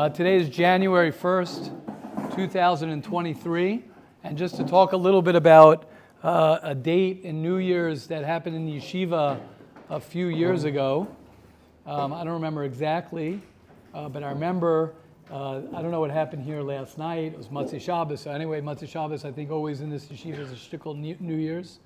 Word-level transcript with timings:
Uh, 0.00 0.08
today 0.08 0.36
is 0.36 0.48
January 0.48 1.12
1st, 1.12 2.34
2023. 2.34 3.84
And 4.24 4.38
just 4.38 4.56
to 4.56 4.64
talk 4.64 4.92
a 4.92 4.96
little 4.96 5.20
bit 5.20 5.36
about 5.36 5.90
uh, 6.22 6.58
a 6.62 6.74
date 6.74 7.20
in 7.22 7.42
New 7.42 7.58
Year's 7.58 8.06
that 8.06 8.24
happened 8.24 8.56
in 8.56 8.66
yeshiva 8.66 9.38
a 9.90 10.00
few 10.00 10.28
years 10.28 10.64
ago. 10.64 11.06
Um, 11.84 12.14
I 12.14 12.24
don't 12.24 12.32
remember 12.32 12.64
exactly, 12.64 13.42
uh, 13.92 14.08
but 14.08 14.22
I 14.22 14.30
remember, 14.30 14.94
uh, 15.30 15.58
I 15.74 15.82
don't 15.82 15.90
know 15.90 16.00
what 16.00 16.10
happened 16.10 16.44
here 16.44 16.62
last 16.62 16.96
night. 16.96 17.34
It 17.34 17.36
was 17.36 17.48
Motzei 17.48 17.78
Shabbos. 17.78 18.22
So 18.22 18.30
anyway, 18.30 18.62
Motzei 18.62 18.88
Shabbos, 18.88 19.26
I 19.26 19.32
think 19.32 19.50
always 19.50 19.82
in 19.82 19.90
this 19.90 20.06
yeshiva 20.06 20.38
is 20.38 20.50
a 20.50 20.54
shtickle 20.54 20.96
New 20.96 21.36
Year's, 21.36 21.80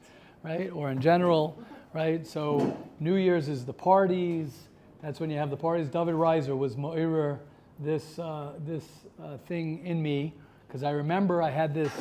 right? 0.45 0.71
Or 0.71 0.93
in 0.93 1.01
general, 1.01 1.61
right? 1.93 2.25
So 2.25 2.79
New 3.01 3.17
Year's 3.17 3.49
is 3.49 3.65
the 3.65 3.75
parties. 3.75 4.69
That's 5.03 5.19
when 5.19 5.31
you 5.31 5.39
have 5.39 5.51
the 5.51 5.57
parties. 5.57 5.89
David 5.89 6.15
Reiser 6.15 6.57
was 6.57 6.77
Mo'irer 6.77 7.41
this, 7.79 8.19
uh, 8.19 8.53
this 8.65 8.85
uh, 9.23 9.37
thing 9.47 9.85
in 9.87 10.03
me 10.03 10.35
because 10.67 10.83
I 10.83 10.91
remember 10.91 11.41
I 11.43 11.51
had 11.51 11.73
this, 11.73 11.93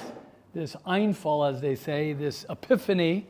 this 0.54 0.76
Einfall, 0.88 1.48
as 1.48 1.62
they 1.62 1.76
say, 1.76 2.14
this 2.14 2.46
epiphany 2.50 3.28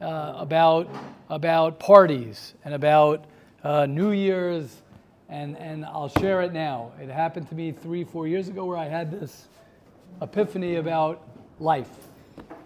uh, 0.00 0.34
about, 0.36 0.88
about 1.28 1.78
parties 1.78 2.54
and 2.64 2.74
about 2.74 3.26
uh, 3.62 3.86
New 3.86 4.10
Year's, 4.10 4.82
and, 5.28 5.56
and 5.58 5.84
I'll 5.84 6.08
share 6.08 6.42
it 6.42 6.52
now. 6.52 6.92
It 7.00 7.08
happened 7.08 7.48
to 7.50 7.54
me 7.54 7.70
three, 7.70 8.02
four 8.02 8.26
years 8.26 8.48
ago 8.48 8.64
where 8.64 8.78
I 8.78 8.86
had 8.86 9.12
this 9.12 9.46
epiphany 10.20 10.76
about 10.76 11.22
life 11.60 11.90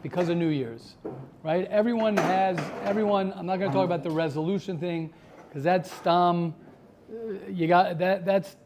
because 0.02 0.28
of 0.28 0.36
New 0.38 0.48
Year's, 0.48 0.94
right? 1.42 1.66
Everyone 1.66 2.16
has, 2.16 2.58
everyone, 2.84 3.32
I'm 3.36 3.46
not 3.46 3.58
going 3.58 3.70
to 3.70 3.76
talk 3.76 3.84
about 3.84 4.02
the 4.02 4.10
resolution 4.10 4.78
thing 4.78 5.12
because 5.48 5.62
that's 5.62 5.90
stam. 5.90 6.54
You 7.50 7.66
got 7.66 7.98
that, 7.98 8.24
that's 8.24 8.56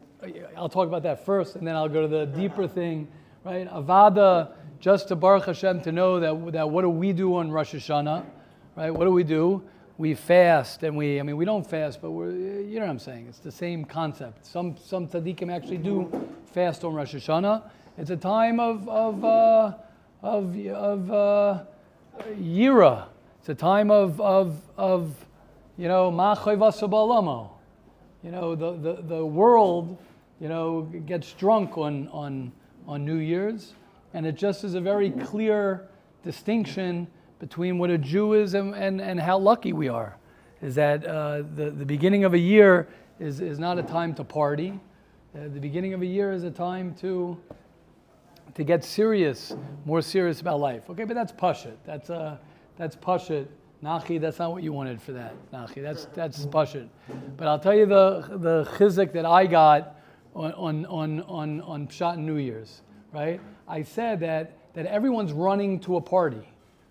I'll 0.56 0.68
talk 0.68 0.88
about 0.88 1.04
that 1.04 1.24
first, 1.24 1.56
and 1.56 1.66
then 1.66 1.76
I'll 1.76 1.88
go 1.88 2.02
to 2.02 2.08
the 2.08 2.26
deeper 2.26 2.66
thing, 2.66 3.06
right? 3.44 3.70
Avada, 3.70 4.50
just 4.80 5.08
to 5.08 5.16
Baruch 5.16 5.46
Hashem 5.46 5.80
to 5.82 5.92
know 5.92 6.18
that, 6.18 6.52
that 6.52 6.68
what 6.68 6.82
do 6.82 6.90
we 6.90 7.12
do 7.12 7.36
on 7.36 7.50
Rosh 7.50 7.74
Hashanah, 7.74 8.24
right? 8.76 8.90
What 8.90 9.04
do 9.04 9.12
we 9.12 9.22
do? 9.22 9.62
We 9.96 10.14
fast, 10.14 10.82
and 10.82 10.96
we, 10.96 11.20
I 11.20 11.22
mean, 11.22 11.36
we 11.36 11.44
don't 11.44 11.68
fast, 11.68 12.00
but 12.02 12.10
we're, 12.10 12.30
you 12.30 12.74
know 12.80 12.86
what 12.86 12.90
I'm 12.90 12.98
saying? 12.98 13.26
It's 13.28 13.38
the 13.38 13.52
same 13.52 13.84
concept. 13.84 14.44
Some, 14.44 14.76
some 14.76 15.06
tzaddikim 15.06 15.54
actually 15.54 15.78
do 15.78 16.28
fast 16.46 16.84
on 16.84 16.94
Rosh 16.94 17.14
Hashanah. 17.14 17.70
It's 17.96 18.10
a 18.10 18.16
time 18.16 18.58
of, 18.60 18.88
of, 18.88 19.24
uh, 19.24 19.74
of, 20.22 20.56
of 20.66 21.10
uh, 21.10 21.64
yira. 22.32 23.06
It's 23.40 23.48
a 23.48 23.54
time 23.54 23.90
of, 23.90 24.20
of, 24.20 24.60
of 24.76 25.14
you 25.76 25.86
know, 25.86 26.10
ma'choy 26.10 26.56
You 28.22 28.30
know, 28.30 28.54
the, 28.54 28.72
the, 28.72 29.02
the 29.02 29.24
world 29.24 29.98
you 30.40 30.48
know, 30.48 30.82
gets 31.06 31.32
drunk 31.32 31.76
on, 31.78 32.08
on, 32.08 32.52
on 32.86 33.04
New 33.04 33.18
Year's. 33.18 33.74
And 34.14 34.26
it 34.26 34.36
just 34.36 34.64
is 34.64 34.74
a 34.74 34.80
very 34.80 35.10
clear 35.10 35.88
distinction 36.24 37.06
between 37.38 37.78
what 37.78 37.90
a 37.90 37.98
Jew 37.98 38.34
is 38.34 38.54
and, 38.54 38.74
and, 38.74 39.00
and 39.00 39.20
how 39.20 39.38
lucky 39.38 39.72
we 39.72 39.88
are. 39.88 40.16
Is 40.62 40.74
that 40.74 41.06
uh, 41.06 41.42
the, 41.54 41.70
the 41.70 41.84
beginning 41.84 42.24
of 42.24 42.34
a 42.34 42.38
year 42.38 42.88
is, 43.20 43.40
is 43.40 43.58
not 43.58 43.78
a 43.78 43.82
time 43.82 44.14
to 44.14 44.24
party. 44.24 44.80
Uh, 45.34 45.42
the 45.52 45.60
beginning 45.60 45.94
of 45.94 46.02
a 46.02 46.06
year 46.06 46.32
is 46.32 46.42
a 46.42 46.50
time 46.50 46.94
to, 46.96 47.38
to 48.54 48.64
get 48.64 48.82
serious, 48.82 49.54
more 49.84 50.02
serious 50.02 50.40
about 50.40 50.58
life. 50.58 50.90
Okay, 50.90 51.04
but 51.04 51.14
that's 51.14 51.32
Pashit. 51.32 51.76
That's, 51.84 52.10
uh, 52.10 52.38
that's 52.76 52.96
Pashit. 52.96 53.46
Nachi, 53.82 54.20
that's 54.20 54.40
not 54.40 54.50
what 54.50 54.62
you 54.62 54.72
wanted 54.72 55.00
for 55.00 55.12
that. 55.12 55.34
Nachi, 55.52 55.82
that's, 55.82 56.06
that's 56.06 56.46
Pashit. 56.46 56.88
But 57.36 57.46
I'll 57.46 57.60
tell 57.60 57.74
you 57.74 57.86
the, 57.86 58.26
the 58.38 58.64
chizik 58.76 59.12
that 59.12 59.24
I 59.24 59.46
got 59.46 60.00
on, 60.34 60.84
on, 60.86 61.20
on, 61.22 61.60
on 61.60 61.86
Pshat 61.86 62.18
New 62.18 62.36
Year's, 62.36 62.82
right? 63.12 63.40
I 63.68 63.82
said 63.82 64.20
that, 64.20 64.56
that 64.74 64.86
everyone's 64.86 65.32
running 65.32 65.78
to 65.80 65.96
a 65.96 66.00
party. 66.00 66.48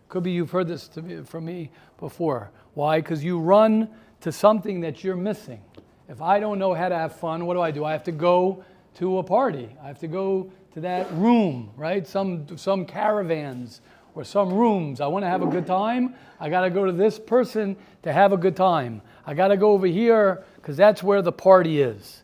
Could 0.07 0.23
be 0.23 0.31
you've 0.31 0.52
heard 0.52 0.69
this 0.69 0.95
me, 0.95 1.23
from 1.23 1.45
me 1.45 1.71
before. 1.99 2.51
Why? 2.73 3.01
Because 3.01 3.22
you 3.22 3.39
run 3.39 3.89
to 4.22 4.31
something 4.31 4.79
that 4.81 5.03
you're 5.03 5.17
missing. 5.17 5.62
If 6.07 6.22
I 6.22 6.39
don't 6.39 6.57
know 6.57 6.73
how 6.73 6.88
to 6.88 6.95
have 6.95 7.17
fun, 7.17 7.45
what 7.45 7.56
do 7.56 7.62
I 7.62 7.72
do? 7.72 7.83
I 7.83 7.91
have 7.91 8.03
to 8.06 8.13
go 8.13 8.63
to 8.95 9.17
a 9.17 9.23
party. 9.23 9.75
I 9.83 9.88
have 9.88 10.00
to 10.00 10.07
go 10.07 10.50
to 10.73 10.79
that 10.81 11.12
room, 11.13 11.72
right? 11.75 12.07
Some, 12.07 12.57
some 12.57 12.85
caravans 12.85 13.81
or 14.17 14.23
some 14.23 14.51
rooms. 14.51 15.00
I 15.00 15.05
want 15.07 15.23
to 15.23 15.29
have 15.29 15.44
a 15.44 15.47
good 15.47 15.67
time. 15.67 16.16
I 16.39 16.50
got 16.50 16.61
to 16.61 16.72
go 16.72 16.85
to 16.85 16.91
this 16.91 17.19
person 17.19 17.75
to 18.01 18.11
have 18.11 18.33
a 18.33 18.38
good 18.38 18.55
time. 18.55 19.01
I 19.28 19.35
got 19.35 19.50
to 19.50 19.57
go 19.57 19.73
over 19.73 19.85
here 19.85 20.44
because 20.55 20.75
that's 20.75 21.03
where 21.03 21.22
the 21.22 21.31
party 21.31 21.81
is. 21.81 22.23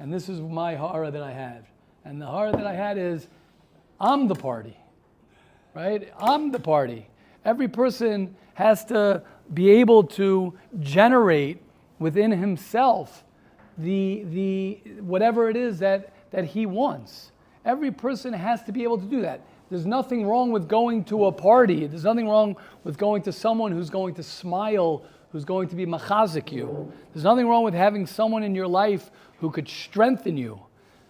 And 0.00 0.12
this 0.12 0.28
is 0.28 0.40
my 0.40 0.74
horror 0.74 1.10
that 1.12 1.22
I 1.22 1.32
had. 1.32 1.64
And 2.04 2.20
the 2.20 2.26
horror 2.26 2.50
that 2.50 2.66
I 2.66 2.74
had 2.74 2.98
is 2.98 3.28
I'm 4.00 4.26
the 4.26 4.34
party, 4.34 4.76
right? 5.74 6.12
I'm 6.18 6.50
the 6.50 6.58
party. 6.58 7.08
Every 7.44 7.68
person 7.68 8.34
has 8.54 8.84
to 8.86 9.22
be 9.54 9.70
able 9.70 10.04
to 10.04 10.58
generate 10.80 11.62
within 12.00 12.32
himself 12.32 13.24
the, 13.76 14.24
the 14.30 14.74
whatever 15.00 15.48
it 15.48 15.56
is 15.56 15.78
that, 15.78 16.12
that 16.32 16.46
he 16.46 16.66
wants. 16.66 17.30
Every 17.68 17.92
person 17.92 18.32
has 18.32 18.64
to 18.64 18.72
be 18.72 18.82
able 18.82 18.98
to 18.98 19.04
do 19.04 19.20
that. 19.22 19.42
There's 19.70 19.86
nothing 19.86 20.26
wrong 20.26 20.50
with 20.50 20.68
going 20.68 21.04
to 21.04 21.26
a 21.26 21.32
party. 21.32 21.86
There's 21.86 22.02
nothing 22.02 22.26
wrong 22.26 22.56
with 22.82 22.96
going 22.96 23.22
to 23.22 23.32
someone 23.32 23.70
who's 23.70 23.90
going 23.90 24.14
to 24.14 24.22
smile 24.24 25.04
who's 25.30 25.44
going 25.44 25.68
to 25.68 25.76
be 25.76 25.84
machazik 25.84 26.50
you. 26.50 26.90
There's 27.12 27.24
nothing 27.24 27.46
wrong 27.46 27.64
with 27.64 27.74
having 27.74 28.06
someone 28.06 28.42
in 28.42 28.54
your 28.54 28.66
life 28.66 29.10
who 29.40 29.50
could 29.50 29.68
strengthen 29.68 30.36
you. 30.36 30.60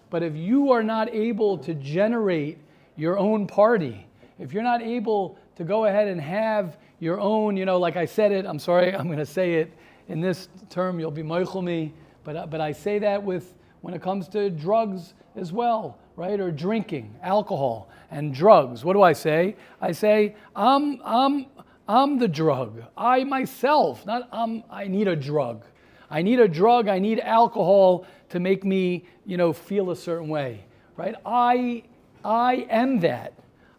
But 0.09 0.23
if 0.23 0.35
you 0.35 0.71
are 0.71 0.83
not 0.83 1.13
able 1.13 1.57
to 1.59 1.73
generate 1.73 2.57
your 2.95 3.17
own 3.17 3.47
party, 3.47 4.05
if 4.37 4.53
you're 4.53 4.63
not 4.63 4.81
able 4.81 5.37
to 5.55 5.63
go 5.63 5.85
ahead 5.85 6.07
and 6.07 6.19
have 6.19 6.77
your 6.99 7.19
own, 7.19 7.55
you 7.55 7.65
know, 7.65 7.77
like 7.77 7.95
I 7.95 8.05
said 8.05 8.31
it, 8.31 8.45
I'm 8.45 8.59
sorry, 8.59 8.93
I'm 8.95 9.05
going 9.05 9.19
to 9.19 9.25
say 9.25 9.55
it 9.55 9.71
in 10.07 10.19
this 10.19 10.49
term, 10.69 10.99
you'll 10.99 11.11
be 11.11 11.23
moichel 11.23 11.63
me, 11.63 11.93
but, 12.23 12.49
but 12.49 12.59
I 12.59 12.71
say 12.71 12.99
that 12.99 13.23
with 13.23 13.53
when 13.81 13.93
it 13.93 14.01
comes 14.01 14.27
to 14.29 14.49
drugs 14.49 15.13
as 15.35 15.53
well, 15.53 15.97
right? 16.19 16.41
Or 16.41 16.51
drinking, 16.51 17.15
alcohol, 17.23 17.87
and 18.11 18.33
drugs. 18.33 18.83
What 18.83 18.91
do 18.91 19.01
I 19.01 19.13
say? 19.13 19.55
I 19.79 19.93
say, 19.93 20.35
I'm, 20.53 20.99
I'm, 21.05 21.45
I'm 21.87 22.19
the 22.19 22.27
drug. 22.27 22.83
I 22.97 23.23
myself, 23.23 24.05
not 24.05 24.27
I'm, 24.33 24.65
I 24.69 24.87
need 24.87 25.07
a 25.07 25.15
drug. 25.15 25.63
I 26.11 26.21
need 26.21 26.41
a 26.41 26.47
drug, 26.47 26.89
I 26.89 26.99
need 26.99 27.21
alcohol 27.21 28.05
to 28.31 28.39
make 28.41 28.65
me, 28.65 29.05
you 29.25 29.37
know, 29.37 29.53
feel 29.53 29.91
a 29.91 29.95
certain 29.95 30.27
way, 30.27 30.65
right? 30.97 31.15
I, 31.25 31.83
I 32.25 32.67
am 32.69 32.99
that. 32.99 33.33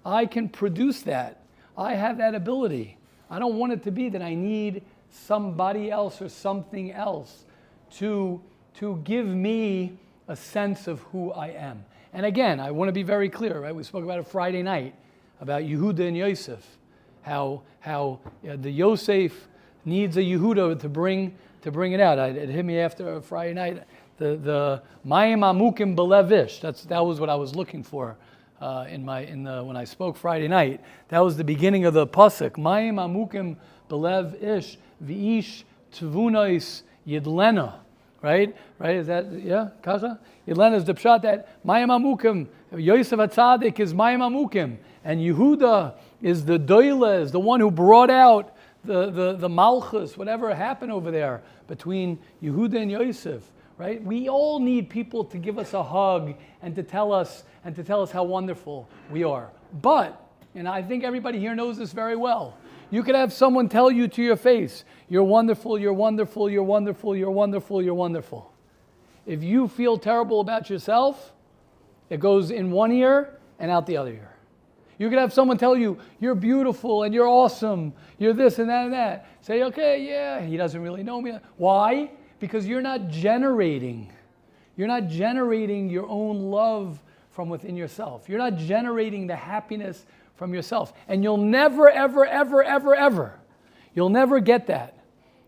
I 0.07 0.25
can 0.25 0.49
produce 0.49 1.03
that. 1.03 1.43
I 1.77 1.93
have 1.93 2.17
that 2.19 2.35
ability. 2.35 2.97
I 3.29 3.39
don't 3.39 3.57
want 3.57 3.75
it 3.75 3.83
to 3.83 3.91
be 3.91 4.09
that 4.09 4.23
I 4.23 4.35
need 4.35 4.83
somebody 5.11 5.91
else 5.91 6.23
or 6.23 6.31
something 6.31 6.91
else 6.91 7.45
to, 7.97 8.41
to 8.77 8.99
give 9.05 9.27
me 9.27 9.99
a 10.27 10.37
sense 10.37 10.87
of 10.87 11.01
who 11.13 11.33
I 11.33 11.49
am. 11.49 11.85
And 12.13 12.27
again, 12.27 12.61
I 12.61 12.71
want 12.71 12.89
to 12.89 12.93
be 12.93 13.03
very 13.03 13.29
clear, 13.29 13.61
right? 13.61 13.75
We 13.75 13.85
spoke 13.85 14.05
about 14.05 14.19
it 14.19 14.27
Friday 14.27 14.63
night 14.63 14.95
about 15.41 15.63
Yehuda 15.63 16.07
and 16.09 16.17
Yosef 16.17 16.65
how, 17.23 17.63
how 17.81 18.21
the 18.43 18.71
Yosef 18.71 19.49
needs 19.85 20.17
a 20.17 20.21
Yehuda 20.21 20.81
to 20.81 20.89
bring, 20.89 21.37
to 21.63 21.71
bring 21.71 21.93
it 21.93 22.01
out. 22.01 22.19
I, 22.19 22.29
it 22.29 22.49
hit 22.49 22.65
me 22.65 22.79
after 22.79 23.21
Friday 23.21 23.55
night. 23.55 23.85
The, 24.19 24.37
the 24.37 24.83
Mayim 25.07 25.41
Amukim 25.41 25.97
Belevish, 25.97 26.61
that's, 26.61 26.85
that 26.85 27.05
was 27.05 27.21
what 27.21 27.31
I 27.31 27.35
was 27.35 27.55
looking 27.55 27.83
for 27.83 28.17
uh, 28.61 28.87
in 28.89 29.05
my, 29.05 29.21
in 29.21 29.45
the, 29.45 29.65
when 29.65 29.77
I 29.77 29.85
spoke 29.85 30.17
Friday 30.17 30.49
night. 30.49 30.81
That 31.09 31.21
was 31.21 31.37
the 31.37 31.45
beginning 31.45 31.87
of 31.87 31.95
the 31.95 32.07
Pasuk. 32.07 32.53
Mayim 32.53 32.97
Amukim 32.97 33.57
Belev 33.89 34.43
Ish, 34.43 34.77
V'ish 35.03 35.65
Tvunois 35.93 36.83
Yidlena. 37.07 37.75
Right? 38.23 38.55
Right? 38.79 38.97
Is 38.97 39.07
that, 39.07 39.33
yeah? 39.33 39.71
Kacha? 39.83 40.19
Yidlena 40.47 40.77
is 40.77 40.85
the 40.85 40.95
pshat 40.95 41.23
that 41.23 41.65
Mayim 41.65 41.89
Amukim, 41.89 42.49
Yosef 42.77 43.19
Atzadik 43.19 43.81
is 43.81 43.95
Mayim 43.95 44.19
Amukim. 44.19 44.77
And 45.05 45.21
Yehuda 45.21 45.95
is 46.21 46.45
the 46.45 46.59
doile, 46.59 47.23
is 47.23 47.33
the 47.33 47.41
one 47.41 47.61
who 47.61 47.71
brought 47.71 48.11
out 48.11 48.55
the, 48.85 49.11
the, 49.11 49.33
the 49.35 49.49
malchus, 49.49 50.17
whatever 50.17 50.55
happened 50.55 50.93
over 50.93 51.11
there 51.11 51.43
between 51.69 52.19
Yehuda 52.43 52.83
and 52.83 52.91
Yosef, 52.91 53.43
right? 53.79 54.03
We 54.03 54.29
all 54.29 54.59
need 54.59 54.91
people 54.91 55.25
to 55.25 55.39
give 55.39 55.59
us 55.59 55.75
a 55.75 55.83
hug 55.83 56.35
and 56.63 56.75
to 56.75 56.83
tell 56.83 57.13
us 57.13 57.45
and 57.65 57.77
to 57.77 57.85
tell 57.85 58.03
us 58.03 58.11
how 58.11 58.25
wonderful 58.25 58.89
we 59.11 59.25
are. 59.25 59.51
But, 59.83 60.21
and 60.55 60.67
I 60.67 60.83
think 60.83 61.05
everybody 61.05 61.39
here 61.39 61.55
knows 61.55 61.77
this 61.77 61.93
very 61.93 62.17
well, 62.17 62.57
you 62.91 63.03
could 63.03 63.15
have 63.15 63.33
someone 63.33 63.69
tell 63.69 63.91
you 63.91 64.09
to 64.09 64.23
your 64.23 64.37
face, 64.37 64.85
you're 65.09 65.25
wonderful, 65.25 65.79
you're 65.79 65.93
wonderful, 65.93 66.51
you're 66.51 66.63
wonderful, 66.63 67.17
you're 67.17 67.31
wonderful, 67.31 67.83
you're 67.83 67.95
wonderful. 67.95 68.53
If 69.27 69.43
you 69.43 69.69
feel 69.69 69.97
terrible 69.97 70.41
about 70.41 70.71
yourself, 70.71 71.33
it 72.09 72.21
goes 72.21 72.51
in 72.51 72.71
one 72.71 72.91
ear 72.93 73.39
and 73.59 73.71
out 73.71 73.87
the 73.87 73.97
other 73.97 74.13
ear. 74.13 74.37
You 74.99 75.09
could 75.09 75.19
have 75.19 75.33
someone 75.33 75.57
tell 75.57 75.77
you, 75.77 75.99
you're 76.19 76.35
beautiful 76.35 77.05
and 77.05 77.15
you're 77.15 77.29
awesome, 77.29 77.95
you're 78.19 78.35
this 78.35 78.59
and 78.59 78.69
that 78.69 78.85
and 78.85 78.93
that. 78.93 79.27
Say, 79.41 79.63
okay, 79.63 80.05
yeah, 80.07 80.43
he 80.43 80.57
doesn't 80.57 80.83
really 80.83 81.03
know 81.03 81.21
me. 81.23 81.39
Why? 81.57 82.11
Because 82.39 82.67
you're 82.67 82.83
not 82.83 83.09
generating. 83.09 84.13
You're 84.77 84.89
not 84.89 85.07
generating 85.07 85.89
your 85.89 86.07
own 86.09 86.51
love 86.51 87.03
from 87.31 87.49
within 87.49 87.77
yourself. 87.77 88.29
You're 88.29 88.39
not 88.39 88.57
generating 88.57 89.27
the 89.27 89.37
happiness 89.37 90.05
from 90.41 90.55
yourself. 90.55 90.95
And 91.07 91.23
you'll 91.23 91.37
never, 91.37 91.91
ever, 91.91 92.25
ever, 92.25 92.65
ever, 92.65 92.95
ever, 92.95 93.39
you'll 93.95 94.09
never 94.09 94.41
get 94.41 94.69
that 94.69 94.97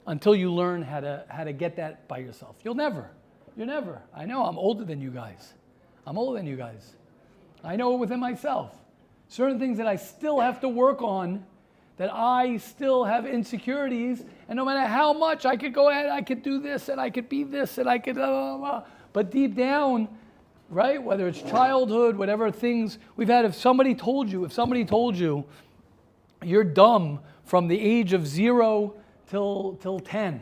until 0.07 0.37
you 0.37 0.53
learn 0.53 0.83
how 0.83 1.01
to, 1.01 1.25
how 1.31 1.45
to 1.45 1.55
get 1.55 1.77
that 1.77 2.07
by 2.09 2.19
yourself. 2.19 2.57
You'll 2.63 2.75
never. 2.75 3.09
You'll 3.57 3.69
never. 3.69 4.03
I 4.15 4.27
know 4.27 4.45
I'm 4.45 4.59
older 4.59 4.85
than 4.85 5.01
you 5.01 5.11
guys. 5.11 5.55
I'm 6.07 6.19
older 6.19 6.37
than 6.37 6.47
you 6.47 6.57
guys. 6.57 6.93
I 7.65 7.75
know 7.77 7.95
it 7.95 8.01
within 8.01 8.21
myself. 8.21 8.77
Certain 9.29 9.59
things 9.59 9.79
that 9.79 9.87
I 9.87 9.97
still 9.97 10.41
have 10.41 10.61
to 10.61 10.69
work 10.69 11.01
on, 11.01 11.47
that 11.97 12.13
I 12.13 12.59
still 12.59 13.05
have 13.05 13.25
insecurities, 13.25 14.23
and 14.47 14.59
no 14.59 14.65
matter 14.67 14.87
how 14.87 15.15
much 15.15 15.47
I 15.47 15.57
could 15.57 15.73
go 15.73 15.89
ahead, 15.89 16.11
I 16.11 16.21
could 16.21 16.43
do 16.43 16.61
this, 16.61 16.91
and 16.91 17.01
I 17.01 17.09
could 17.09 17.31
be 17.31 17.45
this, 17.45 17.79
and 17.79 17.89
I 17.89 17.99
could, 17.99 18.17
blah, 18.17 18.27
blah, 18.27 18.59
blah. 18.59 18.85
but 19.15 19.31
deep 19.31 19.57
down, 19.57 20.09
right, 20.73 21.03
whether 21.03 21.29
it's 21.29 21.41
childhood, 21.43 22.17
whatever 22.17 22.51
things 22.51 22.99
we've 23.17 23.29
had, 23.29 23.45
if 23.45 23.55
somebody 23.55 23.95
told 23.95 24.31
you, 24.31 24.45
if 24.45 24.53
somebody 24.53 24.85
told 24.85 25.17
you 25.17 25.45
you're 26.43 26.65
dumb 26.65 27.21
from 27.45 27.69
the 27.69 27.79
age 27.79 28.15
of 28.15 28.27
zero 28.27 28.95
till, 29.29 29.79
till 29.83 30.01
10, 30.01 30.41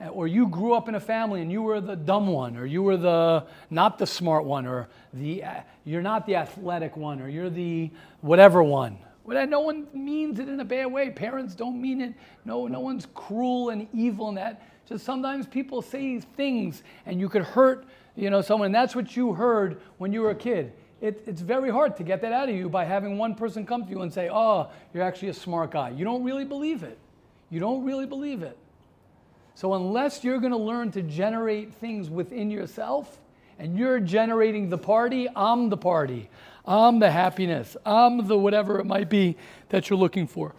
uh, 0.00 0.08
or 0.08 0.26
you 0.26 0.46
grew 0.48 0.74
up 0.74 0.88
in 0.88 0.94
a 0.94 1.00
family 1.00 1.40
and 1.40 1.50
you 1.50 1.62
were 1.62 1.80
the 1.80 1.96
dumb 1.96 2.26
one 2.26 2.56
or 2.58 2.66
you 2.66 2.82
were 2.82 2.98
the 2.98 3.46
not 3.70 3.96
the 3.98 4.06
smart 4.06 4.44
one 4.44 4.66
or 4.66 4.88
the 5.14 5.42
uh, 5.42 5.60
you're 5.86 6.02
not 6.02 6.26
the 6.26 6.36
athletic 6.36 6.98
one 6.98 7.18
or 7.22 7.30
you're 7.30 7.48
the 7.48 7.90
whatever 8.20 8.62
one. 8.62 8.98
Well, 9.24 9.38
uh, 9.38 9.46
no 9.46 9.60
one 9.60 9.86
means 9.94 10.38
it 10.38 10.50
in 10.50 10.60
a 10.60 10.64
bad 10.66 10.92
way. 10.92 11.08
Parents 11.08 11.54
don't 11.54 11.80
mean 11.80 12.02
it. 12.02 12.12
No 12.44 12.66
no 12.66 12.80
one's 12.80 13.06
cruel 13.14 13.70
and 13.70 13.88
evil 13.94 14.28
in 14.28 14.34
that. 14.34 14.60
Just 14.86 15.02
sometimes 15.02 15.46
people 15.46 15.80
say 15.80 16.20
things 16.20 16.82
and 17.06 17.18
you 17.18 17.30
could 17.30 17.42
hurt 17.42 17.86
you 18.16 18.30
know 18.30 18.40
someone 18.40 18.72
that's 18.72 18.96
what 18.96 19.16
you 19.16 19.32
heard 19.32 19.80
when 19.98 20.12
you 20.12 20.22
were 20.22 20.30
a 20.30 20.34
kid 20.34 20.72
it, 21.00 21.22
it's 21.26 21.42
very 21.42 21.70
hard 21.70 21.96
to 21.96 22.02
get 22.02 22.22
that 22.22 22.32
out 22.32 22.48
of 22.48 22.54
you 22.54 22.68
by 22.68 22.84
having 22.84 23.18
one 23.18 23.34
person 23.34 23.66
come 23.66 23.84
to 23.84 23.90
you 23.90 24.02
and 24.02 24.12
say 24.12 24.28
oh 24.32 24.68
you're 24.92 25.02
actually 25.02 25.28
a 25.28 25.34
smart 25.34 25.70
guy 25.70 25.90
you 25.90 26.04
don't 26.04 26.24
really 26.24 26.44
believe 26.44 26.82
it 26.82 26.98
you 27.50 27.60
don't 27.60 27.84
really 27.84 28.06
believe 28.06 28.42
it 28.42 28.58
so, 29.56 29.72
unless 29.72 30.22
you're 30.22 30.38
going 30.38 30.52
to 30.52 30.58
learn 30.58 30.90
to 30.90 31.02
generate 31.02 31.72
things 31.76 32.10
within 32.10 32.50
yourself 32.50 33.18
and 33.58 33.78
you're 33.78 34.00
generating 34.00 34.68
the 34.68 34.76
party, 34.76 35.28
I'm 35.34 35.70
the 35.70 35.78
party. 35.78 36.28
I'm 36.66 36.98
the 36.98 37.10
happiness. 37.10 37.74
I'm 37.86 38.26
the 38.28 38.36
whatever 38.36 38.78
it 38.80 38.84
might 38.84 39.08
be 39.08 39.38
that 39.70 39.88
you're 39.88 39.98
looking 39.98 40.26
for. 40.26 40.54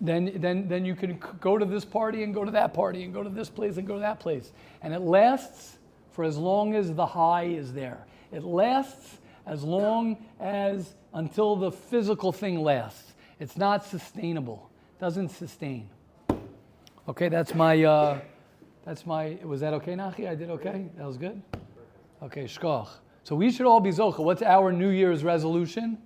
Then, 0.00 0.34
then, 0.36 0.68
then 0.68 0.84
you 0.84 0.94
can 0.94 1.20
go 1.40 1.58
to 1.58 1.64
this 1.64 1.84
party 1.84 2.22
and 2.22 2.32
go 2.32 2.44
to 2.44 2.52
that 2.52 2.74
party 2.74 3.02
and 3.02 3.12
go 3.12 3.24
to 3.24 3.30
this 3.30 3.50
place 3.50 3.76
and 3.76 3.88
go 3.88 3.94
to 3.94 4.00
that 4.00 4.20
place. 4.20 4.52
And 4.80 4.94
it 4.94 5.00
lasts 5.00 5.76
for 6.14 6.24
as 6.24 6.38
long 6.38 6.76
as 6.76 6.94
the 6.94 7.04
high 7.04 7.44
is 7.44 7.72
there. 7.72 8.06
It 8.30 8.44
lasts 8.44 9.18
as 9.46 9.64
long 9.64 10.24
as 10.38 10.94
until 11.12 11.56
the 11.56 11.72
physical 11.72 12.30
thing 12.30 12.62
lasts. 12.62 13.14
It's 13.40 13.56
not 13.56 13.84
sustainable. 13.84 14.70
It 14.96 15.00
doesn't 15.00 15.30
sustain. 15.30 15.90
Okay, 17.08 17.28
that's 17.28 17.52
my, 17.52 17.82
uh, 17.82 18.20
that's 18.84 19.04
my, 19.04 19.36
was 19.42 19.60
that 19.60 19.74
okay, 19.74 19.94
Nachi? 19.94 20.28
I 20.28 20.36
did 20.36 20.50
okay? 20.50 20.86
That 20.96 21.06
was 21.06 21.18
good? 21.18 21.42
Okay, 22.22 22.44
shkoch. 22.44 22.88
So 23.24 23.34
we 23.34 23.50
should 23.50 23.66
all 23.66 23.80
be 23.80 23.90
zocha. 23.90 24.20
What's 24.20 24.42
our 24.42 24.72
New 24.72 24.90
Year's 24.90 25.24
resolution? 25.24 25.98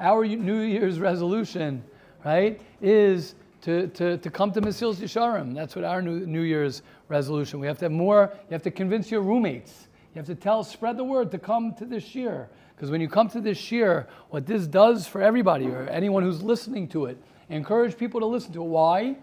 Our 0.00 0.26
New 0.26 0.60
Year's 0.60 0.98
resolution, 0.98 1.84
right, 2.24 2.60
is 2.80 3.36
to, 3.62 3.86
to, 3.88 4.18
to 4.18 4.30
come 4.30 4.50
to 4.52 4.60
Mesilas 4.60 4.96
Yesharim. 4.96 5.54
That's 5.54 5.76
what 5.76 5.84
our 5.84 6.02
new, 6.02 6.26
new 6.26 6.42
Year's 6.42 6.82
resolution. 7.12 7.60
We 7.60 7.66
have 7.68 7.78
to 7.78 7.84
have 7.84 7.92
more, 7.92 8.32
you 8.48 8.52
have 8.52 8.62
to 8.62 8.70
convince 8.70 9.10
your 9.10 9.20
roommates. 9.20 9.86
You 10.14 10.18
have 10.18 10.26
to 10.26 10.34
tell, 10.34 10.64
spread 10.64 10.96
the 10.96 11.04
word 11.04 11.30
to 11.30 11.38
come 11.38 11.74
to 11.74 11.84
this 11.84 12.14
year. 12.14 12.48
Because 12.74 12.90
when 12.90 13.00
you 13.00 13.08
come 13.08 13.28
to 13.28 13.40
this 13.40 13.70
year, 13.70 14.08
what 14.30 14.46
this 14.46 14.66
does 14.66 15.06
for 15.06 15.22
everybody 15.22 15.66
or 15.66 15.88
anyone 15.88 16.22
who's 16.22 16.42
listening 16.42 16.88
to 16.88 17.06
it, 17.06 17.16
encourage 17.48 17.96
people 17.96 18.18
to 18.20 18.26
listen 18.26 18.52
to 18.54 18.62
it. 18.62 18.66
Why? 18.66 19.14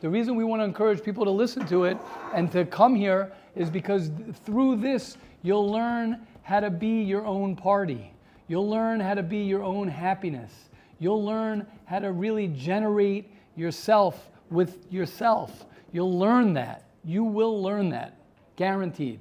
The 0.00 0.08
reason 0.08 0.36
we 0.36 0.44
want 0.44 0.60
to 0.60 0.64
encourage 0.64 1.02
people 1.02 1.24
to 1.24 1.30
listen 1.30 1.66
to 1.66 1.84
it 1.84 1.96
and 2.34 2.52
to 2.52 2.64
come 2.64 2.94
here 2.94 3.32
is 3.56 3.68
because 3.68 4.10
through 4.44 4.76
this, 4.76 5.16
you'll 5.42 5.70
learn 5.70 6.26
how 6.42 6.60
to 6.60 6.70
be 6.70 7.02
your 7.02 7.24
own 7.26 7.56
party. 7.56 8.12
You'll 8.48 8.68
learn 8.68 9.00
how 9.00 9.14
to 9.14 9.22
be 9.22 9.38
your 9.38 9.62
own 9.62 9.88
happiness. 9.88 10.52
You'll 10.98 11.24
learn 11.24 11.66
how 11.86 11.98
to 11.98 12.12
really 12.12 12.48
generate 12.48 13.30
yourself 13.56 14.30
with 14.50 14.90
yourself. 14.92 15.66
You'll 15.92 16.18
learn 16.18 16.54
that. 16.54 16.84
You 17.04 17.24
will 17.24 17.62
learn 17.62 17.90
that, 17.90 18.18
guaranteed. 18.56 19.20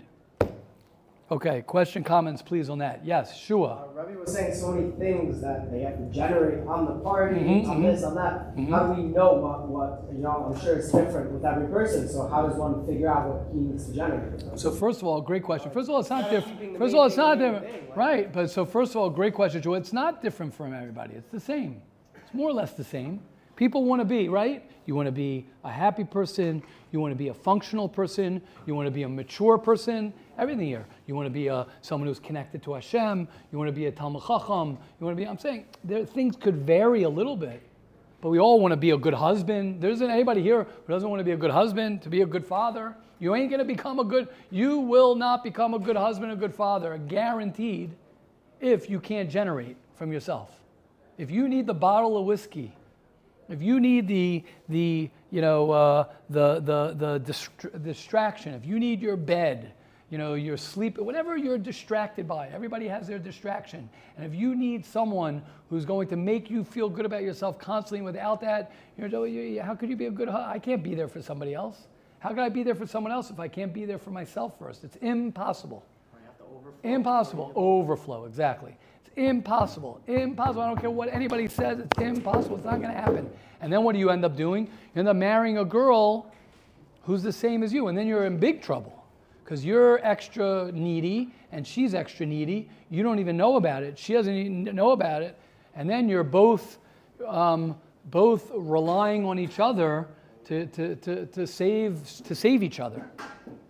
Okay, 1.32 1.62
question, 1.62 2.04
comments, 2.04 2.42
please 2.42 2.72
on 2.72 2.80
that. 2.80 3.06
Yes, 3.06 3.38
Shua. 3.38 3.68
Uh, 3.68 3.94
Rabbi 3.94 4.16
was 4.16 4.34
saying 4.34 4.56
so 4.56 4.72
many 4.72 4.90
things 4.94 5.40
that 5.42 5.72
they 5.72 5.82
have 5.82 5.96
to 6.00 6.06
generate 6.12 6.66
on 6.66 6.86
the 6.86 6.94
party, 7.04 7.40
mm-hmm, 7.40 7.70
on 7.70 7.78
mm-hmm. 7.78 7.86
this, 7.86 8.04
on 8.04 8.16
that. 8.16 8.56
Mm-hmm. 8.56 8.74
How 8.74 8.88
do 8.88 9.00
we 9.00 9.08
know 9.08 9.34
what, 9.34 9.68
what, 9.68 10.06
you 10.12 10.18
know, 10.18 10.52
I'm 10.52 10.60
sure 10.60 10.78
it's 10.78 10.92
different 10.92 11.32
with 11.32 11.46
every 11.46 11.68
person, 11.68 12.10
so 12.10 12.28
how 12.28 12.48
does 12.48 12.58
one 12.58 12.84
figure 12.88 13.08
out 13.08 13.28
what 13.28 13.54
he 13.54 13.60
needs 13.60 13.86
to 13.86 13.94
generate? 13.94 14.42
So, 14.60 14.72
first 14.72 15.04
of 15.04 15.08
all, 15.08 15.22
great 15.22 15.44
question. 15.44 15.70
First 15.70 15.88
of 15.88 15.94
all, 15.94 16.00
it's 16.00 16.10
not 16.10 16.32
different. 16.32 16.80
First 16.80 16.96
of 16.96 17.00
all, 17.00 17.06
it's 17.06 17.18
not 17.18 17.38
different. 17.38 17.66
Thing, 17.66 17.88
right, 17.96 18.34
but 18.34 18.50
so 18.50 18.66
first 18.66 18.94
of 18.94 18.98
all, 18.98 19.12
great 19.12 19.36
question, 19.36 19.62
Joe. 19.62 19.76
It's 19.76 19.94
not 19.94 20.24
different 20.24 20.52
from 20.56 20.74
everybody, 20.74 21.14
it's 21.14 21.30
the 21.30 21.40
same. 21.40 21.80
It's 22.16 22.34
more 22.34 22.50
or 22.50 22.54
less 22.54 22.74
the 22.74 22.84
same. 22.84 23.22
People 23.56 23.84
want 23.84 24.00
to 24.00 24.06
be, 24.06 24.30
right? 24.30 24.68
You 24.90 24.96
want 24.96 25.06
to 25.06 25.12
be 25.12 25.46
a 25.64 25.70
happy 25.70 26.04
person, 26.04 26.64
you 26.92 27.00
want 27.00 27.12
to 27.12 27.16
be 27.16 27.28
a 27.28 27.34
functional 27.36 27.88
person, 27.88 28.42
you 28.66 28.74
want 28.74 28.88
to 28.88 28.92
be 28.92 29.04
a 29.04 29.08
mature 29.08 29.60
person, 29.60 30.12
everything 30.36 30.66
here. 30.66 30.88
You 31.06 31.14
want 31.14 31.28
to 31.28 31.30
be 31.30 31.46
a, 31.46 31.68
someone 31.82 32.08
who's 32.08 32.20
connected 32.20 32.64
to 32.64 32.74
Hashem. 32.74 33.28
You 33.52 33.58
want 33.60 33.68
to 33.68 33.72
be 33.72 33.86
a 33.86 33.92
Talmud 33.92 34.24
Chacham. 34.26 34.80
You 35.00 35.06
want 35.06 35.16
to 35.16 35.24
be, 35.24 35.28
I'm 35.28 35.38
saying, 35.38 35.66
there, 35.84 36.04
things 36.06 36.36
could 36.36 36.66
vary 36.66 37.04
a 37.04 37.10
little 37.10 37.38
bit. 37.38 37.62
But 38.20 38.30
we 38.30 38.40
all 38.40 38.60
want 38.60 38.72
to 38.72 38.78
be 38.78 38.90
a 38.90 38.98
good 38.98 39.14
husband. 39.14 39.80
There 39.80 39.92
isn't 39.92 40.10
anybody 40.10 40.42
here 40.42 40.64
who 40.64 40.92
doesn't 40.92 41.08
want 41.08 41.20
to 41.20 41.24
be 41.24 41.34
a 41.34 41.38
good 41.38 41.52
husband, 41.52 42.02
to 42.02 42.10
be 42.10 42.22
a 42.22 42.26
good 42.26 42.44
father. 42.44 42.96
You 43.20 43.36
ain't 43.36 43.52
going 43.52 43.60
to 43.60 43.66
become 43.66 44.00
a 44.00 44.04
good, 44.04 44.28
you 44.50 44.80
will 44.80 45.14
not 45.14 45.44
become 45.44 45.76
a 45.76 45.80
good 45.80 45.98
husband, 45.98 46.32
a 46.32 46.36
good 46.36 46.56
father, 46.56 46.98
guaranteed, 46.98 47.92
if 48.60 48.90
you 48.90 49.00
can't 49.00 49.30
generate 49.30 49.78
from 49.94 50.12
yourself. 50.12 50.50
If 51.20 51.30
you 51.30 51.48
need 51.48 51.68
the 51.68 51.76
bottle 51.76 52.18
of 52.18 52.26
whiskey, 52.26 52.74
if 53.50 53.62
you 53.62 53.80
need 53.80 54.08
the, 54.08 54.44
the 54.70 55.10
you 55.32 55.42
know, 55.42 55.72
uh, 55.72 56.04
the, 56.30 56.60
the, 56.62 56.96
the 56.98 57.20
dist- 57.20 57.84
distraction, 57.84 58.54
if 58.54 58.66
you 58.66 58.80
need 58.80 59.02
your 59.02 59.18
bed, 59.18 59.74
you 60.10 60.18
know, 60.18 60.34
you're 60.34 60.58
sleep, 60.58 60.98
whatever 60.98 61.38
you're 61.38 61.58
distracted 61.58 62.28
by. 62.28 62.48
Everybody 62.48 62.88
has 62.88 63.08
their 63.08 63.20
distraction. 63.20 63.90
And 64.18 64.26
if 64.26 64.34
you 64.34 64.56
need 64.56 64.86
someone 64.86 65.44
who's 65.70 65.86
going 65.86 66.08
to 66.08 66.16
make 66.16 66.50
you 66.50 66.64
feel 66.64 66.90
good 66.90 67.06
about 67.06 67.22
yourself 67.22 67.60
constantly, 67.60 68.02
without 68.04 68.42
that, 68.42 68.72
you're, 68.98 69.64
how 69.64 69.76
could 69.76 69.90
you 69.90 69.96
be 69.96 70.08
a 70.08 70.12
good? 70.12 70.30
I 70.30 70.58
can't 70.58 70.82
be 70.82 70.96
there 70.96 71.08
for 71.08 71.22
somebody 71.22 71.54
else. 71.54 71.88
How 72.20 72.30
can 72.30 72.40
I 72.40 72.50
be 72.50 72.64
there 72.64 72.76
for 72.76 72.88
someone 72.88 73.14
else 73.14 73.30
if 73.30 73.40
I 73.40 73.48
can't 73.48 73.74
be 73.74 73.86
there 73.86 74.00
for 74.00 74.10
myself 74.12 74.58
first? 74.58 74.84
It's 74.84 74.96
impossible. 74.98 75.86
Impossible. 76.84 77.52
Overflow, 77.56 78.26
exactly. 78.26 78.78
It's 79.06 79.12
impossible. 79.16 80.02
Impossible. 80.08 80.62
I 80.62 80.68
don't 80.68 80.80
care 80.80 80.90
what 80.90 81.14
anybody 81.14 81.48
says. 81.48 81.80
It's 81.80 81.98
impossible. 82.00 82.58
It's 82.58 82.66
not 82.66 82.82
going 82.82 82.94
to 82.94 83.00
happen. 83.00 83.30
And 83.62 83.72
then 83.72 83.84
what 83.84 83.94
do 83.94 84.00
you 84.00 84.10
end 84.10 84.24
up 84.24 84.36
doing? 84.36 84.66
You 84.66 85.00
end 85.00 85.08
up 85.08 85.16
marrying 85.16 85.58
a 85.58 85.66
girl 85.66 86.32
who's 87.04 87.24
the 87.24 87.34
same 87.34 87.64
as 87.64 87.74
you, 87.74 87.88
and 87.88 87.98
then 87.98 88.08
you're 88.08 88.26
in 88.26 88.38
big 88.38 88.62
trouble 88.62 89.04
because 89.44 89.66
you're 89.66 90.00
extra 90.06 90.72
needy 90.72 91.34
and 91.52 91.66
she's 91.66 91.96
extra 91.96 92.26
needy. 92.26 92.70
You 92.92 93.02
don't 93.02 93.20
even 93.20 93.36
know 93.36 93.56
about 93.56 93.82
it. 93.82 93.98
She 93.98 94.14
doesn't 94.14 94.34
even 94.34 94.64
know 94.76 94.92
about 94.92 95.24
it. 95.24 95.38
And 95.76 95.90
then 95.90 96.08
you're 96.08 96.24
both, 96.24 96.78
um, 97.28 97.76
both 98.06 98.52
relying 98.54 99.26
on 99.26 99.40
each 99.40 99.60
other 99.60 100.08
to, 100.46 100.68
to, 100.68 100.96
to, 100.98 101.26
to, 101.26 101.48
save, 101.48 102.04
to 102.26 102.36
save 102.36 102.62
each 102.62 102.80
other. 102.80 103.10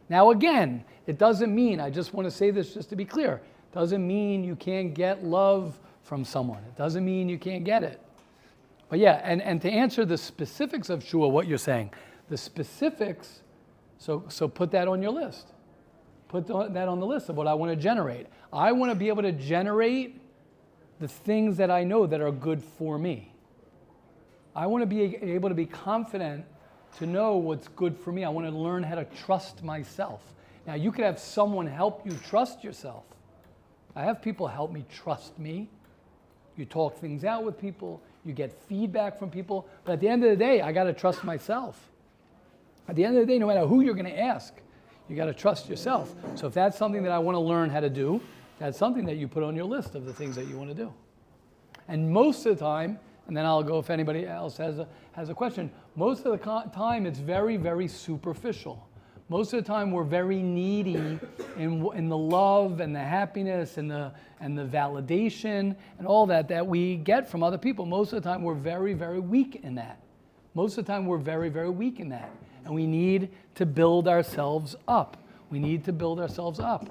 Now, 0.09 0.31
again, 0.31 0.83
it 1.07 1.17
doesn't 1.17 1.53
mean, 1.53 1.79
I 1.79 1.89
just 1.89 2.13
want 2.13 2.25
to 2.25 2.31
say 2.31 2.51
this 2.51 2.73
just 2.73 2.89
to 2.89 2.95
be 2.95 3.05
clear, 3.05 3.41
doesn't 3.71 4.05
mean 4.05 4.43
you 4.43 4.55
can't 4.55 4.93
get 4.93 5.23
love 5.23 5.79
from 6.03 6.25
someone. 6.25 6.63
It 6.63 6.75
doesn't 6.77 7.05
mean 7.05 7.29
you 7.29 7.37
can't 7.37 7.63
get 7.63 7.83
it. 7.83 8.01
But 8.89 8.99
yeah, 8.99 9.21
and, 9.23 9.41
and 9.41 9.61
to 9.61 9.69
answer 9.69 10.05
the 10.05 10.17
specifics 10.17 10.89
of 10.89 11.03
Shua, 11.03 11.27
what 11.27 11.47
you're 11.47 11.59
saying, 11.59 11.91
the 12.29 12.37
specifics, 12.37 13.41
so, 13.99 14.25
so 14.27 14.47
put 14.47 14.71
that 14.71 14.87
on 14.87 15.01
your 15.01 15.11
list. 15.11 15.53
Put 16.27 16.47
that 16.47 16.87
on 16.87 16.99
the 16.99 17.05
list 17.05 17.29
of 17.29 17.35
what 17.35 17.47
I 17.47 17.53
want 17.53 17.71
to 17.71 17.75
generate. 17.75 18.27
I 18.51 18.71
want 18.71 18.91
to 18.91 18.95
be 18.95 19.07
able 19.07 19.23
to 19.23 19.31
generate 19.31 20.21
the 20.99 21.07
things 21.07 21.57
that 21.57 21.71
I 21.71 21.83
know 21.83 22.05
that 22.07 22.21
are 22.21 22.31
good 22.31 22.63
for 22.63 22.97
me. 22.97 23.31
I 24.55 24.67
want 24.67 24.81
to 24.81 24.85
be 24.85 25.15
able 25.17 25.49
to 25.49 25.55
be 25.55 25.65
confident 25.65 26.45
to 26.97 27.05
know 27.05 27.37
what's 27.37 27.67
good 27.69 27.97
for 27.97 28.11
me. 28.11 28.23
I 28.23 28.29
want 28.29 28.47
to 28.47 28.55
learn 28.55 28.83
how 28.83 28.95
to 28.95 29.05
trust 29.05 29.63
myself. 29.63 30.21
Now, 30.67 30.73
you 30.73 30.91
could 30.91 31.05
have 31.05 31.19
someone 31.19 31.65
help 31.67 32.05
you 32.05 32.11
trust 32.27 32.63
yourself. 32.63 33.05
I 33.95 34.03
have 34.03 34.21
people 34.21 34.47
help 34.47 34.71
me 34.71 34.85
trust 34.91 35.37
me. 35.39 35.69
You 36.55 36.65
talk 36.65 36.97
things 36.97 37.23
out 37.23 37.43
with 37.43 37.59
people, 37.59 38.01
you 38.25 38.33
get 38.33 38.53
feedback 38.67 39.17
from 39.17 39.29
people, 39.29 39.67
but 39.85 39.93
at 39.93 39.99
the 40.01 40.07
end 40.07 40.23
of 40.23 40.29
the 40.29 40.35
day, 40.35 40.61
I 40.61 40.71
got 40.71 40.83
to 40.83 40.93
trust 40.93 41.23
myself. 41.23 41.89
At 42.87 42.95
the 42.95 43.05
end 43.05 43.15
of 43.17 43.25
the 43.25 43.31
day, 43.31 43.39
no 43.39 43.47
matter 43.47 43.65
who 43.65 43.81
you're 43.81 43.93
going 43.93 44.05
to 44.05 44.19
ask, 44.19 44.53
You 45.09 45.15
got 45.15 45.25
to 45.25 45.33
trust 45.33 45.67
yourself. 45.67 46.13
So 46.35 46.47
if 46.47 46.53
that's 46.53 46.77
something 46.77 47.01
that 47.03 47.11
I 47.11 47.17
want 47.17 47.35
to 47.35 47.39
learn 47.39 47.71
how 47.71 47.79
to 47.79 47.89
do, 47.89 48.21
that's 48.59 48.77
something 48.77 49.05
that 49.05 49.15
you 49.15 49.27
put 49.27 49.41
on 49.41 49.55
your 49.55 49.65
list 49.65 49.95
of 49.95 50.05
the 50.05 50.13
things 50.13 50.35
that 50.35 50.47
you 50.47 50.57
want 50.57 50.69
to 50.69 50.75
do. 50.75 50.93
And 51.87 52.11
most 52.11 52.45
of 52.45 52.57
the 52.57 52.63
time, 52.63 52.99
and 53.27 53.35
then 53.35 53.45
I'll 53.45 53.63
go 53.63 53.79
if 53.79 53.89
anybody 53.89 54.27
else 54.27 54.57
has 54.57 54.79
a, 54.79 54.87
has 55.13 55.29
a 55.29 55.33
question, 55.33 55.71
most 55.95 56.25
of 56.25 56.31
the 56.31 56.69
time 56.73 57.05
it's 57.05 57.19
very, 57.19 57.57
very 57.57 57.87
superficial. 57.87 58.87
Most 59.29 59.53
of 59.53 59.63
the 59.63 59.67
time 59.67 59.91
we're 59.91 60.03
very 60.03 60.41
needy 60.41 61.19
in, 61.55 61.87
in 61.93 62.09
the 62.09 62.17
love 62.17 62.79
and 62.79 62.95
the 62.95 62.99
happiness 62.99 63.77
and 63.77 63.89
the, 63.89 64.11
and 64.39 64.57
the 64.57 64.65
validation 64.65 65.75
and 65.99 66.07
all 66.07 66.25
that 66.25 66.47
that 66.47 66.65
we 66.65 66.95
get 66.95 67.29
from 67.29 67.43
other 67.43 67.59
people. 67.59 67.85
Most 67.85 68.11
of 68.11 68.23
the 68.23 68.27
time 68.27 68.41
we're 68.41 68.55
very, 68.55 68.95
very 68.95 69.19
weak 69.19 69.61
in 69.63 69.75
that. 69.75 70.01
Most 70.55 70.79
of 70.79 70.85
the 70.85 70.91
time 70.91 71.05
we're 71.05 71.19
very, 71.19 71.49
very 71.49 71.69
weak 71.69 71.99
in 71.99 72.09
that. 72.09 72.31
And 72.65 72.73
we 72.73 72.87
need 72.87 73.29
to 73.53 73.67
build 73.67 74.07
ourselves 74.07 74.75
up. 74.87 75.17
We 75.51 75.59
need 75.59 75.85
to 75.85 75.93
build 75.93 76.19
ourselves 76.19 76.59
up. 76.59 76.89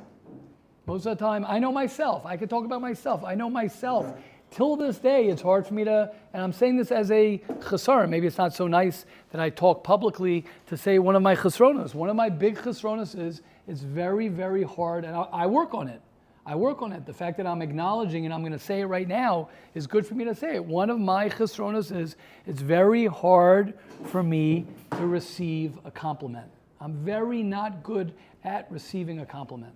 Most 0.87 1.07
of 1.07 1.19
the 1.19 1.25
time, 1.25 1.45
I 1.47 1.59
know 1.59 1.73
myself. 1.73 2.25
I 2.25 2.37
could 2.37 2.49
talk 2.49 2.65
about 2.65 2.81
myself. 2.81 3.25
I 3.25 3.35
know 3.35 3.51
myself. 3.51 4.17
Till 4.51 4.77
this 4.77 4.99
day, 4.99 5.29
it's 5.29 5.43
hard 5.43 5.67
for 5.67 5.75
me 5.75 5.85
to, 5.85 6.11
and 6.33 6.43
I'm 6.43 6.53
saying 6.53 6.77
this 6.77 6.91
as 6.91 7.11
a 7.11 7.39
chesar. 7.61 8.09
Maybe 8.09 8.27
it's 8.27 8.39
not 8.39 8.55
so 8.55 8.67
nice 8.67 9.05
that 9.31 9.41
I 9.41 9.51
talk 9.51 9.85
publicly 9.85 10.47
to 10.67 10.77
say 10.77 10.99
one 10.99 11.17
of 11.17 11.23
my 11.23 11.37
chesronas. 11.37 11.95
One 11.95 12.09
of 12.09 12.17
my 12.17 12.31
big 12.31 12.57
chesronas 12.57 13.19
is 13.19 13.43
it's 13.67 13.83
very, 13.83 14.29
very 14.29 14.63
hard, 14.63 15.05
and 15.05 15.15
I, 15.15 15.23
I 15.33 15.47
work 15.47 15.75
on 15.75 15.89
it. 15.89 16.01
I 16.47 16.55
work 16.55 16.81
on 16.81 16.93
it. 16.93 17.05
The 17.05 17.13
fact 17.13 17.37
that 17.37 17.47
I'm 17.47 17.61
acknowledging 17.61 18.25
and 18.25 18.33
I'm 18.33 18.41
going 18.41 18.53
to 18.53 18.59
say 18.59 18.81
it 18.81 18.87
right 18.87 19.07
now 19.07 19.51
is 19.75 19.87
good 19.87 20.07
for 20.07 20.15
me 20.15 20.25
to 20.25 20.35
say 20.35 20.55
it. 20.55 20.65
One 20.65 20.89
of 20.89 20.99
my 20.99 21.29
chesronas 21.29 21.95
is 21.95 22.17
it's 22.47 22.63
very 22.63 23.05
hard 23.05 23.75
for 24.07 24.23
me 24.23 24.67
to 24.93 25.07
receive 25.07 25.79
a 25.85 25.91
compliment. 25.91 26.47
I'm 26.81 26.95
very 27.05 27.43
not 27.43 27.83
good 27.83 28.15
at 28.45 28.67
receiving 28.73 29.21
a 29.21 29.27
compliment. 29.27 29.75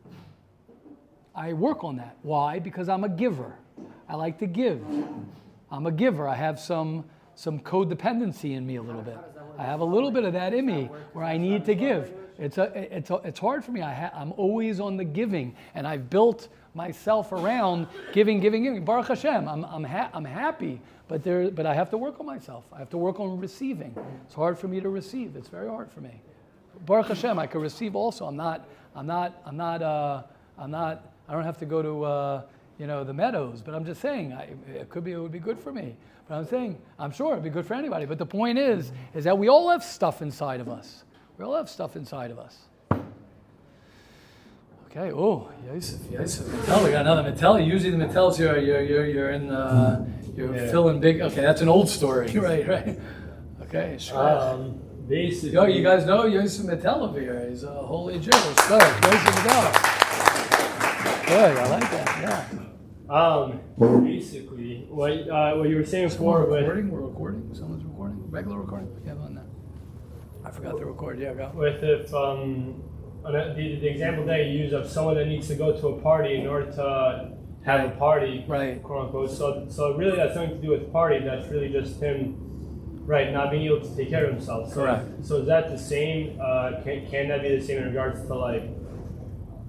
I 1.35 1.53
work 1.53 1.85
on 1.85 1.97
that. 1.97 2.17
Why? 2.23 2.59
Because 2.59 2.89
I'm 2.89 3.05
a 3.05 3.09
giver. 3.11 3.55
I 4.13 4.17
like 4.17 4.39
to 4.41 4.47
give. 4.47 4.85
I'm 5.71 5.87
a 5.87 5.91
giver. 5.91 6.29
I 6.29 6.35
have 6.35 6.61
some 6.61 7.05
some 7.35 7.59
codependency 7.59 8.55
in 8.55 8.67
me 8.67 8.77
a 8.77 8.83
little 8.83 9.01
bit. 9.01 9.17
I 9.59 9.65
have 9.65 9.81
a 9.81 9.85
little 9.85 10.11
bit 10.11 10.25
of 10.25 10.35
that 10.35 10.53
in 10.53 10.67
me 10.67 10.91
where 11.15 11.25
I 11.25 11.39
need 11.39 11.65
to 11.65 11.75
give. 11.75 12.13
It's 12.39 12.59
a, 12.59 12.65
it's 12.95 13.09
a, 13.09 13.15
it's 13.25 13.39
hard 13.39 13.65
for 13.65 13.73
me. 13.73 13.81
I 13.81 13.95
ha- 13.95 14.11
I'm 14.15 14.33
always 14.33 14.81
on 14.81 14.99
the 14.99 15.05
giving, 15.05 15.57
and 15.75 15.87
I've 15.87 16.11
built 16.11 16.49
myself 16.75 17.33
around 17.33 17.87
giving, 18.13 18.39
giving, 18.39 18.65
giving. 18.65 18.85
Baruch 18.85 19.09
Hashem, 19.09 19.49
I'm, 19.49 19.65
I'm, 19.65 19.85
ha- 19.85 20.11
I'm 20.13 20.27
happy, 20.27 20.83
but 21.09 21.25
there, 21.25 21.51
but 21.51 21.65
I 21.65 21.73
have 21.73 21.89
to 21.91 21.97
work 21.97 22.21
on 22.21 22.27
myself. 22.27 22.65
I 22.71 22.79
have 22.81 22.91
to 22.91 22.99
work 22.99 23.19
on 23.19 23.39
receiving. 23.39 23.97
It's 24.27 24.35
hard 24.35 24.59
for 24.59 24.69
me 24.69 24.81
to 24.81 24.91
receive. 24.91 25.37
It's 25.37 25.49
very 25.49 25.69
hard 25.69 25.91
for 25.91 26.03
me. 26.03 26.21
Baruch 26.85 27.09
Hashem, 27.09 27.39
I 27.39 27.47
can 27.47 27.63
receive 27.63 27.97
also. 27.97 28.27
I'm 28.27 28.37
not, 28.37 28.69
I'm 28.95 29.07
not, 29.07 29.41
I'm 29.47 29.57
not, 29.57 29.81
uh, 29.81 30.23
I'm 30.59 30.71
not. 30.71 31.03
I 31.29 31.33
don't 31.33 31.45
have 31.45 31.59
to 31.59 31.67
go 31.67 31.81
to. 31.81 32.05
Uh, 32.05 32.43
you 32.79 32.87
know, 32.87 33.05
the 33.05 33.13
meadows. 33.13 33.63
But 33.63 33.75
I'm 33.75 33.85
just 33.85 34.01
saying, 34.01 34.33
I, 34.33 34.55
it 34.73 34.89
could 34.89 35.05
be, 35.05 35.13
it 35.13 35.19
would 35.19 35.33
be 35.33 35.39
good 35.39 35.59
for 35.59 35.73
me. 35.73 35.97
But 36.29 36.37
I'm 36.37 36.47
saying, 36.47 36.79
I'm 36.99 37.13
sure 37.13 37.33
it'd 37.33 37.45
be 37.45 37.51
good 37.51 37.67
for 37.67 37.75
anybody. 37.75 38.07
But 38.07 38.19
the 38.19 38.27
point 38.27 38.59
is, 38.59 38.93
is 39.15 39.25
that 39.25 39.37
we 39.37 39.49
all 39.49 39.71
have 39.71 39.85
stuff 39.85 40.23
inside 40.23 40.61
of 40.61 40.69
us. 40.69 41.05
We 41.39 41.45
all 41.45 41.57
have 41.57 41.69
stuff 41.69 41.97
inside 41.97 42.31
of 42.31 42.39
us. 42.39 42.57
Okay. 44.91 45.11
Oh, 45.11 45.51
Yosef, 45.67 46.01
Yosef. 46.11 46.47
Mattel. 46.47 46.85
We 46.85 46.91
got 46.91 47.07
another 47.07 47.33
Mattel. 47.33 47.67
Usually 47.67 47.91
the 47.91 47.97
Mattels 47.97 48.37
here, 48.37 48.59
you're, 48.59 48.83
you're, 48.83 49.07
you're 49.07 49.31
in, 49.31 49.51
uh, 49.51 50.07
you're 50.37 50.55
yeah. 50.55 50.71
filling 50.71 51.01
big. 51.01 51.23
Okay, 51.23 51.41
that's 51.41 51.63
an 51.63 51.69
old 51.69 51.89
story. 51.89 52.31
right, 52.39 52.69
right. 52.69 52.99
Okay. 53.63 53.97
Sure. 53.99 54.19
Um, 54.19 54.79
basically. 55.09 55.53
Yo, 55.53 55.65
you 55.65 55.83
guys 55.83 56.05
know 56.05 56.27
Yosef 56.27 56.67
Mattel 56.67 57.09
over 57.09 57.19
here. 57.19 57.47
He's 57.49 57.65
a 57.65 57.73
holy 57.73 58.19
Jew. 58.19 58.31
Go. 58.31 58.39
Yosef 58.77 59.35
Mattel. 59.35 59.73
Good. 61.27 61.57
I 61.57 61.69
like 61.69 61.91
that. 61.91 62.07
Yeah. 62.21 62.62
Um, 63.09 63.61
basically, 64.05 64.87
what 64.89 65.13
uh, 65.29 65.55
what 65.55 65.69
you 65.69 65.77
were 65.77 65.85
saying 65.85 66.09
before, 66.09 66.47
but 66.47 66.61
recording, 66.61 66.91
we're 66.91 67.01
recording. 67.01 67.51
Someone's 67.53 67.85
recording, 67.85 68.31
regular 68.31 68.61
recording. 68.61 68.89
Yeah, 69.05 69.13
on 69.13 69.35
that. 69.35 69.45
I 70.45 70.51
forgot 70.51 70.79
to 70.79 70.87
record. 70.87 71.21
Yeah, 71.21 71.35
go. 71.35 71.51
With 71.55 71.83
if 71.83 72.13
um, 72.15 72.83
the, 73.25 73.79
the 73.81 73.87
example 73.87 74.25
that 74.27 74.47
you 74.47 74.61
use 74.61 74.73
of 74.73 74.89
someone 74.89 75.17
that 75.17 75.27
needs 75.27 75.49
to 75.49 75.55
go 75.55 75.79
to 75.79 75.89
a 75.89 76.01
party 76.01 76.37
in 76.37 76.47
order 76.47 76.71
to 76.73 77.33
have 77.65 77.91
a 77.91 77.95
party, 77.97 78.45
right? 78.49 78.83
Quote 78.83 79.07
unquote. 79.07 79.31
So, 79.31 79.67
so 79.69 79.97
really, 79.97 80.17
that's 80.17 80.35
nothing 80.35 80.57
to 80.57 80.63
do 80.63 80.71
with 80.71 80.93
party. 80.93 81.25
That's 81.25 81.49
really 81.49 81.69
just 81.69 82.01
him, 82.01 82.37
right? 83.05 83.33
Not 83.33 83.51
being 83.51 83.67
able 83.67 83.81
to 83.81 83.97
take 83.97 84.11
care 84.11 84.27
of 84.27 84.35
himself. 84.35 84.71
So, 84.71 84.83
Correct. 84.83 85.25
So 85.25 85.37
is 85.39 85.47
that 85.47 85.69
the 85.69 85.79
same? 85.79 86.39
Uh, 86.41 86.81
can 86.83 87.07
can 87.09 87.29
that 87.29 87.43
be 87.43 87.57
the 87.57 87.65
same 87.65 87.79
in 87.79 87.87
regards 87.87 88.27
to 88.27 88.35
like? 88.35 88.63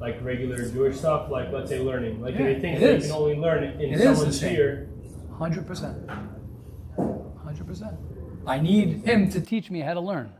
Like 0.03 0.21
regular 0.21 0.69
Jewish 0.69 0.97
stuff, 0.97 1.31
like 1.31 1.49
let's 1.53 1.69
say 1.69 1.79
learning, 1.79 2.21
like 2.21 2.33
yeah, 2.35 2.59
things 2.59 2.81
that 2.81 2.95
is. 2.97 3.05
you 3.05 3.13
can 3.13 3.21
only 3.21 3.35
learn 3.37 3.63
in 3.63 3.93
it 3.93 4.01
someone's 4.01 4.35
sphere. 4.35 4.89
Hundred 5.37 5.65
percent. 5.65 6.09
Hundred 6.97 7.65
percent. 7.65 7.95
I 8.45 8.59
need 8.59 9.05
him 9.05 9.29
to 9.29 9.39
teach 9.39 9.71
me 9.71 9.79
how 9.79 9.93
to 9.93 10.01
learn. 10.01 10.33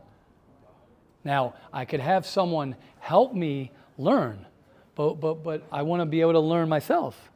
Now 1.24 1.54
I 1.72 1.86
could 1.86 2.00
have 2.00 2.26
someone 2.26 2.76
help 2.98 3.32
me 3.32 3.72
learn, 3.96 4.44
but 4.96 5.14
but 5.14 5.42
but 5.42 5.62
I 5.72 5.80
want 5.80 6.02
to 6.02 6.06
be 6.06 6.20
able 6.20 6.32
to 6.32 6.40
learn 6.40 6.68
myself. 6.68 7.30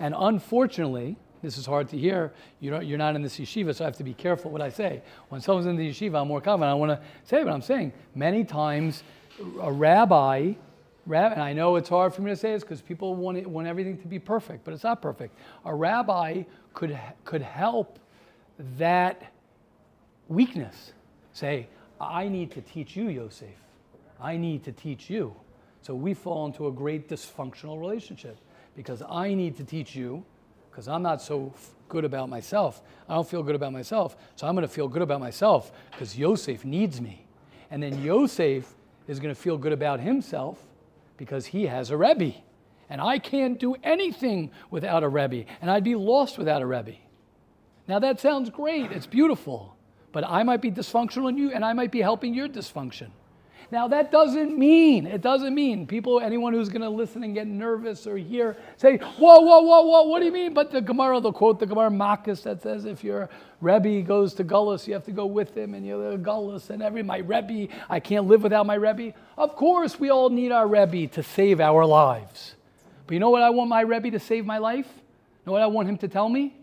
And 0.00 0.12
unfortunately, 0.18 1.16
this 1.40 1.56
is 1.56 1.66
hard 1.66 1.88
to 1.90 1.96
hear. 1.96 2.32
You 2.58 2.70
don't, 2.70 2.84
you're 2.84 2.98
not 2.98 3.14
in 3.14 3.22
this 3.22 3.38
yeshiva, 3.38 3.72
so 3.72 3.84
I 3.84 3.86
have 3.86 3.96
to 3.98 4.04
be 4.04 4.14
careful 4.14 4.50
what 4.50 4.60
I 4.60 4.70
say. 4.70 5.02
When 5.28 5.40
someone's 5.40 5.66
in 5.66 5.76
the 5.76 5.88
yeshiva, 5.88 6.20
I'm 6.20 6.26
more 6.26 6.40
confident. 6.40 6.72
I 6.72 6.74
want 6.74 6.90
to 6.90 7.00
say 7.22 7.44
what 7.44 7.52
I'm 7.52 7.62
saying. 7.62 7.92
Many 8.16 8.42
times 8.42 9.04
a 9.60 9.72
rabbi, 9.72 10.54
rab, 11.06 11.32
and 11.32 11.42
I 11.42 11.52
know 11.52 11.76
it's 11.76 11.88
hard 11.88 12.14
for 12.14 12.22
me 12.22 12.30
to 12.30 12.36
say 12.36 12.52
this 12.52 12.62
because 12.62 12.80
people 12.80 13.14
want, 13.14 13.38
it, 13.38 13.46
want 13.46 13.66
everything 13.66 13.98
to 13.98 14.06
be 14.06 14.18
perfect, 14.18 14.64
but 14.64 14.74
it's 14.74 14.84
not 14.84 15.02
perfect. 15.02 15.36
A 15.64 15.74
rabbi 15.74 16.44
could, 16.72 16.98
could 17.24 17.42
help 17.42 17.98
that 18.78 19.32
weakness. 20.28 20.92
Say, 21.32 21.68
I 22.00 22.28
need 22.28 22.50
to 22.52 22.60
teach 22.60 22.96
you, 22.96 23.08
Yosef. 23.08 23.48
I 24.20 24.36
need 24.36 24.64
to 24.64 24.72
teach 24.72 25.10
you. 25.10 25.34
So 25.82 25.94
we 25.94 26.14
fall 26.14 26.46
into 26.46 26.66
a 26.68 26.72
great 26.72 27.08
dysfunctional 27.08 27.78
relationship 27.78 28.38
because 28.76 29.02
I 29.08 29.34
need 29.34 29.56
to 29.58 29.64
teach 29.64 29.94
you 29.94 30.24
because 30.70 30.88
I'm 30.88 31.02
not 31.02 31.20
so 31.20 31.52
good 31.88 32.04
about 32.04 32.28
myself. 32.28 32.80
I 33.08 33.14
don't 33.14 33.28
feel 33.28 33.42
good 33.42 33.54
about 33.54 33.72
myself. 33.72 34.16
So 34.36 34.46
I'm 34.46 34.54
going 34.54 34.66
to 34.66 34.72
feel 34.72 34.88
good 34.88 35.02
about 35.02 35.20
myself 35.20 35.72
because 35.90 36.16
Yosef 36.16 36.64
needs 36.64 37.00
me. 37.00 37.26
And 37.70 37.82
then 37.82 38.02
Yosef 38.02 38.74
is 39.06 39.20
going 39.20 39.34
to 39.34 39.40
feel 39.40 39.58
good 39.58 39.72
about 39.72 40.00
himself 40.00 40.58
because 41.16 41.46
he 41.46 41.66
has 41.66 41.90
a 41.90 41.96
Rebbe. 41.96 42.34
And 42.88 43.00
I 43.00 43.18
can't 43.18 43.58
do 43.58 43.76
anything 43.82 44.50
without 44.70 45.02
a 45.02 45.08
Rebbe, 45.08 45.44
and 45.60 45.70
I'd 45.70 45.84
be 45.84 45.94
lost 45.94 46.36
without 46.38 46.62
a 46.62 46.66
Rebbe. 46.66 46.96
Now 47.88 47.98
that 47.98 48.20
sounds 48.20 48.50
great, 48.50 48.92
it's 48.92 49.06
beautiful, 49.06 49.76
but 50.12 50.24
I 50.24 50.42
might 50.42 50.60
be 50.60 50.70
dysfunctional 50.70 51.28
in 51.28 51.38
you, 51.38 51.50
and 51.50 51.64
I 51.64 51.72
might 51.72 51.90
be 51.90 52.02
helping 52.02 52.34
your 52.34 52.48
dysfunction. 52.48 53.10
Now, 53.74 53.88
that 53.88 54.12
doesn't 54.12 54.56
mean, 54.56 55.04
it 55.04 55.20
doesn't 55.20 55.52
mean 55.52 55.84
people, 55.84 56.20
anyone 56.20 56.52
who's 56.52 56.68
going 56.68 56.82
to 56.82 56.88
listen 56.88 57.24
and 57.24 57.34
get 57.34 57.48
nervous 57.48 58.06
or 58.06 58.16
hear, 58.16 58.56
say, 58.76 58.98
whoa, 58.98 59.40
whoa, 59.40 59.62
whoa, 59.62 59.82
whoa, 59.82 60.02
what 60.04 60.20
do 60.20 60.26
you 60.26 60.30
mean? 60.30 60.54
But 60.54 60.70
the 60.70 60.80
Gemara, 60.80 61.18
the 61.18 61.32
quote, 61.32 61.58
the 61.58 61.66
Gemara 61.66 61.90
Makkas 61.90 62.44
that 62.44 62.62
says 62.62 62.84
if 62.84 63.02
your 63.02 63.28
Rebbe 63.60 64.02
goes 64.02 64.32
to 64.34 64.44
Gullus, 64.44 64.86
you 64.86 64.94
have 64.94 65.04
to 65.06 65.10
go 65.10 65.26
with 65.26 65.56
him, 65.56 65.74
and 65.74 65.84
you're 65.84 66.12
the 66.12 66.16
Gullus, 66.16 66.70
and 66.70 66.84
every, 66.84 67.02
my 67.02 67.16
Rebbe, 67.18 67.66
I 67.90 67.98
can't 67.98 68.28
live 68.28 68.44
without 68.44 68.64
my 68.64 68.76
Rebbe. 68.76 69.12
Of 69.36 69.56
course, 69.56 69.98
we 69.98 70.08
all 70.08 70.30
need 70.30 70.52
our 70.52 70.68
Rebbe 70.68 71.08
to 71.08 71.24
save 71.24 71.60
our 71.60 71.84
lives. 71.84 72.54
But 73.08 73.14
you 73.14 73.18
know 73.18 73.30
what 73.30 73.42
I 73.42 73.50
want 73.50 73.70
my 73.70 73.80
Rebbe 73.80 74.12
to 74.12 74.20
save 74.20 74.46
my 74.46 74.58
life? 74.58 74.86
You 74.86 75.46
know 75.46 75.52
what 75.52 75.62
I 75.62 75.66
want 75.66 75.88
him 75.88 75.98
to 75.98 76.06
tell 76.06 76.28
me? 76.28 76.54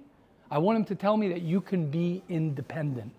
I 0.49 0.59
want 0.59 0.77
him 0.77 0.85
to 0.85 0.95
tell 0.95 1.17
me 1.17 1.27
that 1.27 1.41
you 1.41 1.59
can 1.59 1.91
be 1.91 2.23
independent 2.29 3.11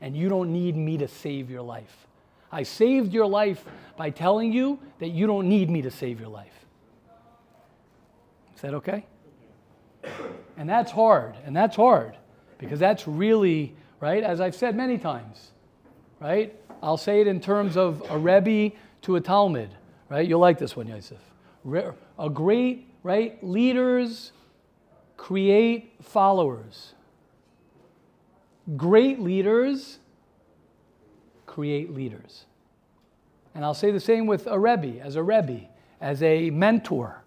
and 0.00 0.16
you 0.16 0.30
don't 0.30 0.50
need 0.50 0.78
me 0.78 0.96
to 0.96 1.08
save 1.08 1.50
your 1.50 1.60
life. 1.60 2.06
I 2.54 2.62
saved 2.62 3.12
your 3.12 3.26
life 3.26 3.64
by 3.96 4.10
telling 4.10 4.52
you 4.52 4.78
that 5.00 5.08
you 5.08 5.26
don't 5.26 5.48
need 5.48 5.68
me 5.68 5.82
to 5.82 5.90
save 5.90 6.20
your 6.20 6.28
life. 6.28 6.54
Is 8.54 8.62
that 8.62 8.74
okay? 8.74 9.04
And 10.56 10.68
that's 10.68 10.92
hard, 10.92 11.34
and 11.44 11.56
that's 11.56 11.74
hard 11.74 12.16
because 12.58 12.78
that's 12.78 13.08
really, 13.08 13.74
right, 13.98 14.22
as 14.22 14.40
I've 14.40 14.54
said 14.54 14.76
many 14.76 14.98
times, 14.98 15.50
right? 16.20 16.54
I'll 16.80 16.96
say 16.96 17.20
it 17.20 17.26
in 17.26 17.40
terms 17.40 17.76
of 17.76 18.04
a 18.08 18.16
Rebbe 18.16 18.76
to 19.02 19.16
a 19.16 19.20
Talmud, 19.20 19.70
right? 20.08 20.26
You'll 20.26 20.38
like 20.38 20.58
this 20.58 20.76
one, 20.76 20.86
Yosef. 20.86 21.18
A 22.18 22.30
great, 22.30 22.86
right? 23.02 23.42
Leaders 23.42 24.30
create 25.16 25.92
followers. 26.00 26.94
Great 28.76 29.18
leaders 29.18 29.98
create 31.54 31.94
leaders. 31.94 32.46
And 33.54 33.64
I'll 33.64 33.74
say 33.74 33.92
the 33.92 34.00
same 34.00 34.26
with 34.26 34.48
a 34.48 34.58
Rebbe, 34.58 35.00
as 35.00 35.14
a 35.14 35.22
Rebbe, 35.22 35.60
as 36.00 36.20
a 36.20 36.50
mentor, 36.50 37.22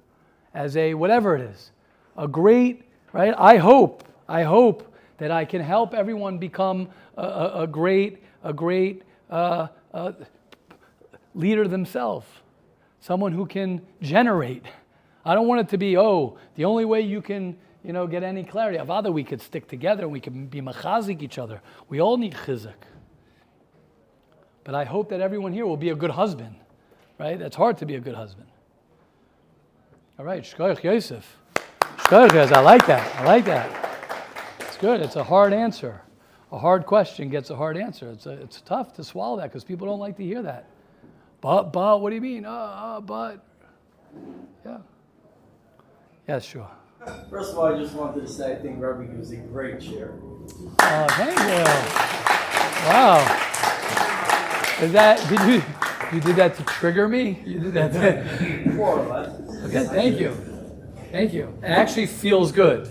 as 0.53 0.75
a 0.75 0.95
whatever 0.95 1.35
it 1.35 1.41
is. 1.41 1.71
A 2.17 2.27
great, 2.27 2.83
right? 3.13 3.33
I 3.37 3.55
hope, 3.55 4.03
I 4.27 4.43
hope 4.43 4.93
that 5.19 5.31
I 5.31 5.45
can 5.45 5.61
help 5.61 5.93
everyone 5.93 6.39
become 6.39 6.89
a, 7.15 7.21
a, 7.21 7.61
a 7.63 7.67
great, 7.67 8.21
a 8.43 8.51
great 8.51 9.03
uh, 9.29 9.67
uh, 9.93 10.11
leader 11.33 11.65
themselves, 11.65 12.27
someone 12.99 13.31
who 13.31 13.45
can 13.45 13.81
generate. 14.01 14.65
I 15.23 15.35
don't 15.35 15.47
want 15.47 15.61
it 15.61 15.69
to 15.69 15.77
be, 15.77 15.97
oh, 15.97 16.37
the 16.55 16.65
only 16.65 16.83
way 16.83 16.99
you 16.99 17.21
can, 17.21 17.55
you 17.81 17.93
know, 17.93 18.05
get 18.07 18.23
any 18.23 18.43
clarity. 18.43 18.77
Avada, 18.77 19.11
we 19.11 19.23
could 19.23 19.41
stick 19.41 19.69
together 19.69 20.03
and 20.03 20.11
we 20.11 20.19
could 20.19 20.51
be 20.51 20.59
machazik 20.59 21.21
each 21.21 21.37
other. 21.37 21.61
We 21.87 22.01
all 22.01 22.17
need 22.17 22.33
chizuk. 22.33 22.73
But 24.67 24.75
I 24.75 24.83
hope 24.83 25.07
that 25.11 25.21
everyone 25.21 25.53
here 25.53 25.65
will 25.65 25.77
be 25.77 25.91
a 25.91 25.95
good 25.95 26.11
husband, 26.11 26.53
right? 27.17 27.39
That's 27.39 27.55
hard 27.55 27.77
to 27.77 27.85
be 27.85 27.95
a 27.95 28.01
good 28.01 28.15
husband. 28.15 28.49
All 30.19 30.25
right, 30.25 30.43
Shkoyach 30.43 30.83
Yosef. 30.83 31.37
Shkoyach 31.79 32.33
Yosef, 32.33 32.51
I 32.51 32.59
like 32.59 32.85
that. 32.85 33.15
I 33.15 33.23
like 33.23 33.45
that. 33.45 34.17
It's 34.59 34.75
good. 34.75 34.99
It's 34.99 35.15
a 35.15 35.23
hard 35.23 35.53
answer. 35.53 36.01
A 36.51 36.59
hard 36.59 36.85
question 36.85 37.29
gets 37.29 37.49
a 37.49 37.55
hard 37.55 37.77
answer. 37.77 38.11
It's, 38.11 38.25
a, 38.25 38.31
it's 38.31 38.59
tough 38.59 38.91
to 38.95 39.05
swallow 39.05 39.37
that 39.37 39.43
because 39.43 39.63
people 39.63 39.87
don't 39.87 40.01
like 40.01 40.17
to 40.17 40.23
hear 40.23 40.41
that. 40.41 40.65
But, 41.39 41.71
but, 41.71 42.01
what 42.01 42.09
do 42.09 42.15
you 42.15 42.21
mean? 42.21 42.43
Uh, 42.43 42.51
uh, 42.51 42.99
but. 42.99 43.45
Yeah. 44.65 44.79
Yes, 46.27 46.43
sure. 46.43 46.69
First 47.29 47.53
of 47.53 47.59
all, 47.59 47.73
I 47.73 47.79
just 47.79 47.93
wanted 47.93 48.19
to 48.19 48.27
say 48.27 48.51
I 48.51 48.55
think 48.57 48.81
Rebbe 48.81 49.17
was 49.17 49.31
a 49.31 49.37
great 49.37 49.79
chair. 49.79 50.15
Oh, 50.21 51.07
thank 51.11 51.39
you. 51.39 51.63
Wow. 52.89 53.56
Is 54.81 54.91
that, 54.91 55.17
did 55.27 55.39
you, 55.41 55.63
you 56.13 56.21
did 56.21 56.35
that 56.35 56.55
to 56.55 56.63
trigger 56.63 57.07
me? 57.07 57.41
You 57.45 57.59
did 57.59 57.73
that 57.73 57.93
to, 57.93 58.69
More 58.73 58.99
or 58.99 59.07
less. 59.07 59.63
okay, 59.65 59.85
thank 59.87 60.19
you. 60.19 60.31
Thank 61.11 61.33
you. 61.33 61.57
It 61.63 61.65
actually 61.67 62.05
feels 62.05 62.51
good. 62.51 62.87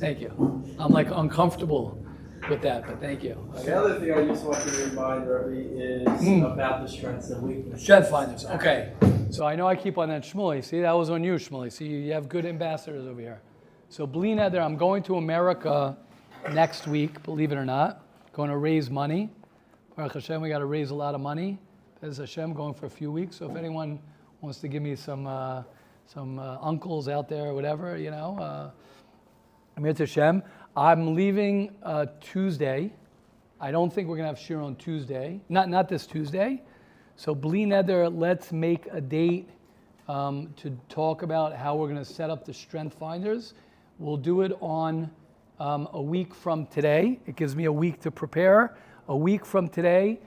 Thank 0.00 0.20
you. 0.20 0.30
I'm 0.78 0.92
like 0.92 1.08
uncomfortable 1.12 2.02
with 2.50 2.60
that, 2.62 2.86
but 2.86 3.00
thank 3.00 3.22
you. 3.22 3.36
The 3.64 3.76
other 3.76 4.00
thing 4.00 4.12
I 4.12 4.24
just 4.26 4.44
want 4.44 4.62
to 4.66 4.84
remind 4.86 5.28
Rebbe 5.28 5.80
is 5.80 6.20
Hmm. 6.20 6.42
about 6.44 6.82
the 6.82 6.88
strengths 6.88 7.30
and 7.30 7.42
weaknesses. 7.42 7.82
Strength 7.82 8.10
finders. 8.10 8.44
Okay. 8.44 8.92
So 9.30 9.46
I 9.46 9.54
know 9.56 9.66
I 9.66 9.76
keep 9.76 9.98
on 9.98 10.08
that 10.08 10.22
Shmuley. 10.22 10.64
See, 10.64 10.80
that 10.80 10.92
was 10.92 11.10
on 11.10 11.22
you, 11.24 11.34
Shmuley. 11.34 11.70
See, 11.72 11.86
you 11.86 12.12
have 12.12 12.28
good 12.28 12.44
ambassadors 12.46 13.06
over 13.06 13.20
here. 13.20 13.40
So 13.88 14.06
Bli 14.06 14.30
Neder, 14.34 14.60
I'm 14.64 14.76
going 14.76 15.02
to 15.04 15.16
America 15.16 15.96
next 16.52 16.86
week, 16.88 17.22
believe 17.22 17.52
it 17.52 17.56
or 17.56 17.64
not. 17.64 18.02
Going 18.32 18.50
to 18.50 18.56
raise 18.56 18.90
money. 18.90 19.30
Baruch 19.96 20.12
Hashem, 20.12 20.42
we 20.42 20.50
got 20.50 20.58
to 20.58 20.66
raise 20.66 20.90
a 20.90 20.94
lot 20.94 21.14
of 21.14 21.22
money. 21.22 21.58
As 22.02 22.18
Hashem, 22.18 22.52
going 22.52 22.74
for 22.74 22.84
a 22.84 22.90
few 22.90 23.10
weeks. 23.10 23.36
So 23.36 23.50
if 23.50 23.56
anyone 23.56 23.98
wants 24.42 24.58
to 24.58 24.68
give 24.68 24.82
me 24.82 24.94
some 24.94 25.26
uh, 25.26 25.62
some 26.04 26.38
uh, 26.38 26.58
uncles 26.60 27.08
out 27.08 27.30
there 27.30 27.46
or 27.46 27.54
whatever, 27.54 27.96
you 27.96 28.10
know, 28.10 28.36
uh, 28.38 28.70
Amir 29.78 29.94
Hashem. 29.94 30.42
I'm 30.76 31.14
leaving 31.14 31.74
uh, 31.82 32.06
Tuesday. 32.20 32.92
I 33.58 33.70
don't 33.70 33.90
think 33.90 34.06
we're 34.06 34.16
going 34.16 34.28
to 34.28 34.36
have 34.36 34.38
Shir 34.38 34.60
on 34.60 34.76
Tuesday. 34.76 35.40
Not, 35.48 35.70
not 35.70 35.88
this 35.88 36.06
Tuesday. 36.06 36.62
So, 37.16 37.34
Bli 37.34 37.64
Neder, 37.64 38.14
let's 38.14 38.52
make 38.52 38.88
a 38.92 39.00
date 39.00 39.48
um, 40.08 40.52
to 40.58 40.78
talk 40.90 41.22
about 41.22 41.56
how 41.56 41.74
we're 41.74 41.88
going 41.88 42.04
to 42.04 42.04
set 42.04 42.28
up 42.28 42.44
the 42.44 42.52
strength 42.52 42.98
finders. 42.98 43.54
We'll 43.98 44.18
do 44.18 44.42
it 44.42 44.52
on 44.60 45.10
um, 45.58 45.88
a 45.94 46.02
week 46.02 46.34
from 46.34 46.66
today. 46.66 47.18
It 47.26 47.36
gives 47.36 47.56
me 47.56 47.64
a 47.64 47.72
week 47.72 48.02
to 48.02 48.10
prepare. 48.10 48.76
A 49.08 49.16
week 49.16 49.46
from 49.46 49.68
today, 49.68 50.18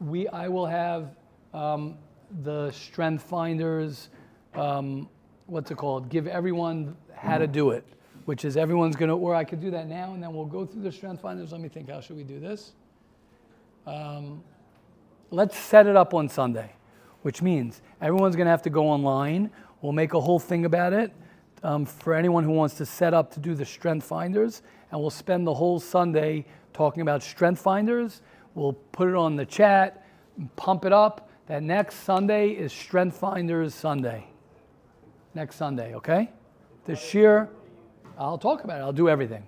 we, 0.00 0.26
I 0.28 0.48
will 0.48 0.64
have 0.64 1.10
um, 1.52 1.98
the 2.42 2.70
strength 2.70 3.24
finders, 3.24 4.08
um, 4.54 5.10
what's 5.44 5.70
it 5.70 5.76
called? 5.76 6.08
Give 6.08 6.26
everyone 6.26 6.96
how 7.14 7.36
to 7.36 7.46
do 7.46 7.72
it, 7.72 7.86
which 8.24 8.46
is 8.46 8.56
everyone's 8.56 8.96
to, 8.96 9.10
or 9.10 9.34
I 9.34 9.44
could 9.44 9.60
do 9.60 9.70
that 9.72 9.86
now 9.86 10.14
and 10.14 10.22
then 10.22 10.32
we'll 10.32 10.46
go 10.46 10.64
through 10.64 10.80
the 10.80 10.90
strength 10.90 11.20
finders. 11.20 11.52
Let 11.52 11.60
me 11.60 11.68
think, 11.68 11.90
how 11.90 12.00
should 12.00 12.16
we 12.16 12.22
do 12.22 12.40
this? 12.40 12.72
Um, 13.86 14.42
let's 15.30 15.58
set 15.58 15.86
it 15.86 15.94
up 15.94 16.14
on 16.14 16.30
Sunday, 16.30 16.72
which 17.20 17.42
means 17.42 17.82
everyone's 18.00 18.34
to 18.46 18.50
have 18.50 18.62
to 18.62 18.70
go 18.70 18.88
online. 18.88 19.50
We'll 19.82 19.92
make 19.92 20.14
a 20.14 20.20
whole 20.20 20.38
thing 20.38 20.64
about 20.64 20.94
it 20.94 21.12
um, 21.62 21.84
for 21.84 22.14
anyone 22.14 22.44
who 22.44 22.52
wants 22.52 22.76
to 22.76 22.86
set 22.86 23.12
up 23.12 23.30
to 23.34 23.40
do 23.40 23.54
the 23.54 23.66
strength 23.66 24.06
finders, 24.06 24.62
and 24.90 24.98
we'll 24.98 25.10
spend 25.10 25.46
the 25.46 25.52
whole 25.52 25.78
Sunday 25.78 26.46
talking 26.72 27.02
about 27.02 27.22
strength 27.22 27.60
finders. 27.60 28.22
We'll 28.54 28.74
put 28.92 29.08
it 29.08 29.14
on 29.14 29.36
the 29.36 29.46
chat, 29.46 30.04
pump 30.56 30.84
it 30.84 30.92
up. 30.92 31.28
That 31.46 31.62
next 31.62 31.96
Sunday 31.96 32.50
is 32.50 32.72
Strength 32.72 33.16
Finders 33.16 33.74
Sunday. 33.74 34.26
Next 35.34 35.56
Sunday, 35.56 35.94
okay? 35.96 36.30
This 36.84 37.14
year, 37.14 37.48
I'll 38.16 38.38
talk 38.38 38.64
about 38.64 38.78
it. 38.78 38.82
I'll 38.82 38.92
do 38.92 39.08
everything. 39.08 39.46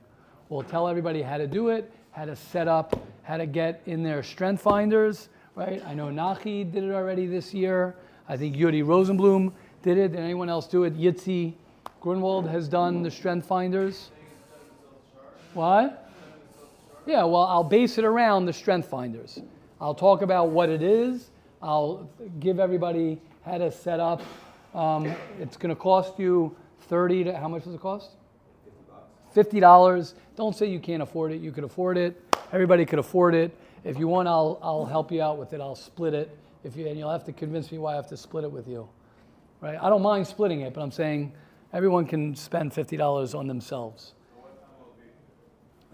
We'll 0.48 0.62
tell 0.62 0.88
everybody 0.88 1.22
how 1.22 1.38
to 1.38 1.46
do 1.46 1.68
it, 1.68 1.92
how 2.10 2.24
to 2.24 2.36
set 2.36 2.68
up, 2.68 3.00
how 3.22 3.36
to 3.36 3.46
get 3.46 3.82
in 3.86 4.02
their 4.02 4.22
strength 4.22 4.62
finders, 4.62 5.28
right? 5.54 5.82
I 5.86 5.94
know 5.94 6.08
Nachi 6.08 6.70
did 6.70 6.84
it 6.84 6.90
already 6.90 7.26
this 7.26 7.54
year. 7.54 7.94
I 8.28 8.36
think 8.36 8.56
Yuri 8.56 8.82
Rosenblum 8.82 9.52
did 9.82 9.98
it. 9.98 10.12
Did 10.12 10.20
anyone 10.20 10.48
else 10.48 10.66
do 10.66 10.84
it? 10.84 10.98
Yitzi 10.98 11.54
Grunwald 12.00 12.48
has 12.48 12.68
done 12.68 13.02
the 13.02 13.10
strength 13.10 13.46
finders. 13.46 14.10
What? 15.54 16.03
Yeah, 17.06 17.24
well, 17.24 17.42
I'll 17.42 17.64
base 17.64 17.98
it 17.98 18.04
around 18.04 18.46
the 18.46 18.52
strength 18.52 18.88
finders. 18.88 19.40
I'll 19.80 19.94
talk 19.94 20.22
about 20.22 20.50
what 20.50 20.70
it 20.70 20.82
is. 20.82 21.30
I'll 21.62 22.08
give 22.40 22.58
everybody 22.58 23.20
how 23.44 23.58
to 23.58 23.70
set 23.70 24.00
up. 24.00 24.22
Um, 24.74 25.14
it's 25.38 25.56
going 25.56 25.74
to 25.74 25.80
cost 25.80 26.18
you 26.18 26.56
30 26.88 27.24
to, 27.24 27.36
how 27.36 27.48
much 27.48 27.64
does 27.64 27.74
it 27.74 27.80
cost? 27.80 28.10
$50. 29.34 30.14
Don't 30.36 30.56
say 30.56 30.66
you 30.66 30.80
can't 30.80 31.02
afford 31.02 31.32
it. 31.32 31.40
You 31.40 31.52
can 31.52 31.64
afford 31.64 31.98
it. 31.98 32.20
Everybody 32.52 32.86
could 32.86 32.98
afford 32.98 33.34
it. 33.34 33.56
If 33.84 33.98
you 33.98 34.08
want, 34.08 34.28
I'll, 34.28 34.58
I'll 34.62 34.86
help 34.86 35.12
you 35.12 35.20
out 35.20 35.38
with 35.38 35.52
it. 35.52 35.60
I'll 35.60 35.76
split 35.76 36.14
it. 36.14 36.36
If 36.62 36.76
you, 36.76 36.86
and 36.86 36.98
you'll 36.98 37.10
have 37.10 37.24
to 37.24 37.32
convince 37.32 37.70
me 37.70 37.78
why 37.78 37.92
I 37.92 37.96
have 37.96 38.08
to 38.08 38.16
split 38.16 38.44
it 38.44 38.50
with 38.50 38.66
you. 38.66 38.88
Right? 39.60 39.78
I 39.80 39.90
don't 39.90 40.02
mind 40.02 40.26
splitting 40.26 40.62
it, 40.62 40.72
but 40.72 40.80
I'm 40.80 40.90
saying 40.90 41.32
everyone 41.72 42.06
can 42.06 42.34
spend 42.34 42.72
$50 42.72 43.38
on 43.38 43.46
themselves. 43.46 44.14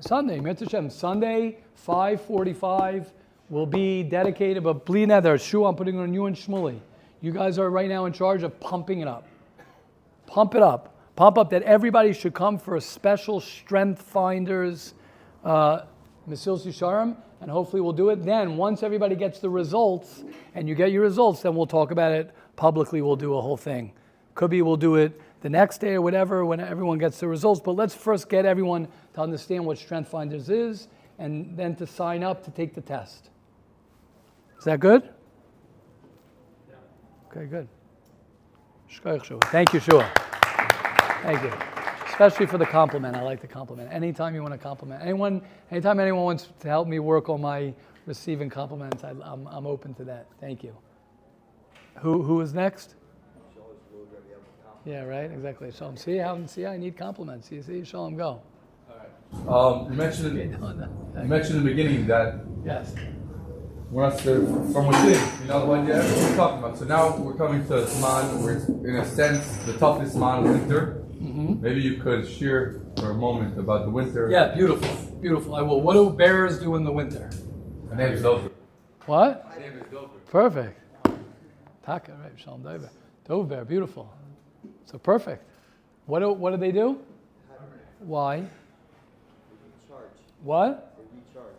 Sunday, 0.01 0.41
Mitzvah. 0.41 0.91
Sunday, 0.91 1.59
545 1.75 3.13
will 3.51 3.67
be 3.67 4.03
dedicated, 4.03 4.65
but 4.65 4.87
Bli 4.87 5.05
Neder, 5.05 5.39
Shu, 5.41 5.65
I'm 5.65 5.77
putting 5.77 5.99
on 5.99 6.15
you 6.15 6.27
and 6.27 6.35
Shmuley. 6.35 6.81
You 7.21 7.33
guys 7.33 7.59
are 7.59 7.71
right 7.71 7.89
now 7.89 8.07
in 8.07 8.13
charge 8.13 8.43
of 8.43 8.59
pumping 8.61 9.01
it 9.01 9.09
up. 9.09 9.27
Pump 10.27 10.55
it 10.55 10.63
up. 10.63 10.97
Pump 11.17 11.37
up 11.37 11.51
that 11.51 11.63
everybody 11.65 12.15
should 12.15 12.33
come 12.33 12.59
for 12.59 12.77
a 12.77 12.81
special 12.81 13.41
Strength 13.41 14.01
Finders 14.01 14.95
uh, 15.45 15.83
Sisharim, 16.29 17.17
and 17.43 17.51
hopefully 17.51 17.83
we'll 17.83 17.93
do 17.93 18.09
it. 18.09 18.25
Then, 18.25 18.57
once 18.57 18.83
everybody 18.83 19.17
gets 19.17 19.39
the 19.39 19.51
results, 19.51 20.25
and 20.55 20.67
you 20.67 20.75
get 20.75 20.93
your 20.93 21.03
results, 21.03 21.43
then 21.43 21.55
we'll 21.55 21.67
talk 21.67 21.91
about 21.91 22.13
it 22.13 22.35
publicly. 22.57 23.03
We'll 23.03 23.17
do 23.17 23.35
a 23.35 23.41
whole 23.41 23.57
thing. 23.57 23.93
Could 24.35 24.51
be 24.51 24.63
we'll 24.63 24.77
do 24.77 24.95
it 24.95 25.21
the 25.41 25.51
next 25.51 25.79
day 25.79 25.95
or 25.95 26.03
whatever 26.03 26.45
when 26.45 26.61
everyone 26.61 26.99
gets 26.99 27.21
the 27.21 27.29
results. 27.29 27.61
But 27.61 27.73
let's 27.73 27.95
first 27.95 28.29
get 28.29 28.45
everyone 28.45 28.89
to 29.15 29.21
understand 29.21 29.65
what 29.65 29.79
Strength 29.79 30.11
Finders 30.11 30.51
is, 30.51 30.89
and 31.19 31.57
then 31.57 31.77
to 31.77 31.87
sign 31.87 32.23
up 32.23 32.45
to 32.45 32.51
take 32.51 32.75
the 32.75 32.81
test. 32.81 33.31
Is 34.59 34.65
that 34.65 34.81
good? 34.81 35.09
Okay, 37.31 37.47
good. 37.47 37.69
Thank 39.45 39.73
you, 39.73 39.81
Shua. 39.81 40.11
Thank 41.23 41.43
you. 41.43 41.53
Especially 42.09 42.47
for 42.47 42.59
the 42.59 42.67
compliment. 42.67 43.17
I 43.17 43.23
like 43.23 43.41
the 43.41 43.47
compliment. 43.47 43.91
Anytime 43.93 44.35
you 44.35 44.43
want 44.43 44.53
to 44.53 44.59
compliment 44.59 45.01
anyone, 45.03 45.43
anytime 45.71 46.01
anyone 46.01 46.25
wants 46.25 46.49
to 46.59 46.69
help 46.69 46.89
me 46.89 46.99
work 46.99 47.29
on 47.29 47.41
my 47.41 47.73
receiving 48.07 48.51
compliments, 48.51 49.05
I, 49.05 49.11
I'm, 49.23 49.47
I'm 49.47 49.67
open 49.67 49.95
to 49.95 50.05
that. 50.05 50.27
Thank 50.41 50.65
you. 50.65 50.77
Who, 52.01 52.23
who 52.23 52.41
is 52.41 52.53
next? 52.53 52.97
Yeah, 54.85 55.03
right, 55.05 55.31
exactly. 55.31 55.71
Shalom. 55.73 55.97
See 55.97 56.17
how 56.17 56.45
see 56.47 56.67
I 56.67 56.77
need 56.77 56.97
compliments. 56.97 57.53
You 57.53 57.63
see, 57.63 57.85
Shalom, 57.85 58.17
go. 58.17 58.41
Um, 59.47 59.87
you 59.91 59.97
mentioned 59.97 60.33
Okay, 60.39 60.43
in, 60.45 60.61
no, 60.61 60.73
no. 60.73 60.89
you 61.23 61.29
mentioned 61.29 61.59
in 61.59 61.65
the 61.65 61.71
beginning 61.71 62.07
that 62.09 62.41
Yes. 62.65 62.95
we're 63.91 64.09
not 64.09 64.19
to, 64.21 64.41
from 64.73 64.87
within. 64.89 65.21
You 65.43 65.49
know 65.49 65.67
what 65.67 65.87
yeah, 65.87 65.99
we're 66.03 66.37
talking 66.37 66.59
about. 66.59 66.79
So 66.79 66.85
now 66.85 67.17
we're 67.17 67.35
coming 67.35 67.65
to 67.69 67.75
Zman, 67.85 68.43
where 68.43 68.57
it's 68.57 68.69
in 68.69 68.97
a 68.97 69.05
sense 69.05 69.57
the 69.67 69.75
toughest 69.75 70.17
of 70.17 70.45
winter. 70.45 71.05
Maybe 71.21 71.81
you 71.81 71.99
could 71.99 72.27
share 72.27 72.81
for 72.99 73.11
a 73.11 73.15
moment 73.15 73.59
about 73.59 73.85
the 73.85 73.91
winter. 73.91 74.29
Yeah, 74.31 74.55
beautiful, 74.55 74.89
beautiful. 75.21 75.55
I 75.55 75.63
will. 75.63 75.81
What 75.81 75.93
do 75.95 76.11
bears 76.11 76.59
do 76.59 76.75
in 76.77 76.85
the 76.85 76.93
winter? 76.93 77.31
My 77.91 77.97
name 77.97 78.15
is 78.15 78.23
Dover. 78.23 78.51
What? 79.07 79.47
My 79.49 79.59
name 79.59 79.79
is 79.79 79.85
Dover. 79.93 80.19
Perfect. 80.31 80.81
Taka, 81.85 82.13
right? 82.23 82.33
Shalom 82.37 82.63
Dover. 82.63 82.91
Dover, 83.29 83.65
beautiful. 83.65 84.13
So 84.91 84.99
perfect. 84.99 85.45
What 86.07 86.21
do, 86.21 86.33
what 86.33 86.51
do 86.51 86.57
they 86.57 86.73
do? 86.73 86.99
Why? 88.01 88.45
What? 90.43 90.97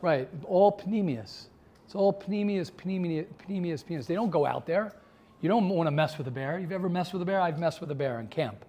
Right. 0.02 0.28
All 0.46 0.72
pneumius. 0.86 1.46
It's 1.86 1.96
all 1.96 2.13
pneumius, 2.13 2.72
pneumius, 2.72 3.28
pneumius. 3.48 4.08
They 4.08 4.15
don't 4.15 4.32
go 4.32 4.46
out 4.46 4.65
there. 4.65 4.94
You 5.41 5.50
don't 5.50 5.70
want 5.70 5.88
to 5.88 5.91
mess 5.91 6.17
with 6.17 6.28
a 6.28 6.32
bear. 6.32 6.60
You've 6.60 6.72
ever 6.72 6.89
messed 6.89 7.13
with 7.13 7.22
a 7.22 7.26
bear? 7.26 7.39
I've 7.39 7.60
messed 7.60 7.82
with 7.82 7.91
a 7.91 7.96
bear 7.96 8.20
in 8.20 8.28
camp. 8.28 8.65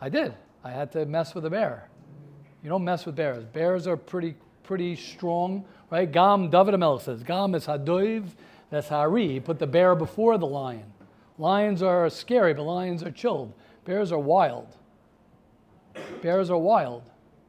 I 0.00 0.08
did. 0.08 0.34
I 0.62 0.70
had 0.70 0.92
to 0.92 1.06
mess 1.06 1.34
with 1.34 1.44
a 1.46 1.50
bear. 1.50 1.88
You 2.62 2.70
don't 2.70 2.84
mess 2.84 3.06
with 3.06 3.16
bears. 3.16 3.44
Bears 3.44 3.86
are 3.86 3.96
pretty 3.96 4.34
pretty 4.64 4.96
strong, 4.96 5.64
right? 5.90 6.10
Gam, 6.10 6.50
David 6.50 6.74
Hamelech 6.74 7.02
says, 7.02 7.22
Gam 7.22 7.54
is 7.54 7.66
hadoiv, 7.66 8.24
That's 8.70 8.88
Hari. 8.88 9.28
He 9.28 9.40
put 9.40 9.58
the 9.58 9.66
bear 9.66 9.94
before 9.94 10.38
the 10.38 10.46
lion. 10.46 10.93
Lions 11.38 11.82
are 11.82 12.08
scary, 12.10 12.54
but 12.54 12.62
lions 12.62 13.02
are 13.02 13.10
chilled. 13.10 13.52
Bears 13.84 14.12
are 14.12 14.18
wild. 14.18 14.76
Bears 16.22 16.50
are 16.50 16.58
wild. 16.58 17.02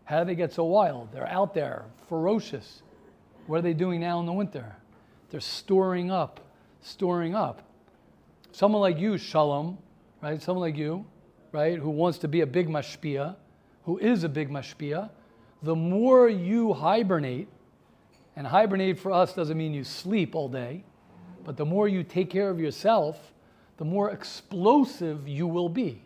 How 0.06 0.20
do 0.20 0.26
they 0.26 0.36
get 0.36 0.54
so 0.54 0.64
wild? 0.66 1.12
They're 1.12 1.28
out 1.28 1.54
there, 1.54 1.86
ferocious. 2.10 2.82
What 3.48 3.60
are 3.60 3.62
they 3.62 3.74
doing 3.74 4.02
now 4.02 4.20
in 4.20 4.26
the 4.26 4.34
winter? 4.34 4.76
They're 5.30 5.40
storing 5.40 6.12
up, 6.12 6.40
storing 6.82 7.36
up. 7.36 7.62
Someone 8.52 8.82
like 8.82 8.98
you, 8.98 9.18
Shalom, 9.18 9.78
right? 10.22 10.42
Someone 10.42 10.62
like 10.62 10.78
you, 10.78 11.06
right, 11.52 11.78
who 11.78 11.90
wants 11.90 12.18
to 12.20 12.28
be 12.28 12.42
a 12.42 12.48
big 12.48 12.68
mashpia, 12.68 13.36
who 13.84 13.98
is 14.00 14.24
a 14.24 14.30
big 14.30 14.50
mashpia, 14.50 15.10
the 15.62 15.76
more 15.76 16.28
you 16.30 16.74
hibernate, 16.74 17.48
and 18.36 18.46
hibernate 18.46 19.00
for 19.00 19.12
us 19.12 19.34
doesn't 19.34 19.58
mean 19.58 19.74
you 19.74 19.84
sleep 19.84 20.36
all 20.36 20.50
day, 20.50 20.84
but 21.44 21.58
the 21.58 21.66
more 21.66 21.88
you 21.88 22.04
take 22.04 22.30
care 22.30 22.50
of 22.50 22.60
yourself, 22.60 23.34
the 23.78 23.86
more 23.86 24.12
explosive 24.12 25.28
you 25.28 25.48
will 25.48 25.70
be. 25.70 26.02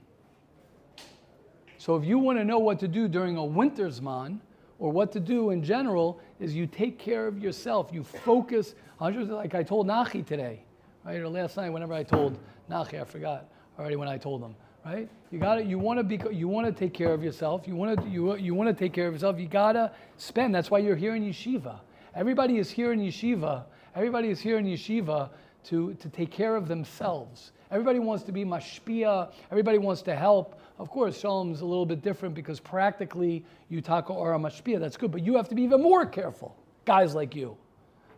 So 1.78 1.96
if 1.96 2.04
you 2.04 2.20
want 2.20 2.38
to 2.40 2.44
know 2.44 2.60
what 2.60 2.80
to 2.80 2.88
do 2.88 3.08
during 3.08 3.38
a 3.38 3.46
winter's 3.46 4.02
man, 4.02 4.42
or 4.80 4.92
what 4.92 5.12
to 5.12 5.20
do 5.20 5.50
in 5.50 5.62
general, 5.62 6.20
is 6.40 6.56
you 6.56 6.66
take 6.66 6.98
care 6.98 7.28
of 7.28 7.38
yourself. 7.38 7.90
You 7.92 8.04
focus, 8.04 8.76
like 9.00 9.54
I 9.54 9.62
told 9.62 9.88
Nachi 9.88 10.26
today, 10.26 10.64
right? 11.04 11.20
Or 11.20 11.28
last 11.28 11.58
night, 11.58 11.70
whenever 11.70 11.94
I 11.94 12.04
told 12.04 12.40
Nachi, 12.72 13.00
I 13.00 13.04
forgot 13.04 13.50
already 13.78 13.98
when 13.98 14.08
I 14.08 14.18
told 14.18 14.42
him, 14.42 14.56
right? 14.86 15.10
You 15.32 15.40
got 15.40 15.56
to, 15.56 15.64
you 15.64 15.78
want 15.78 16.00
to 16.00 16.04
be, 16.04 16.20
you 16.34 16.48
want 16.48 16.66
to 16.66 16.72
take 16.72 16.94
care 16.94 17.14
of 17.14 17.24
yourself. 17.24 17.68
You 17.68 17.76
want 17.76 18.00
to, 18.00 18.10
you, 18.10 18.36
you 18.38 18.56
want 18.56 18.70
to 18.70 18.74
take 18.74 18.94
care 18.94 19.08
of 19.08 19.14
yourself. 19.14 19.38
You 19.38 19.48
got 19.48 19.74
to 19.74 19.92
spend. 20.16 20.56
That's 20.56 20.72
why 20.72 20.80
you're 20.80 20.96
here 20.96 21.16
in 21.16 21.24
yeshiva. 21.24 21.82
Everybody 22.16 22.58
is 22.58 22.70
here 22.70 22.94
in 22.94 23.00
yeshiva. 23.00 23.66
Everybody 23.96 24.30
is 24.30 24.40
here 24.40 24.58
in 24.58 24.66
yeshiva 24.66 25.30
to, 25.66 25.94
to 25.96 26.10
take 26.10 26.32
care 26.32 26.56
of 26.56 26.68
themselves. 26.68 27.52
Everybody 27.72 28.00
wants 28.00 28.24
to 28.24 28.32
be 28.32 28.44
mashpia. 28.44 29.32
Everybody 29.52 29.78
wants 29.78 30.02
to 30.04 30.16
help. 30.16 30.60
Of 30.80 30.90
course, 30.90 31.20
shalom's 31.20 31.62
a 31.62 31.66
little 31.66 31.86
bit 31.86 32.02
different 32.02 32.34
because 32.34 32.60
practically 32.60 33.46
you 33.70 33.82
taka 33.82 34.14
or 34.14 34.34
a 34.34 34.40
mashpia. 34.40 34.80
That's 34.80 34.98
good, 34.98 35.12
but 35.12 35.24
you 35.24 35.36
have 35.36 35.50
to 35.50 35.56
be 35.56 35.64
even 35.64 35.82
more 35.82 36.06
careful. 36.06 36.56
Guys 36.86 37.14
like 37.14 37.36
you, 37.36 37.58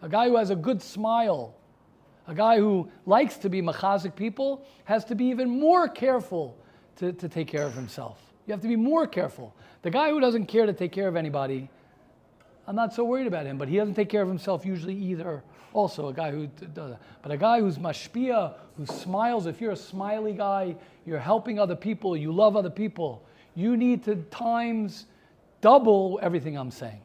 a 0.02 0.08
guy 0.08 0.30
who 0.30 0.38
has 0.38 0.52
a 0.52 0.56
good 0.56 0.82
smile, 0.82 1.56
a 2.28 2.34
guy 2.34 2.58
who 2.58 2.90
likes 3.06 3.38
to 3.38 3.50
be 3.50 3.62
machazik 3.62 4.16
people, 4.16 4.66
has 4.86 5.04
to 5.06 5.16
be 5.16 5.26
even 5.26 5.50
more 5.50 5.90
careful 5.90 6.56
to, 6.98 7.12
to 7.14 7.28
take 7.28 7.48
care 7.48 7.66
of 7.66 7.74
himself. 7.74 8.20
You 8.46 8.54
have 8.54 8.62
to 8.62 8.68
be 8.68 8.76
more 8.76 9.08
careful. 9.08 9.54
The 9.82 9.90
guy 9.90 10.10
who 10.12 10.20
doesn't 10.20 10.46
care 10.46 10.66
to 10.66 10.74
take 10.74 10.92
care 10.92 11.08
of 11.08 11.16
anybody, 11.16 11.70
I'm 12.68 12.76
not 12.76 12.94
so 12.94 13.04
worried 13.04 13.28
about 13.28 13.46
him, 13.46 13.58
but 13.58 13.68
he 13.68 13.78
doesn't 13.78 13.96
take 13.96 14.10
care 14.10 14.22
of 14.22 14.28
himself 14.28 14.66
usually 14.66 14.96
either. 14.96 15.44
Also, 15.74 16.10
a 16.10 16.14
guy 16.14 16.32
who 16.32 16.48
does 16.48 16.92
that. 16.92 17.02
But 17.22 17.32
a 17.32 17.38
guy 17.38 17.62
who's 17.62 17.78
mashpia, 17.78 18.54
who 18.78 18.86
smiles, 18.86 19.46
if 19.46 19.62
you're 19.62 19.72
a 19.72 19.76
smiley 19.76 20.34
guy, 20.34 20.76
you're 21.06 21.20
helping 21.20 21.60
other 21.60 21.76
people, 21.76 22.18
you 22.18 22.32
love 22.32 22.56
other 22.58 22.70
people, 22.70 23.24
you 23.56 23.78
need 23.78 24.04
to 24.04 24.18
times 24.32 25.06
double 25.62 26.20
everything 26.22 26.58
I'm 26.58 26.72
saying. 26.72 27.02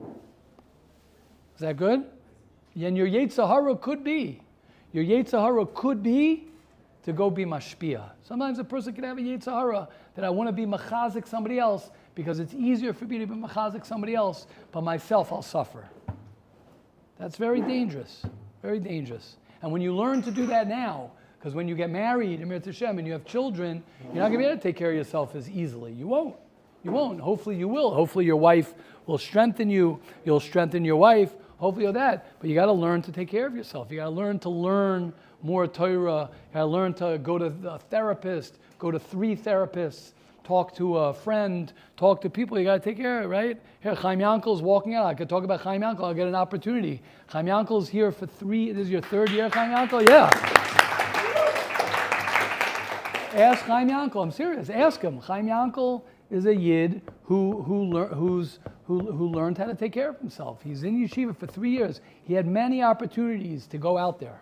Is 0.00 1.60
that 1.60 1.76
good? 1.76 2.04
And 2.74 2.96
your 2.96 3.08
Yetzirah 3.08 3.80
could 3.80 4.04
be, 4.04 4.40
your 4.92 5.04
Yetzirah 5.04 5.74
could 5.74 6.02
be 6.02 6.48
to 7.04 7.12
go 7.12 7.30
be 7.30 7.44
mashpia. 7.44 8.10
Sometimes 8.22 8.58
a 8.58 8.64
person 8.64 8.92
can 8.94 9.04
have 9.04 9.18
a 9.18 9.20
Yetzirah 9.20 9.88
that 10.14 10.24
I 10.24 10.30
want 10.30 10.48
to 10.48 10.52
be 10.52 10.66
machazik 10.66 11.26
somebody 11.26 11.58
else 11.58 11.90
because 12.14 12.38
it's 12.38 12.54
easier 12.54 12.92
for 12.92 13.04
me 13.04 13.18
to 13.18 13.26
be 13.26 13.34
machazik 13.34 13.86
somebody 13.86 14.14
else, 14.14 14.46
but 14.72 14.82
myself 14.82 15.32
I'll 15.32 15.42
suffer. 15.42 15.88
That's 17.18 17.36
very 17.36 17.60
dangerous, 17.60 18.22
very 18.62 18.78
dangerous. 18.78 19.36
And 19.62 19.72
when 19.72 19.82
you 19.82 19.94
learn 19.94 20.22
to 20.22 20.30
do 20.30 20.46
that 20.46 20.68
now, 20.68 21.10
because 21.38 21.54
when 21.54 21.68
you 21.68 21.74
get 21.74 21.90
married, 21.90 22.40
Emir 22.40 22.60
Tashem, 22.60 22.98
and 22.98 23.06
you 23.06 23.12
have 23.12 23.24
children, 23.24 23.82
you're 24.04 24.22
not 24.22 24.28
going 24.28 24.32
to 24.32 24.38
be 24.38 24.44
able 24.44 24.56
to 24.56 24.62
take 24.62 24.76
care 24.76 24.90
of 24.90 24.96
yourself 24.96 25.34
as 25.34 25.48
easily. 25.48 25.92
You 25.92 26.06
won't. 26.06 26.36
You 26.84 26.92
won't. 26.92 27.20
Hopefully 27.20 27.56
you 27.56 27.68
will. 27.68 27.92
Hopefully 27.92 28.24
your 28.24 28.36
wife 28.36 28.74
will 29.06 29.18
strengthen 29.18 29.68
you. 29.68 30.00
You'll 30.24 30.40
strengthen 30.40 30.84
your 30.84 30.96
wife. 30.96 31.34
Hopefully 31.58 31.84
you'll 31.84 31.92
that. 31.94 32.38
But 32.40 32.50
you 32.50 32.54
got 32.54 32.66
to 32.66 32.72
learn 32.72 33.02
to 33.02 33.12
take 33.12 33.28
care 33.28 33.46
of 33.46 33.54
yourself. 33.54 33.90
You 33.90 33.98
got 33.98 34.04
to 34.04 34.10
learn 34.10 34.38
to 34.40 34.48
learn 34.48 35.12
more 35.42 35.66
Torah. 35.66 36.30
You 36.50 36.54
got 36.54 36.60
to 36.60 36.66
learn 36.66 36.94
to 36.94 37.18
go 37.18 37.38
to 37.38 37.52
a 37.68 37.78
therapist, 37.78 38.58
go 38.78 38.90
to 38.90 38.98
three 38.98 39.36
therapists, 39.36 40.12
talk 40.48 40.74
to 40.74 40.96
a 40.96 41.12
friend, 41.12 41.74
talk 41.98 42.22
to 42.22 42.30
people. 42.30 42.58
You 42.58 42.64
got 42.64 42.82
to 42.82 42.90
take 42.90 42.96
care 42.96 43.18
of 43.18 43.26
it, 43.26 43.28
right? 43.28 43.60
Here, 43.82 43.94
Chaim 43.94 44.18
Yankel 44.18 44.56
is 44.56 44.62
walking 44.62 44.94
out. 44.94 45.04
I 45.04 45.12
could 45.12 45.28
talk 45.28 45.44
about 45.44 45.60
Chaim 45.60 45.82
Yankel. 45.82 46.04
I'll 46.04 46.14
get 46.14 46.26
an 46.26 46.34
opportunity. 46.34 47.02
Chaim 47.26 47.44
Yankel 47.44 47.82
is 47.82 47.88
here 47.90 48.10
for 48.10 48.26
three. 48.26 48.72
This 48.72 48.84
is 48.84 48.90
your 48.90 49.02
third 49.02 49.28
year, 49.28 49.50
Chaim 49.50 49.72
Yankel? 49.72 50.08
Yeah. 50.08 50.30
Ask 53.34 53.66
Chaim 53.66 53.90
Yankel. 53.90 54.22
I'm 54.22 54.30
serious. 54.30 54.70
Ask 54.70 55.02
him. 55.02 55.20
Chaim 55.20 55.46
Yankel 55.48 56.00
is 56.30 56.46
a 56.46 56.56
yid 56.56 57.02
who, 57.24 57.60
who, 57.64 57.84
lear, 57.84 58.06
who's, 58.06 58.58
who, 58.86 59.00
who 59.00 59.28
learned 59.28 59.58
how 59.58 59.66
to 59.66 59.74
take 59.74 59.92
care 59.92 60.08
of 60.08 60.18
himself. 60.18 60.62
He's 60.62 60.82
in 60.82 61.06
yeshiva 61.06 61.36
for 61.36 61.46
three 61.46 61.72
years. 61.72 62.00
He 62.24 62.32
had 62.32 62.46
many 62.46 62.82
opportunities 62.82 63.66
to 63.66 63.76
go 63.76 63.98
out 63.98 64.18
there. 64.18 64.40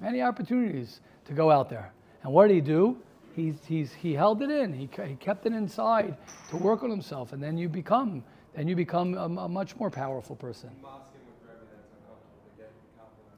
Many 0.00 0.22
opportunities 0.22 1.02
to 1.26 1.34
go 1.34 1.50
out 1.50 1.68
there. 1.68 1.92
And 2.22 2.32
what 2.32 2.48
did 2.48 2.54
he 2.54 2.62
do? 2.62 2.96
He's, 3.34 3.56
he's, 3.66 3.92
he 3.92 4.14
held 4.14 4.42
it 4.42 4.50
in. 4.50 4.72
He, 4.72 4.88
he 5.06 5.14
kept 5.16 5.46
it 5.46 5.52
inside 5.52 6.16
to 6.50 6.56
work 6.56 6.82
on 6.82 6.90
himself, 6.90 7.32
and 7.32 7.42
then 7.42 7.56
you 7.56 7.68
become, 7.68 8.22
then 8.54 8.68
you 8.68 8.76
become 8.76 9.14
a, 9.14 9.24
a 9.24 9.48
much 9.48 9.76
more 9.76 9.90
powerful 9.90 10.36
person. 10.36 10.70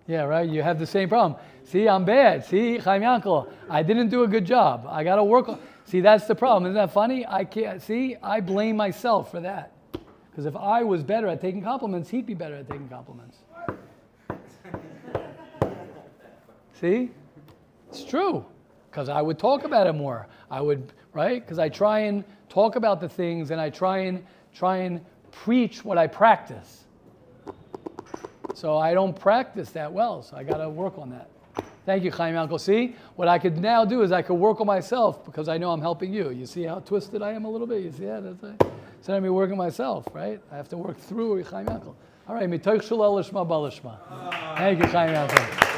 Yeah, 0.06 0.22
right. 0.22 0.48
You 0.48 0.62
have 0.62 0.78
the 0.78 0.86
same 0.86 1.08
problem. 1.08 1.40
See, 1.64 1.88
I'm 1.88 2.04
bad. 2.04 2.44
See, 2.44 2.78
Chaim 2.78 3.02
Yankel, 3.02 3.48
I 3.70 3.82
didn't 3.82 4.08
do 4.08 4.24
a 4.24 4.28
good 4.28 4.44
job. 4.44 4.84
I 4.88 5.04
got 5.04 5.16
to 5.16 5.24
work. 5.24 5.48
On, 5.48 5.58
see, 5.84 6.00
that's 6.00 6.26
the 6.26 6.34
problem. 6.34 6.66
Isn't 6.66 6.74
that 6.74 6.92
funny? 6.92 7.24
I 7.26 7.44
can't. 7.44 7.80
See, 7.80 8.16
I 8.22 8.40
blame 8.40 8.76
myself 8.76 9.30
for 9.30 9.40
that. 9.40 9.72
Because 10.30 10.46
if 10.46 10.56
I 10.56 10.82
was 10.82 11.04
better 11.04 11.28
at 11.28 11.40
taking 11.40 11.62
compliments, 11.62 12.10
he'd 12.10 12.26
be 12.26 12.34
better 12.34 12.56
at 12.56 12.68
taking 12.68 12.88
compliments. 12.88 13.36
see, 16.80 17.10
it's 17.88 18.04
true 18.04 18.44
because 18.92 19.08
I 19.08 19.22
would 19.22 19.38
talk 19.38 19.64
about 19.64 19.86
it 19.86 19.94
more. 19.94 20.26
I 20.50 20.60
would, 20.60 20.92
right? 21.14 21.42
Because 21.42 21.58
I 21.58 21.70
try 21.70 22.00
and 22.00 22.24
talk 22.50 22.76
about 22.76 23.00
the 23.00 23.08
things 23.08 23.50
and 23.50 23.58
I 23.58 23.70
try 23.70 24.00
and 24.00 24.22
try 24.54 24.76
and 24.78 25.00
preach 25.30 25.82
what 25.82 25.96
I 25.96 26.06
practice. 26.06 26.84
So 28.54 28.76
I 28.76 28.92
don't 28.92 29.18
practice 29.18 29.70
that 29.70 29.90
well, 29.90 30.22
so 30.22 30.36
I 30.36 30.44
got 30.44 30.58
to 30.58 30.68
work 30.68 30.98
on 30.98 31.08
that. 31.10 31.30
Thank 31.86 32.04
you, 32.04 32.12
Chaim 32.12 32.34
Yankel. 32.34 32.60
See, 32.60 32.94
what 33.16 33.28
I 33.28 33.38
could 33.38 33.56
now 33.56 33.84
do 33.86 34.02
is 34.02 34.12
I 34.12 34.20
could 34.20 34.34
work 34.34 34.60
on 34.60 34.66
myself 34.66 35.24
because 35.24 35.48
I 35.48 35.56
know 35.56 35.72
I'm 35.72 35.80
helping 35.80 36.12
you. 36.12 36.30
You 36.30 36.44
see 36.44 36.64
how 36.64 36.80
twisted 36.80 37.22
I 37.22 37.32
am 37.32 37.46
a 37.46 37.50
little 37.50 37.66
bit? 37.66 37.82
You 37.82 37.90
see 37.90 38.04
that? 38.04 38.22
That's 38.22 38.42
right. 38.42 39.16
Of 39.16 39.22
me 39.22 39.30
working 39.30 39.54
on 39.54 39.58
myself, 39.58 40.06
right? 40.12 40.40
I 40.52 40.56
have 40.56 40.68
to 40.68 40.76
work 40.76 40.98
through 40.98 41.42
Chaim 41.44 41.66
Yankel. 41.66 41.94
All 42.28 42.34
right, 42.34 42.48
mitoch 42.48 42.82
shalal 42.82 43.24
balishma. 43.32 43.96
Thank 44.58 44.80
you, 44.80 44.86
Chaim 44.86 45.14
Yankel. 45.14 45.71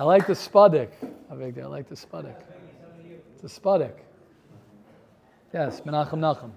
I 0.00 0.02
like 0.02 0.26
the 0.26 0.32
spudik. 0.32 0.88
I 1.30 1.34
like 1.34 1.86
the 1.86 1.94
spudik. 1.94 2.34
It's 3.34 3.58
a 3.58 3.60
spudik. 3.60 3.92
Yes, 5.52 5.82
Menachem 5.82 6.52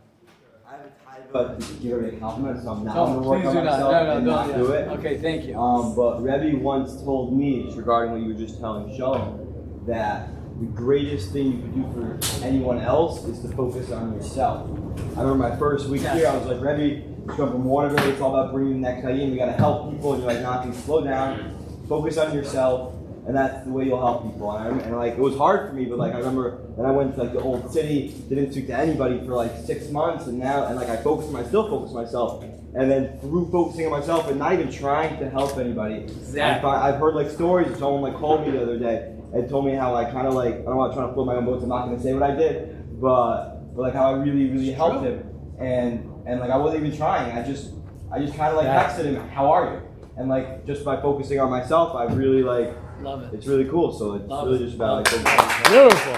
to 1.33 1.73
give 1.81 1.99
her 1.99 2.05
a 2.05 2.19
so 2.21 2.27
I'm 2.29 2.85
not 2.85 2.95
no, 2.95 3.05
going 3.05 3.21
to 3.21 3.27
work 3.27 3.45
on 3.45 3.55
myself 3.65 3.91
no, 3.91 4.19
no, 4.19 4.31
not 4.31 4.55
do 4.55 4.71
it. 4.71 4.87
Okay, 4.97 5.17
thank 5.17 5.43
you. 5.43 5.59
Um, 5.59 5.93
but 5.93 6.23
Rebbe 6.23 6.57
once 6.57 7.01
told 7.01 7.37
me, 7.37 7.69
regarding 7.75 8.13
what 8.13 8.21
you 8.21 8.29
were 8.29 8.39
just 8.39 8.61
telling 8.61 8.95
Shalom, 8.95 9.83
that 9.87 10.29
the 10.61 10.67
greatest 10.67 11.33
thing 11.33 11.51
you 11.51 11.61
could 11.63 11.75
do 11.75 12.19
for 12.21 12.45
anyone 12.45 12.79
else 12.79 13.25
is 13.25 13.41
to 13.41 13.49
focus 13.49 13.91
on 13.91 14.13
yourself. 14.13 14.69
I 15.17 15.21
remember 15.21 15.35
my 15.35 15.55
first 15.57 15.89
week 15.89 16.03
yes. 16.03 16.17
here, 16.17 16.27
I 16.29 16.37
was 16.37 16.47
like, 16.47 16.61
Rebbe, 16.61 17.03
come 17.27 17.51
from 17.51 17.65
Waterbury, 17.65 18.11
it's 18.11 18.21
all 18.21 18.37
about 18.37 18.53
bringing 18.53 18.81
the 18.81 18.89
next. 18.89 19.05
We 19.05 19.35
got 19.35 19.47
to 19.47 19.51
help 19.51 19.91
people. 19.91 20.13
And 20.13 20.23
you're 20.23 20.31
like, 20.31 20.41
Nothing. 20.41 20.71
slow 20.71 21.03
down, 21.03 21.57
focus 21.89 22.17
on 22.17 22.33
yourself 22.33 22.93
and 23.25 23.35
that's 23.35 23.63
the 23.63 23.71
way 23.71 23.85
you'll 23.85 23.99
help 23.99 24.23
people. 24.23 24.51
And, 24.51 24.81
I, 24.81 24.83
and 24.83 24.97
like 24.97 25.13
it 25.13 25.19
was 25.19 25.37
hard 25.37 25.69
for 25.69 25.75
me, 25.75 25.85
but 25.85 25.97
like 25.97 26.13
I 26.13 26.17
remember 26.17 26.61
then 26.75 26.85
I 26.85 26.91
went 26.91 27.15
to 27.15 27.23
like 27.23 27.33
the 27.33 27.41
old 27.41 27.71
city, 27.71 28.13
didn't 28.29 28.51
speak 28.51 28.67
to 28.67 28.77
anybody 28.77 29.19
for 29.19 29.33
like 29.33 29.51
six 29.65 29.89
months, 29.89 30.27
and 30.27 30.39
now 30.39 30.65
and 30.65 30.75
like 30.75 30.89
I 30.89 30.97
focused 30.97 31.27
on 31.27 31.33
myself, 31.33 31.69
focused 31.69 31.93
myself, 31.93 32.43
and 32.75 32.91
then 32.91 33.19
through 33.19 33.49
focusing 33.51 33.85
on 33.85 33.91
myself 33.91 34.29
and 34.29 34.39
not 34.39 34.53
even 34.53 34.71
trying 34.71 35.19
to 35.19 35.29
help 35.29 35.57
anybody, 35.57 36.03
exactly. 36.03 36.69
I've, 36.69 36.95
I've 36.95 36.99
heard 36.99 37.15
like 37.15 37.29
stories. 37.29 37.77
Someone 37.77 38.01
like 38.01 38.15
called 38.15 38.45
me 38.45 38.51
the 38.51 38.61
other 38.61 38.77
day 38.77 39.15
and 39.33 39.49
told 39.49 39.65
me 39.65 39.73
how 39.73 39.95
I 39.95 40.05
kind 40.05 40.27
of 40.27 40.33
like 40.33 40.55
I 40.55 40.63
don't 40.63 40.75
want 40.75 40.91
to 40.91 40.97
try 40.97 41.07
to 41.07 41.13
float 41.13 41.27
my 41.27 41.35
own 41.35 41.45
boat. 41.45 41.59
So 41.59 41.63
I'm 41.63 41.69
not 41.69 41.85
going 41.85 41.97
to 41.97 42.03
say 42.03 42.13
what 42.13 42.23
I 42.23 42.35
did, 42.35 42.99
but 42.99 43.75
but 43.75 43.81
like 43.81 43.93
how 43.93 44.13
I 44.13 44.17
really 44.17 44.49
really 44.49 44.69
it's 44.69 44.77
helped 44.77 44.99
true. 44.99 45.11
him, 45.11 45.29
and 45.59 46.27
and 46.27 46.39
like 46.39 46.49
I 46.49 46.57
wasn't 46.57 46.85
even 46.85 46.97
trying. 46.97 47.37
I 47.37 47.43
just 47.43 47.71
I 48.11 48.19
just 48.19 48.35
kind 48.35 48.51
of 48.51 48.57
like 48.57 48.65
yeah. 48.65 48.83
texted 48.83 49.05
him, 49.05 49.29
"How 49.29 49.51
are 49.51 49.73
you?" 49.73 49.81
And 50.17 50.29
like 50.29 50.65
just 50.67 50.83
by 50.83 51.01
focusing 51.01 51.39
on 51.39 51.49
myself, 51.49 51.95
I 51.95 52.05
really 52.05 52.43
like 52.43 52.75
Love 53.01 53.23
it. 53.23 53.33
It's 53.33 53.47
really 53.47 53.65
cool. 53.65 53.91
So 53.91 54.13
it's 54.13 54.27
Love 54.27 54.47
really 54.47 54.63
it. 54.63 54.65
just 54.65 54.75
about 54.75 55.11
like 55.11 55.23
beautiful. 55.69 56.13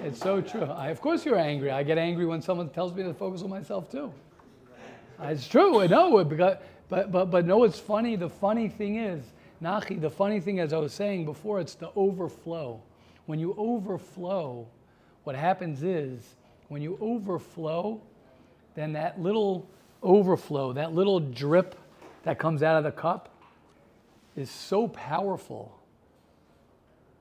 It's 0.04 0.20
so 0.20 0.42
true. 0.42 0.64
I, 0.64 0.90
of 0.90 1.00
course, 1.02 1.26
you're 1.26 1.40
angry. 1.40 1.72
I 1.72 1.84
get 1.84 1.98
angry 1.98 2.26
when 2.26 2.42
someone 2.42 2.70
tells 2.70 2.94
me 2.94 3.04
to 3.04 3.14
focus 3.14 3.42
on 3.42 3.50
myself 3.50 3.90
too. 3.90 4.12
It's 5.22 5.48
true. 5.48 5.80
I 5.80 5.88
know. 5.88 6.24
Because, 6.24 6.58
but, 6.90 7.12
but, 7.12 7.32
but 7.32 7.46
no, 7.46 7.64
it's 7.64 7.80
funny. 7.80 8.16
The 8.16 8.30
funny 8.30 8.68
thing 8.68 8.98
is, 8.98 9.24
Nachi, 9.62 10.00
the 10.00 10.10
funny 10.10 10.40
thing, 10.40 10.60
as 10.60 10.74
I 10.74 10.78
was 10.78 10.94
saying 10.94 11.26
before, 11.26 11.60
it's 11.62 11.76
the 11.76 11.90
overflow. 11.96 12.82
When 13.26 13.40
you 13.40 13.56
overflow, 13.58 14.68
what 15.24 15.36
happens 15.36 15.84
is, 15.84 16.36
when 16.68 16.82
you 16.82 16.98
overflow, 17.00 18.02
then 18.76 18.92
that 18.94 19.22
little 19.22 19.66
overflow, 20.02 20.74
that 20.74 20.94
little 20.94 21.20
drip 21.20 21.76
that 22.24 22.40
comes 22.40 22.64
out 22.64 22.78
of 22.78 22.84
the 22.84 22.92
cup 22.92 23.30
is 24.36 24.50
so 24.50 24.88
powerful. 24.88 25.78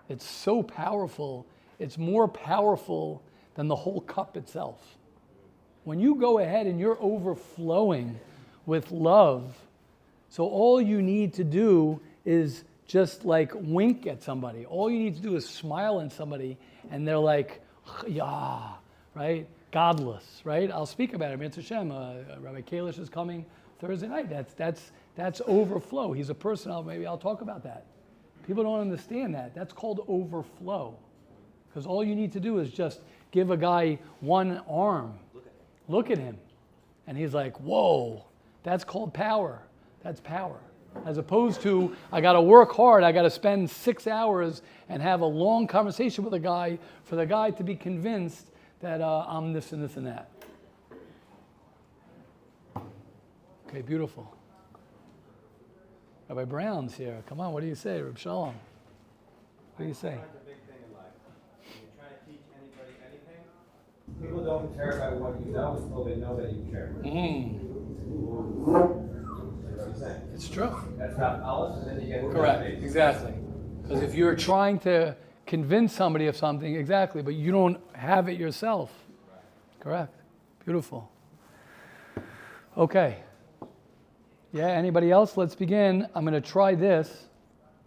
It's 0.09 0.25
so 0.25 0.63
powerful. 0.63 1.47
It's 1.79 1.99
more 1.99 2.29
powerful 2.29 3.23
than 3.55 3.69
the 3.69 3.77
whole 3.77 4.01
cup 4.01 4.37
itself. 4.37 4.97
When 5.85 5.99
you 5.99 6.15
go 6.15 6.39
ahead 6.39 6.67
and 6.67 6.79
you're 6.79 6.99
overflowing 7.01 8.19
with 8.67 8.91
love, 8.93 9.57
so 10.29 10.45
all 10.47 10.81
you 10.81 11.03
need 11.03 11.35
to 11.35 11.45
do 11.45 12.01
is 12.25 12.65
just 12.87 13.25
like 13.25 13.53
wink 13.55 14.07
at 14.07 14.23
somebody. 14.23 14.65
All 14.67 14.91
you 14.91 14.99
need 14.99 15.17
to 15.17 15.23
do 15.23 15.37
is 15.37 15.49
smile 15.49 16.01
at 16.01 16.13
somebody, 16.13 16.57
and 16.91 17.07
they're 17.07 17.19
like, 17.19 17.61
yeah, 18.07 18.73
right? 19.15 19.47
Godless, 19.73 20.43
right? 20.45 20.71
I'll 20.71 20.87
speak 20.87 21.15
about 21.15 21.33
it. 21.33 21.39
Mitzvah 21.39 21.63
Hashem, 21.63 21.91
uh, 21.91 22.15
Rabbi 22.41 22.61
Kalish 22.61 22.99
is 22.99 23.09
coming 23.09 23.45
Thursday 23.83 24.07
night. 24.07 24.31
That's, 24.31 24.55
that's, 24.55 24.93
that's 25.17 25.43
overflow. 25.47 26.13
He's 26.13 26.31
a 26.31 26.35
person, 26.35 26.71
I'll, 26.71 26.85
maybe 26.85 27.05
I'll 27.05 27.19
talk 27.19 27.41
about 27.41 27.65
that. 27.65 27.85
People 28.47 28.63
don't 28.63 28.81
understand 28.81 29.35
that. 29.35 29.55
That's 29.57 29.73
called 29.73 30.05
overflow. 30.09 30.97
Because 31.69 31.85
all 31.85 32.05
you 32.05 32.15
need 32.15 32.31
to 32.33 32.41
do 32.41 32.61
is 32.61 32.71
just 32.71 33.01
give 33.33 33.51
a 33.51 33.57
guy 33.57 33.99
one 34.21 34.63
arm. 34.69 35.15
Look 35.89 36.11
at 36.11 36.19
him. 36.19 36.39
And 37.09 37.19
he's 37.19 37.35
like, 37.35 37.59
whoa, 37.59 38.25
that's 38.63 38.85
called 38.85 39.13
power. 39.13 39.61
That's 40.05 40.21
power. 40.21 40.61
As 41.05 41.19
opposed 41.19 41.61
to, 41.63 41.97
I 42.13 42.21
got 42.21 42.35
to 42.35 42.41
work 42.41 42.73
hard, 42.73 43.03
I 43.03 43.11
got 43.11 43.23
to 43.23 43.31
spend 43.31 43.69
six 43.69 44.07
hours 44.07 44.63
and 44.89 45.03
have 45.03 45.23
a 45.23 45.27
long 45.27 45.67
conversation 45.67 46.23
with 46.23 46.35
a 46.35 46.39
guy 46.39 46.79
for 47.03 47.17
the 47.17 47.27
guy 47.27 47.51
to 47.51 47.65
be 47.65 47.75
convinced 47.75 48.47
that 48.81 49.01
uh, 49.01 49.25
I'm 49.27 49.53
this 49.53 49.73
and 49.73 49.83
this 49.83 49.97
and 49.97 50.07
that. 50.07 50.32
Okay, 53.73 53.81
beautiful. 53.81 54.31
Rabbi 56.29 56.45
Brown's 56.45 56.95
here. 56.95 57.23
Come 57.27 57.41
on, 57.41 57.55
what 57.55 57.63
do 57.63 57.67
you 57.67 57.75
say, 57.75 58.03
Reb 58.03 58.19
Shalom? 58.19 58.49
What 58.49 59.79
do 59.79 59.87
you 59.87 59.95
say? 59.95 60.19
People 64.21 64.45
don't 64.45 64.75
care 64.77 64.91
about 64.91 65.17
what 65.17 65.41
you 65.41 65.53
know 65.55 65.79
until 65.83 66.05
they 66.05 66.17
know 66.17 66.37
that 66.37 66.53
you 66.53 66.71
care. 66.71 66.95
Mm, 67.03 67.05
You 67.07 67.65
know 68.67 69.09
what 69.75 69.87
I'm 69.87 69.99
saying? 69.99 70.21
it's 70.35 70.51
true. 70.51 70.77
That's 70.99 71.17
knowledge, 71.17 71.79
and 71.89 71.97
then 71.99 72.07
you 72.07 72.13
get 72.13 72.31
Correct, 72.31 72.83
exactly. 72.85 73.33
Because 73.81 74.03
if 74.03 74.15
you're 74.15 74.37
trying 74.37 74.81
to 74.81 75.17
convince 75.47 75.95
somebody 75.95 76.27
of 76.27 76.37
something, 76.37 76.77
exactly, 76.77 77.23
but 77.23 77.33
you 77.37 77.51
don't 77.51 77.81
have 77.95 78.29
it 78.29 78.39
yourself. 78.39 78.93
Correct. 79.81 80.15
Beautiful. 80.63 81.11
Okay. 82.77 83.17
Yeah, 84.53 84.69
anybody 84.69 85.11
else? 85.11 85.39
Let's 85.39 85.55
begin. 85.55 86.07
I'm 86.15 86.25
going 86.25 86.41
to 86.41 86.47
try 86.47 86.75
this. 86.75 87.29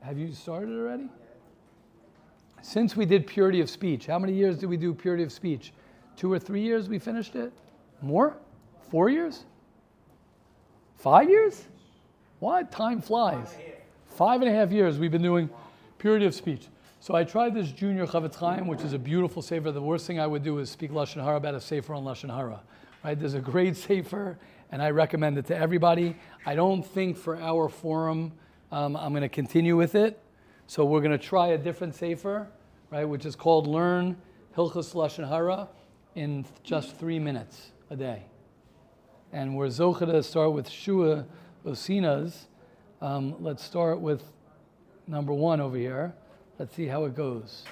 Have 0.02 0.18
you 0.18 0.34
started 0.34 0.78
already? 0.78 1.10
Since 2.64 2.96
we 2.98 3.06
did 3.06 3.28
purity 3.28 3.62
of 3.62 3.70
speech, 3.70 4.08
how 4.08 4.18
many 4.18 4.34
years 4.34 4.58
did 4.58 4.68
we 4.68 4.78
do 4.78 4.92
purity 4.92 5.24
of 5.24 5.32
speech? 5.32 5.74
Two 6.18 6.34
or 6.34 6.40
three 6.40 6.62
years 6.62 6.90
we 6.90 6.98
finished 6.98 7.36
it? 7.36 7.54
More? 8.02 8.38
Four 8.90 9.10
years? 9.10 9.46
Five 10.96 11.30
years? 11.30 11.66
What? 12.40 12.72
Time 12.72 13.00
flies. 13.00 13.56
Five 14.08 14.42
and 14.42 14.50
a 14.50 14.54
half 14.54 14.72
years 14.72 14.98
we've 14.98 15.12
been 15.12 15.22
doing 15.22 15.50
purity 16.00 16.26
of 16.26 16.34
speech. 16.34 16.68
So 17.00 17.14
I 17.14 17.24
tried 17.24 17.54
this 17.54 17.72
junior 17.72 18.08
Chafetz 18.08 18.36
Chaim, 18.36 18.66
which 18.66 18.82
is 18.82 18.94
a 18.94 19.00
beautiful 19.00 19.44
sefer. 19.44 19.72
The 19.72 19.82
worst 19.82 20.08
thing 20.08 20.20
I 20.20 20.26
would 20.26 20.42
do 20.42 20.58
is 20.58 20.72
speak 20.72 20.90
Lashon 20.90 21.24
Hara 21.24 21.38
about 21.38 21.54
a 21.54 21.62
sefer 21.62 21.94
on 21.94 22.04
Lashon 22.04 22.36
Hara. 22.36 22.62
Right? 23.04 23.20
There's 23.20 23.36
a 23.36 23.40
great 23.40 23.78
sefer, 23.78 24.40
and 24.72 24.82
I 24.82 24.90
recommend 24.90 25.38
it 25.38 25.46
to 25.48 25.58
everybody. 25.58 26.16
I 26.46 26.56
don't 26.56 26.86
think 26.86 27.18
for 27.18 27.38
our 27.38 27.70
forum 27.70 28.34
um, 28.72 28.96
I'm 28.98 29.12
going 29.12 29.22
to 29.22 29.30
continue 29.30 29.78
with 29.78 29.96
it. 29.96 30.20
So 30.68 30.84
we're 30.84 31.00
going 31.00 31.18
to 31.18 31.24
try 31.24 31.50
a 31.50 31.58
different 31.58 31.96
sefer, 31.96 32.48
right, 32.92 33.06
which 33.06 33.26
is 33.26 33.36
called 33.36 33.68
Learn 33.68 34.18
Hilchas 34.58 34.94
Lashon 34.96 35.28
Hara 35.28 35.70
in 36.16 36.46
just 36.64 36.98
three 36.98 37.20
minutes 37.20 37.72
a 37.90 37.96
day. 37.96 38.24
And 39.32 39.56
we're 39.56 39.68
zocha 39.68 40.06
to 40.08 40.24
start 40.24 40.54
with 40.54 40.68
Shua 40.68 41.26
Osinas. 41.66 42.46
Um, 43.02 43.36
let's 43.40 43.64
start 43.64 44.00
with 44.00 44.24
number 45.08 45.34
one 45.34 45.62
over 45.62 45.78
here. 45.78 46.14
Let's 46.58 46.76
see 46.76 46.88
how 46.88 47.06
it 47.06 47.16
goes. 47.16 47.64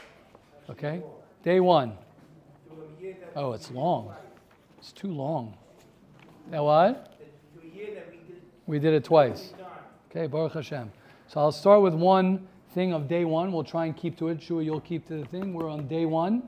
Okay? 0.70 1.02
Day 1.44 1.60
one. 1.60 1.98
Oh, 3.36 3.54
it's 3.54 3.72
long. 3.72 4.14
It's 4.78 4.92
too 4.92 5.12
long. 5.12 5.58
Now 6.50 6.66
what? 6.66 7.20
We 8.66 8.80
did 8.80 8.94
it 8.94 9.04
twice. 9.04 9.54
Okay, 10.10 10.28
Baruch 10.28 10.54
Hashem. 10.54 10.92
So 11.28 11.40
I'll 11.40 11.52
start 11.52 11.82
with 11.82 11.94
one 11.94 12.48
thing 12.74 12.94
of 12.94 13.08
day 13.08 13.26
one. 13.26 13.52
We'll 13.52 13.64
try 13.64 13.86
and 13.86 13.96
keep 13.96 14.18
to 14.20 14.30
it. 14.30 14.42
Shua, 14.42 14.64
you'll 14.64 14.82
keep 14.82 15.08
to 15.08 15.16
the 15.18 15.26
thing. 15.26 15.54
We're 15.54 15.70
on 15.70 15.88
day 15.88 16.06
one, 16.06 16.44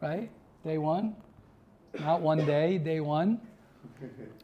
right? 0.00 0.30
Day 0.64 0.78
one. 0.78 1.14
Not 2.00 2.22
one 2.22 2.44
day, 2.44 2.78
day 2.78 3.00
one. 3.00 3.40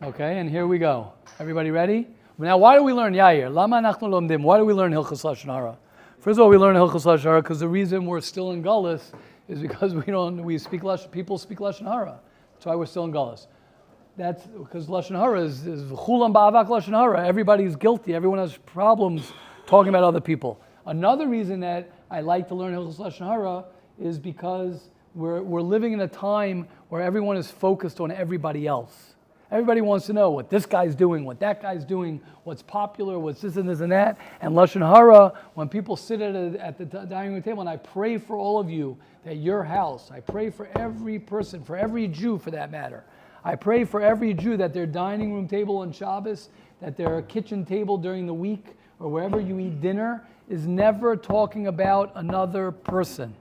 Okay, 0.03 0.39
and 0.39 0.49
here 0.49 0.67
we 0.67 0.79
go. 0.79 1.13
Everybody 1.39 1.71
ready? 1.71 2.07
Now, 2.39 2.59
why 2.59 2.77
do 2.77 2.83
we 2.85 2.93
learn 2.93 3.13
Yair? 3.13 3.53
Lama 3.53 3.81
nachnu? 3.81 4.43
Why 4.43 4.59
do 4.59 4.65
we 4.65 4.73
learn 4.73 4.93
Hilchas 4.93 5.25
Lashon 5.25 5.47
Hara? 5.47 5.77
First 6.21 6.39
of 6.39 6.45
all, 6.45 6.49
we 6.49 6.57
learn 6.57 6.77
Hilchas 6.77 7.05
Lashon 7.05 7.25
Hara 7.25 7.43
because 7.43 7.61
the 7.61 7.69
reason 7.69 8.07
we're 8.07 8.21
still 8.21 8.53
in 8.53 8.63
Gullus 8.63 9.13
is 9.49 9.61
because 9.61 9.95
we 9.95 10.03
don't 10.05 10.43
we 10.43 10.59
speak 10.59 10.83
Lashon, 10.83 11.11
people 11.11 11.39
speak 11.39 11.59
Lashon 11.59 11.87
Hara. 11.87 12.21
That's 12.55 12.67
why 12.67 12.75
we're 12.77 12.87
still 12.87 13.05
in 13.05 13.13
Gullus. 13.13 13.47
That's 14.21 14.45
because 14.45 14.87
Lashon 14.89 15.19
Hara 15.19 15.41
is, 15.41 15.67
is 15.67 15.83
ba'avak 15.91 16.69
Lashon 16.69 16.93
Hara. 16.93 17.27
Everybody's 17.27 17.75
guilty. 17.75 18.15
Everyone 18.15 18.39
has 18.39 18.55
problems 18.55 19.33
talking 19.65 19.89
about 19.89 20.05
other 20.05 20.21
people. 20.21 20.61
Another 20.85 21.27
reason 21.27 21.61
that 21.61 21.91
I 22.11 22.21
like 22.21 22.47
to 22.49 22.55
learn 22.55 22.75
Hilchas 22.75 22.97
Lashon 22.97 23.27
Hara 23.27 23.65
is 23.99 24.19
because 24.19 24.91
we're, 25.15 25.41
we're 25.41 25.63
living 25.63 25.95
in 25.95 26.01
a 26.01 26.07
time 26.07 26.69
where 26.91 27.01
everyone 27.01 27.39
is 27.39 27.51
focused 27.51 27.99
on 27.99 28.11
everybody 28.11 28.67
else. 28.67 29.15
Everybody 29.51 29.81
wants 29.81 30.05
to 30.07 30.13
know 30.13 30.31
what 30.33 30.51
this 30.51 30.67
guy's 30.67 30.95
doing, 30.95 31.25
what 31.25 31.41
that 31.41 31.63
guy's 31.63 31.87
doing, 31.87 32.21
what's 32.45 32.61
popular, 32.61 33.19
what's 33.19 33.41
this 33.41 33.57
and 33.57 33.67
this 33.67 33.81
and 33.81 33.91
that. 33.91 34.19
And 34.43 34.55
Lashon 34.55 34.87
Hara, 34.87 35.33
when 35.55 35.71
people 35.71 35.97
sit 35.97 36.21
at, 36.21 36.35
a, 36.35 36.63
at 36.63 36.77
the 36.77 36.85
dining 36.85 37.33
room 37.33 37.43
table, 37.43 37.61
and 37.61 37.71
I 37.71 37.79
pray 37.79 38.19
for 38.19 38.37
all 38.37 38.61
of 38.61 38.69
you 38.69 38.99
that 39.25 39.37
your 39.37 39.65
house, 39.65 40.11
I 40.11 40.21
pray 40.21 40.51
for 40.51 40.69
every 40.77 41.19
person, 41.19 41.65
for 41.65 41.75
every 41.75 42.07
Jew 42.07 42.37
for 42.37 42.51
that 42.51 42.71
matter. 42.71 43.03
I 43.45 43.57
pray 43.57 43.85
for 43.85 44.01
every 44.03 44.35
Jew 44.35 44.57
that 44.59 44.75
their 44.75 44.87
dining 44.87 45.33
room 45.33 45.49
table 45.49 45.79
on 45.79 45.93
Shabbos, 45.93 46.51
that 46.81 46.97
their 46.97 47.23
kitchen 47.23 47.65
table 47.65 47.97
during 47.97 48.27
the 48.27 48.35
week, 48.35 48.67
or 48.99 49.09
wherever 49.09 49.41
you 49.41 49.59
eat 49.59 49.81
dinner, 49.81 50.27
is 50.49 50.67
never 50.67 51.17
talking 51.17 51.67
about 51.69 52.13
another 52.17 52.71
person. 52.71 53.35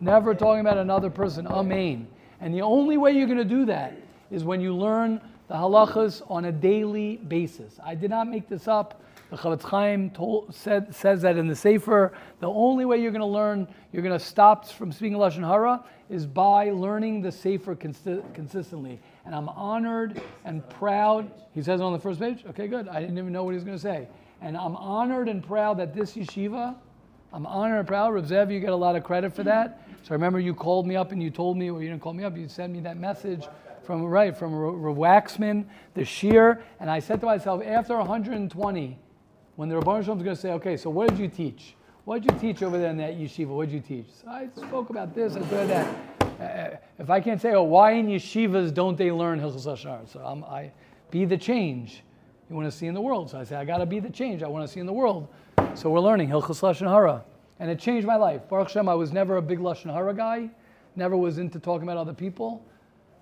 Never 0.00 0.34
talking 0.34 0.60
about 0.60 0.78
another 0.78 1.10
person. 1.10 1.46
Amen. 1.46 2.08
And 2.40 2.54
the 2.54 2.62
only 2.62 2.96
way 2.96 3.12
you're 3.12 3.26
going 3.26 3.38
to 3.38 3.44
do 3.44 3.64
that 3.66 3.94
is 4.30 4.44
when 4.44 4.60
you 4.60 4.74
learn 4.74 5.20
the 5.48 5.54
halachas 5.54 6.22
on 6.30 6.44
a 6.44 6.52
daily 6.52 7.16
basis. 7.16 7.78
I 7.82 7.94
did 7.94 8.10
not 8.10 8.28
make 8.28 8.48
this 8.48 8.68
up. 8.68 9.02
The 9.30 9.36
Chafetz 9.36 9.62
Chaim 9.62 10.10
told, 10.10 10.54
said, 10.54 10.94
says 10.94 11.22
that 11.22 11.36
in 11.36 11.48
the 11.48 11.56
Sefer. 11.56 12.12
The 12.40 12.48
only 12.48 12.84
way 12.84 13.00
you're 13.00 13.10
going 13.10 13.20
to 13.20 13.26
learn, 13.26 13.68
you're 13.92 14.02
going 14.02 14.18
to 14.18 14.24
stop 14.24 14.66
from 14.68 14.90
speaking 14.90 15.18
Lashon 15.18 15.46
Hara, 15.46 15.84
is 16.08 16.26
by 16.26 16.70
learning 16.70 17.20
the 17.20 17.32
Sefer 17.32 17.76
consi- 17.76 18.22
consistently. 18.34 19.00
And 19.28 19.34
I'm 19.34 19.50
honored 19.50 20.22
and 20.46 20.66
proud. 20.70 21.30
He 21.52 21.62
says 21.62 21.82
on 21.82 21.92
the 21.92 21.98
first 21.98 22.18
page? 22.18 22.46
Okay, 22.48 22.66
good. 22.66 22.88
I 22.88 22.98
didn't 22.98 23.18
even 23.18 23.30
know 23.30 23.44
what 23.44 23.50
he 23.50 23.56
was 23.56 23.64
going 23.64 23.76
to 23.76 23.82
say. 23.82 24.08
And 24.40 24.56
I'm 24.56 24.74
honored 24.74 25.28
and 25.28 25.46
proud 25.46 25.78
that 25.80 25.92
this 25.92 26.14
yeshiva, 26.14 26.74
I'm 27.34 27.44
honored 27.44 27.80
and 27.80 27.86
proud. 27.86 28.14
Rav 28.14 28.24
Zev, 28.24 28.50
you 28.50 28.58
get 28.58 28.70
a 28.70 28.74
lot 28.76 28.96
of 28.96 29.04
credit 29.04 29.34
for 29.34 29.42
that. 29.42 29.86
So 30.02 30.12
I 30.12 30.14
remember 30.14 30.40
you 30.40 30.54
called 30.54 30.86
me 30.86 30.96
up 30.96 31.12
and 31.12 31.22
you 31.22 31.28
told 31.28 31.58
me, 31.58 31.68
or 31.68 31.82
you 31.82 31.90
didn't 31.90 32.00
call 32.00 32.14
me 32.14 32.24
up, 32.24 32.38
you 32.38 32.48
sent 32.48 32.72
me 32.72 32.80
that 32.80 32.96
message 32.96 33.46
from 33.82 34.02
right 34.02 34.34
from 34.34 34.54
R- 34.54 34.94
Waxman, 34.94 35.66
the 35.92 36.06
shear, 36.06 36.62
and 36.80 36.90
I 36.90 36.98
said 36.98 37.20
to 37.20 37.26
myself, 37.26 37.62
after 37.62 37.98
120, 37.98 38.98
when 39.56 39.68
the 39.68 39.74
Rabban 39.74 40.04
Shalom 40.04 40.16
is 40.20 40.24
going 40.24 40.36
to 40.36 40.40
say, 40.40 40.52
okay, 40.52 40.78
so 40.78 40.88
what 40.88 41.06
did 41.10 41.18
you 41.18 41.28
teach? 41.28 41.74
What 42.06 42.22
did 42.22 42.32
you 42.32 42.38
teach 42.38 42.62
over 42.62 42.78
there 42.78 42.88
in 42.88 42.96
that 42.96 43.18
yeshiva? 43.18 43.48
What 43.48 43.68
did 43.68 43.74
you 43.74 43.80
teach? 43.80 44.06
So 44.22 44.30
I 44.30 44.48
spoke 44.56 44.88
about 44.88 45.14
this, 45.14 45.36
I 45.36 45.42
said 45.50 45.68
that. 45.68 46.17
Uh, 46.40 46.76
if 46.98 47.10
I 47.10 47.20
can't 47.20 47.40
say, 47.40 47.52
oh, 47.54 47.64
why 47.64 47.92
in 47.92 48.06
yeshivas 48.06 48.72
don't 48.72 48.96
they 48.96 49.10
learn 49.10 49.40
Hilchos 49.40 49.66
Hashar? 49.66 50.08
So 50.08 50.20
I'm, 50.20 50.44
I 50.44 50.70
be 51.10 51.24
the 51.24 51.36
change 51.36 52.02
you 52.48 52.56
want 52.56 52.70
to 52.70 52.76
see 52.76 52.86
in 52.86 52.94
the 52.94 53.00
world. 53.00 53.30
So 53.30 53.38
I 53.38 53.44
say, 53.44 53.56
I 53.56 53.64
got 53.64 53.78
to 53.78 53.86
be 53.86 54.00
the 54.00 54.10
change 54.10 54.42
I 54.42 54.48
want 54.48 54.66
to 54.66 54.72
see 54.72 54.80
in 54.80 54.86
the 54.86 54.92
world. 54.92 55.28
So 55.74 55.90
we're 55.90 56.00
learning 56.00 56.28
Hilchos 56.28 56.60
Lashon 56.60 56.88
Hara, 56.88 57.24
and 57.58 57.70
it 57.70 57.78
changed 57.78 58.06
my 58.06 58.16
life. 58.16 58.48
Baruch 58.48 58.68
Hashem, 58.68 58.88
I 58.88 58.94
was 58.94 59.12
never 59.12 59.36
a 59.36 59.42
big 59.42 59.58
Lashon 59.58 59.92
Hara 59.92 60.14
guy, 60.14 60.48
never 60.96 61.16
was 61.16 61.38
into 61.38 61.58
talking 61.58 61.82
about 61.82 61.96
other 61.96 62.14
people, 62.14 62.64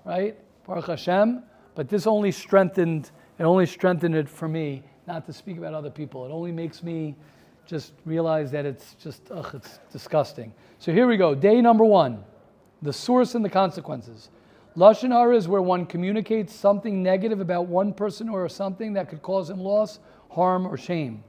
right? 0.04 0.36
Baruch 0.66 0.86
Hashem. 0.86 1.42
But 1.74 1.88
this 1.88 2.06
only 2.06 2.32
strengthened 2.32 3.10
it 3.38 3.44
only 3.44 3.66
strengthened 3.66 4.14
it 4.14 4.28
for 4.28 4.48
me 4.48 4.82
not 5.06 5.26
to 5.26 5.32
speak 5.32 5.58
about 5.58 5.74
other 5.74 5.90
people. 5.90 6.24
It 6.24 6.30
only 6.30 6.52
makes 6.52 6.82
me 6.82 7.14
just 7.66 7.92
realize 8.04 8.50
that 8.52 8.64
it's 8.64 8.94
just, 8.94 9.30
ugh, 9.30 9.50
it's 9.54 9.78
disgusting. 9.92 10.54
So 10.78 10.92
here 10.92 11.06
we 11.06 11.16
go. 11.16 11.34
Day 11.34 11.60
number 11.60 11.84
one 11.84 12.24
the 12.82 12.92
source 12.92 13.34
and 13.34 13.44
the 13.44 13.50
consequences. 13.50 14.30
Lashon 14.76 15.10
hara 15.10 15.34
is 15.34 15.48
where 15.48 15.62
one 15.62 15.86
communicates 15.86 16.54
something 16.54 17.02
negative 17.02 17.40
about 17.40 17.66
one 17.66 17.94
person 17.94 18.28
or 18.28 18.46
something 18.48 18.92
that 18.92 19.08
could 19.08 19.22
cause 19.22 19.48
him 19.48 19.58
loss, 19.58 20.00
harm, 20.30 20.66
or 20.66 20.76
shame. 20.76 21.24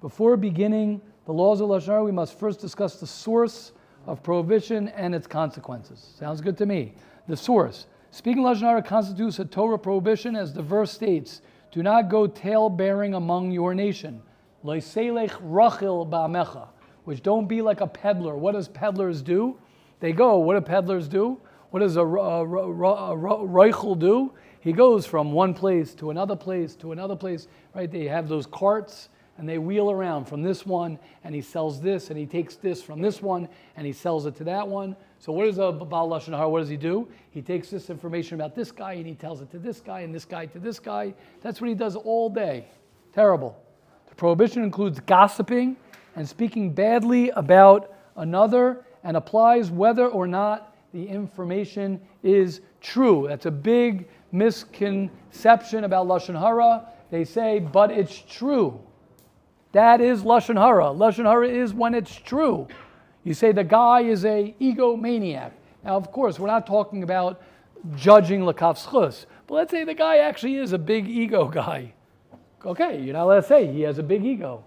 Before 0.00 0.36
beginning 0.36 1.02
the 1.26 1.32
laws 1.32 1.60
of 1.60 1.68
Lashon 1.68 1.86
hara, 1.86 2.04
we 2.04 2.12
must 2.12 2.38
first 2.38 2.60
discuss 2.60 2.98
the 2.98 3.06
source 3.06 3.72
of 4.06 4.22
prohibition 4.22 4.88
and 4.88 5.14
its 5.14 5.26
consequences. 5.26 6.14
Sounds 6.18 6.40
good 6.40 6.56
to 6.56 6.64
me. 6.64 6.94
The 7.26 7.36
source. 7.36 7.86
Speaking 8.10 8.42
Lashon 8.42 8.62
hara 8.62 8.82
constitutes 8.82 9.38
a 9.38 9.44
Torah 9.44 9.78
prohibition 9.78 10.34
as 10.34 10.54
the 10.54 10.62
verse 10.62 10.90
states, 10.90 11.42
do 11.70 11.82
not 11.82 12.08
go 12.08 12.26
tale 12.26 12.70
bearing 12.70 13.12
among 13.12 13.50
your 13.50 13.74
nation. 13.74 14.22
Loiselech 14.64 15.32
rachil 15.42 16.08
ba'amecha, 16.08 16.68
which 17.04 17.22
don't 17.22 17.46
be 17.46 17.60
like 17.60 17.82
a 17.82 17.86
peddler. 17.86 18.34
What 18.36 18.52
does 18.52 18.68
peddlers 18.68 19.20
do? 19.20 19.58
They 20.00 20.12
go. 20.12 20.38
What 20.38 20.54
do 20.54 20.60
peddlers 20.60 21.08
do? 21.08 21.40
What 21.70 21.80
does 21.80 21.96
a, 21.96 22.04
a, 22.04 22.44
a, 22.44 23.12
a 23.12 23.16
reichel 23.16 23.98
do? 23.98 24.32
He 24.60 24.72
goes 24.72 25.06
from 25.06 25.32
one 25.32 25.54
place 25.54 25.94
to 25.94 26.10
another 26.10 26.36
place 26.36 26.74
to 26.76 26.92
another 26.92 27.16
place, 27.16 27.48
right? 27.74 27.90
They 27.90 28.04
have 28.04 28.28
those 28.28 28.46
carts 28.46 29.08
and 29.36 29.48
they 29.48 29.58
wheel 29.58 29.90
around 29.90 30.24
from 30.24 30.42
this 30.42 30.66
one 30.66 30.98
and 31.22 31.34
he 31.34 31.40
sells 31.40 31.80
this 31.80 32.10
and 32.10 32.18
he 32.18 32.26
takes 32.26 32.56
this 32.56 32.82
from 32.82 33.00
this 33.00 33.22
one 33.22 33.48
and 33.76 33.86
he 33.86 33.92
sells 33.92 34.26
it 34.26 34.34
to 34.36 34.44
that 34.44 34.66
one. 34.66 34.96
So 35.20 35.32
what 35.32 35.44
does 35.44 35.58
a 35.58 35.70
Baal 35.70 36.08
Lashon 36.08 36.36
Hara, 36.36 36.48
what 36.48 36.60
does 36.60 36.68
he 36.68 36.76
do? 36.76 37.08
He 37.30 37.40
takes 37.40 37.70
this 37.70 37.88
information 37.88 38.34
about 38.34 38.54
this 38.54 38.72
guy 38.72 38.94
and 38.94 39.06
he 39.06 39.14
tells 39.14 39.40
it 39.40 39.50
to 39.52 39.58
this 39.58 39.80
guy 39.80 40.00
and 40.00 40.14
this 40.14 40.24
guy 40.24 40.46
to 40.46 40.58
this 40.58 40.80
guy. 40.80 41.14
That's 41.40 41.60
what 41.60 41.68
he 41.68 41.74
does 41.74 41.94
all 41.94 42.28
day. 42.28 42.66
Terrible. 43.12 43.56
The 44.08 44.14
prohibition 44.16 44.64
includes 44.64 45.00
gossiping 45.00 45.76
and 46.16 46.28
speaking 46.28 46.72
badly 46.72 47.30
about 47.30 47.94
another 48.16 48.84
and 49.04 49.16
applies 49.16 49.70
whether 49.70 50.06
or 50.06 50.26
not 50.26 50.76
the 50.92 51.06
information 51.06 52.00
is 52.22 52.60
true. 52.80 53.26
That's 53.28 53.46
a 53.46 53.50
big 53.50 54.08
misconception 54.32 55.84
about 55.84 56.06
Lashon 56.06 56.38
Hara. 56.38 56.86
They 57.10 57.24
say, 57.24 57.58
but 57.58 57.90
it's 57.90 58.22
true. 58.28 58.80
That 59.72 60.00
is 60.00 60.22
Lashon 60.22 60.56
Hara. 60.56 60.86
Lashon 60.86 61.24
Hara 61.24 61.48
is 61.48 61.74
when 61.74 61.94
it's 61.94 62.14
true. 62.14 62.66
You 63.24 63.34
say 63.34 63.52
the 63.52 63.64
guy 63.64 64.00
is 64.02 64.24
a 64.24 64.54
egomaniac. 64.60 65.52
Now, 65.84 65.96
of 65.96 66.10
course, 66.10 66.38
we're 66.38 66.48
not 66.48 66.66
talking 66.66 67.02
about 67.02 67.42
judging 67.94 68.44
l'kaf 68.44 68.84
zechus, 68.84 69.26
but 69.46 69.54
let's 69.54 69.70
say 69.70 69.84
the 69.84 69.94
guy 69.94 70.18
actually 70.18 70.56
is 70.56 70.72
a 70.72 70.78
big 70.78 71.08
ego 71.08 71.48
guy. 71.54 71.92
Okay, 72.64 73.00
you're 73.00 73.12
not 73.14 73.24
allowed 73.24 73.42
to 73.42 73.46
say 73.46 73.66
he 73.72 73.82
has 73.82 73.98
a 73.98 74.02
big 74.02 74.24
ego. 74.24 74.64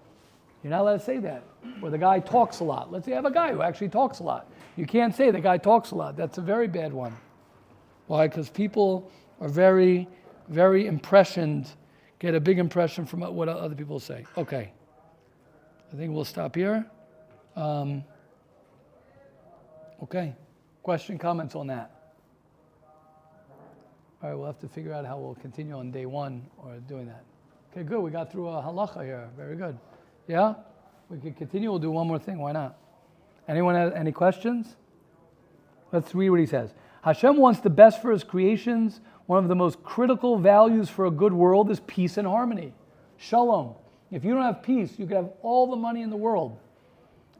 You're 0.62 0.70
not 0.70 0.80
allowed 0.82 0.98
to 0.98 1.04
say 1.04 1.18
that. 1.18 1.42
Or 1.80 1.90
the 1.90 1.98
guy 1.98 2.20
talks 2.20 2.60
a 2.60 2.64
lot. 2.64 2.92
Let's 2.92 3.04
say 3.04 3.12
you 3.12 3.16
have 3.16 3.24
a 3.24 3.30
guy 3.30 3.52
who 3.52 3.62
actually 3.62 3.88
talks 3.88 4.20
a 4.20 4.22
lot. 4.22 4.50
You 4.76 4.86
can't 4.86 5.14
say 5.14 5.30
the 5.30 5.40
guy 5.40 5.58
talks 5.58 5.90
a 5.90 5.94
lot. 5.94 6.16
That's 6.16 6.38
a 6.38 6.40
very 6.40 6.68
bad 6.68 6.92
one. 6.92 7.16
Why? 8.06 8.28
Because 8.28 8.50
people 8.50 9.10
are 9.40 9.48
very, 9.48 10.08
very 10.48 10.86
impressioned, 10.86 11.70
get 12.18 12.34
a 12.34 12.40
big 12.40 12.58
impression 12.58 13.06
from 13.06 13.20
what 13.20 13.48
other 13.48 13.74
people 13.74 14.00
say. 14.00 14.24
Okay. 14.36 14.72
I 15.92 15.96
think 15.96 16.12
we'll 16.12 16.24
stop 16.24 16.54
here. 16.54 16.86
Um, 17.54 18.04
okay. 20.02 20.34
Question, 20.82 21.18
comments 21.18 21.54
on 21.54 21.66
that? 21.68 22.14
All 24.22 24.28
right, 24.28 24.34
we'll 24.36 24.46
have 24.46 24.60
to 24.60 24.68
figure 24.68 24.92
out 24.92 25.04
how 25.04 25.18
we'll 25.18 25.34
continue 25.34 25.76
on 25.76 25.90
day 25.90 26.06
one 26.06 26.46
or 26.58 26.76
doing 26.88 27.06
that. 27.06 27.24
Okay, 27.72 27.82
good. 27.82 28.00
We 28.00 28.10
got 28.10 28.30
through 28.30 28.48
a 28.48 28.62
halacha 28.62 29.04
here. 29.04 29.28
Very 29.36 29.56
good. 29.56 29.78
Yeah? 30.28 30.54
We 31.12 31.18
can 31.18 31.34
continue. 31.34 31.68
We'll 31.68 31.78
do 31.78 31.90
one 31.90 32.06
more 32.06 32.18
thing. 32.18 32.38
Why 32.38 32.52
not? 32.52 32.78
Anyone 33.46 33.74
have 33.74 33.92
any 33.92 34.12
questions? 34.12 34.76
Let's 35.92 36.14
read 36.14 36.30
what 36.30 36.40
he 36.40 36.46
says. 36.46 36.72
Hashem 37.02 37.36
wants 37.36 37.60
the 37.60 37.68
best 37.68 38.00
for 38.00 38.10
his 38.12 38.24
creations. 38.24 39.02
One 39.26 39.42
of 39.44 39.48
the 39.48 39.54
most 39.54 39.82
critical 39.82 40.38
values 40.38 40.88
for 40.88 41.04
a 41.04 41.10
good 41.10 41.34
world 41.34 41.70
is 41.70 41.80
peace 41.80 42.16
and 42.16 42.26
harmony. 42.26 42.72
Shalom. 43.18 43.74
If 44.10 44.24
you 44.24 44.32
don't 44.32 44.42
have 44.42 44.62
peace, 44.62 44.98
you 44.98 45.06
could 45.06 45.16
have 45.16 45.30
all 45.42 45.66
the 45.66 45.76
money 45.76 46.00
in 46.00 46.08
the 46.08 46.16
world. 46.16 46.58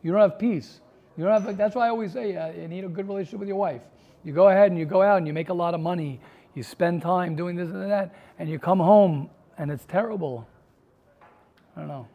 You 0.03 0.13
don't 0.13 0.21
have 0.21 0.39
peace. 0.39 0.81
You 1.17 1.25
don't 1.25 1.43
have. 1.43 1.57
That's 1.57 1.75
why 1.75 1.87
I 1.87 1.89
always 1.89 2.13
say 2.13 2.37
uh, 2.37 2.53
you 2.53 2.69
need 2.69 2.85
a 2.85 2.89
good 2.89 3.09
relationship 3.09 3.41
with 3.41 3.49
your 3.49 3.57
wife. 3.57 3.81
You 4.23 4.35
go 4.35 4.49
ahead 4.49 4.71
and 4.71 4.79
you 4.79 4.85
go 4.85 5.01
out 5.01 5.17
and 5.17 5.27
you 5.27 5.33
make 5.33 5.49
a 5.49 5.55
lot 5.55 5.73
of 5.73 5.81
money. 5.81 6.21
You 6.55 6.63
spend 6.63 7.01
time 7.01 7.37
doing 7.37 7.57
this 7.57 7.71
and 7.71 7.91
that, 7.91 8.15
and 8.39 8.51
you 8.51 8.59
come 8.59 8.79
home 8.81 9.31
and 9.57 9.71
it's 9.71 9.87
terrible. 9.87 10.47
I 11.75 11.81
don't 11.81 11.89
know. 11.89 12.07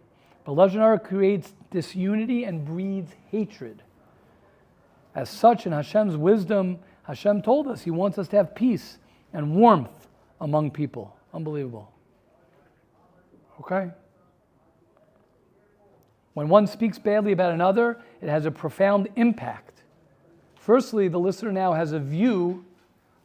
But 0.47 0.55
Lashon 0.55 1.03
creates 1.03 1.53
disunity 1.71 2.45
and 2.45 2.63
breeds 2.63 3.11
hatred. 3.31 3.83
As 5.13 5.29
such, 5.29 5.65
in 5.65 5.73
Hashem's 5.73 6.15
wisdom, 6.15 6.79
Hashem 7.03 7.41
told 7.41 7.67
us 7.67 7.81
He 7.81 7.91
wants 7.91 8.17
us 8.17 8.29
to 8.29 8.37
have 8.37 8.55
peace 8.55 8.97
and 9.33 9.57
warmth 9.57 10.07
among 10.39 10.71
people. 10.71 11.13
Unbelievable. 11.33 11.91
Okay? 13.59 13.89
When 16.33 16.47
one 16.47 16.65
speaks 16.65 16.97
badly 16.97 17.33
about 17.33 17.51
another, 17.51 17.99
it 18.21 18.29
has 18.29 18.45
a 18.45 18.51
profound 18.51 19.09
impact. 19.17 19.83
Firstly, 20.55 21.09
the 21.09 21.19
listener 21.19 21.51
now 21.51 21.73
has 21.73 21.91
a 21.91 21.99
view 21.99 22.63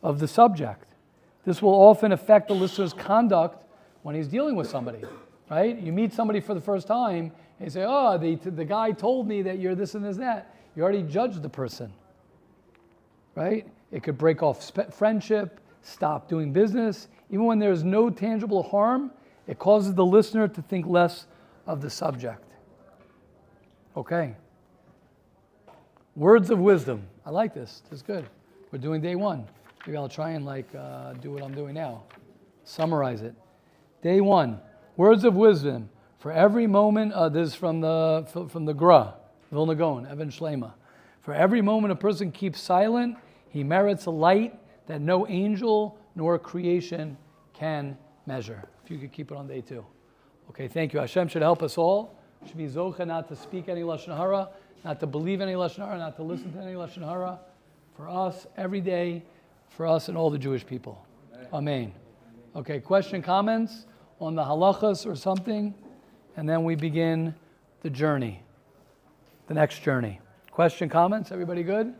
of 0.02 0.18
the 0.18 0.26
subject. 0.26 0.88
This 1.44 1.62
will 1.62 1.74
often 1.74 2.10
affect 2.10 2.48
the 2.48 2.54
listener's 2.54 2.92
conduct 2.92 3.64
when 4.02 4.16
he's 4.16 4.26
dealing 4.26 4.56
with 4.56 4.68
somebody, 4.68 5.04
right? 5.52 5.78
You 5.78 5.92
meet 5.92 6.14
somebody 6.14 6.40
for 6.40 6.54
the 6.54 6.62
first 6.62 6.86
time, 6.86 7.30
and 7.58 7.66
you 7.66 7.68
say, 7.68 7.84
Oh, 7.86 8.16
the, 8.16 8.36
the 8.36 8.64
guy 8.64 8.90
told 8.90 9.28
me 9.28 9.42
that 9.42 9.58
you're 9.58 9.74
this 9.74 9.94
and 9.94 10.02
this 10.02 10.16
and 10.16 10.24
that. 10.24 10.56
You 10.74 10.82
already 10.82 11.02
judged 11.02 11.42
the 11.42 11.50
person, 11.50 11.92
right? 13.34 13.66
It 13.90 14.02
could 14.02 14.16
break 14.16 14.42
off 14.42 14.72
friendship, 14.94 15.60
stop 15.82 16.26
doing 16.26 16.54
business. 16.54 17.08
Even 17.28 17.44
when 17.44 17.58
there's 17.58 17.84
no 17.84 18.08
tangible 18.08 18.62
harm, 18.62 19.10
it 19.46 19.58
causes 19.58 19.94
the 19.94 20.06
listener 20.06 20.48
to 20.48 20.62
think 20.62 20.86
less 20.86 21.26
of 21.66 21.82
the 21.82 21.90
subject. 21.90 22.50
Okay. 23.94 24.34
Words 26.16 26.48
of 26.48 26.60
wisdom. 26.60 27.02
I 27.26 27.30
like 27.30 27.52
this. 27.52 27.82
This 27.90 27.98
is 27.98 28.02
good. 28.02 28.24
We're 28.70 28.78
doing 28.78 29.02
day 29.02 29.16
one. 29.16 29.46
Maybe 29.86 29.98
I'll 29.98 30.08
try 30.08 30.30
and 30.30 30.46
like 30.46 30.74
uh, 30.74 31.12
do 31.14 31.30
what 31.30 31.42
I'm 31.42 31.54
doing 31.54 31.74
now. 31.74 32.04
Summarize 32.64 33.20
it. 33.20 33.34
Day 34.00 34.22
one. 34.22 34.58
Words 34.96 35.24
of 35.24 35.34
wisdom. 35.34 35.88
For 36.18 36.30
every 36.30 36.66
moment, 36.66 37.12
uh, 37.12 37.28
this 37.28 37.48
is 37.48 37.54
from 37.54 37.80
the 37.80 38.26
from 38.50 38.64
the 38.64 38.74
Gra, 38.74 39.14
Vilna 39.50 39.74
Gaon, 39.74 40.06
Even 40.10 40.28
Shleimah. 40.28 40.72
For 41.22 41.34
every 41.34 41.62
moment 41.62 41.92
a 41.92 41.96
person 41.96 42.30
keeps 42.30 42.60
silent, 42.60 43.16
he 43.48 43.64
merits 43.64 44.06
a 44.06 44.10
light 44.10 44.58
that 44.86 45.00
no 45.00 45.26
angel 45.28 45.98
nor 46.14 46.38
creation 46.38 47.16
can 47.52 47.96
measure. 48.26 48.62
If 48.84 48.90
you 48.90 48.98
could 48.98 49.12
keep 49.12 49.30
it 49.30 49.36
on 49.36 49.46
day 49.46 49.60
two. 49.60 49.84
Okay, 50.50 50.68
thank 50.68 50.92
you. 50.92 51.00
Hashem 51.00 51.28
should 51.28 51.42
help 51.42 51.62
us 51.62 51.78
all 51.78 52.18
should 52.46 52.56
be 52.56 52.66
zocha 52.66 53.06
not 53.06 53.28
to 53.28 53.36
speak 53.36 53.68
any 53.68 53.82
lashon 53.82 54.16
hara, 54.16 54.48
not 54.84 55.00
to 55.00 55.06
believe 55.06 55.40
any 55.40 55.52
lashon 55.52 55.86
hara, 55.86 55.98
not 55.98 56.16
to 56.16 56.22
listen 56.22 56.52
to 56.52 56.60
any 56.60 56.74
lashon 56.74 57.06
hara. 57.06 57.38
For 57.96 58.08
us, 58.08 58.46
every 58.56 58.80
day, 58.80 59.22
for 59.70 59.86
us 59.86 60.08
and 60.08 60.16
all 60.16 60.30
the 60.30 60.38
Jewish 60.38 60.66
people. 60.66 61.04
Amen. 61.52 61.92
Okay, 62.56 62.80
question, 62.80 63.22
comments 63.22 63.86
on 64.20 64.34
the 64.34 64.42
halachas 64.42 65.06
or 65.06 65.16
something, 65.16 65.74
and 66.36 66.48
then 66.48 66.64
we 66.64 66.74
begin 66.74 67.34
the 67.82 67.90
journey, 67.90 68.42
the 69.48 69.54
next 69.54 69.82
journey. 69.82 70.20
Question, 70.50 70.88
comments? 70.88 71.32
Everybody 71.32 71.62
good? 71.62 71.94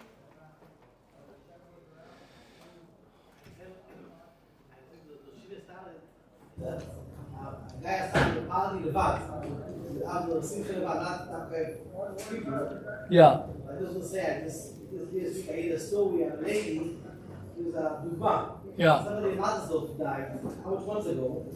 Yeah. 13.12 13.42
I 13.68 13.78
just 13.78 13.92
want 13.92 14.02
to 14.02 14.08
say, 14.08 14.40
this, 14.42 14.72
week 15.12 15.48
I 15.50 15.74
a 15.74 15.78
story 15.78 16.22
of 16.22 16.40
a 16.40 16.42
lady 16.42 16.96
a. 18.18 18.56
Yeah. 18.76 19.04
Somebody 19.04 19.34
mother's 19.36 19.98
died, 19.98 20.40
how 20.64 20.70
much 20.70 20.86
months 20.86 21.06
ago? 21.08 21.46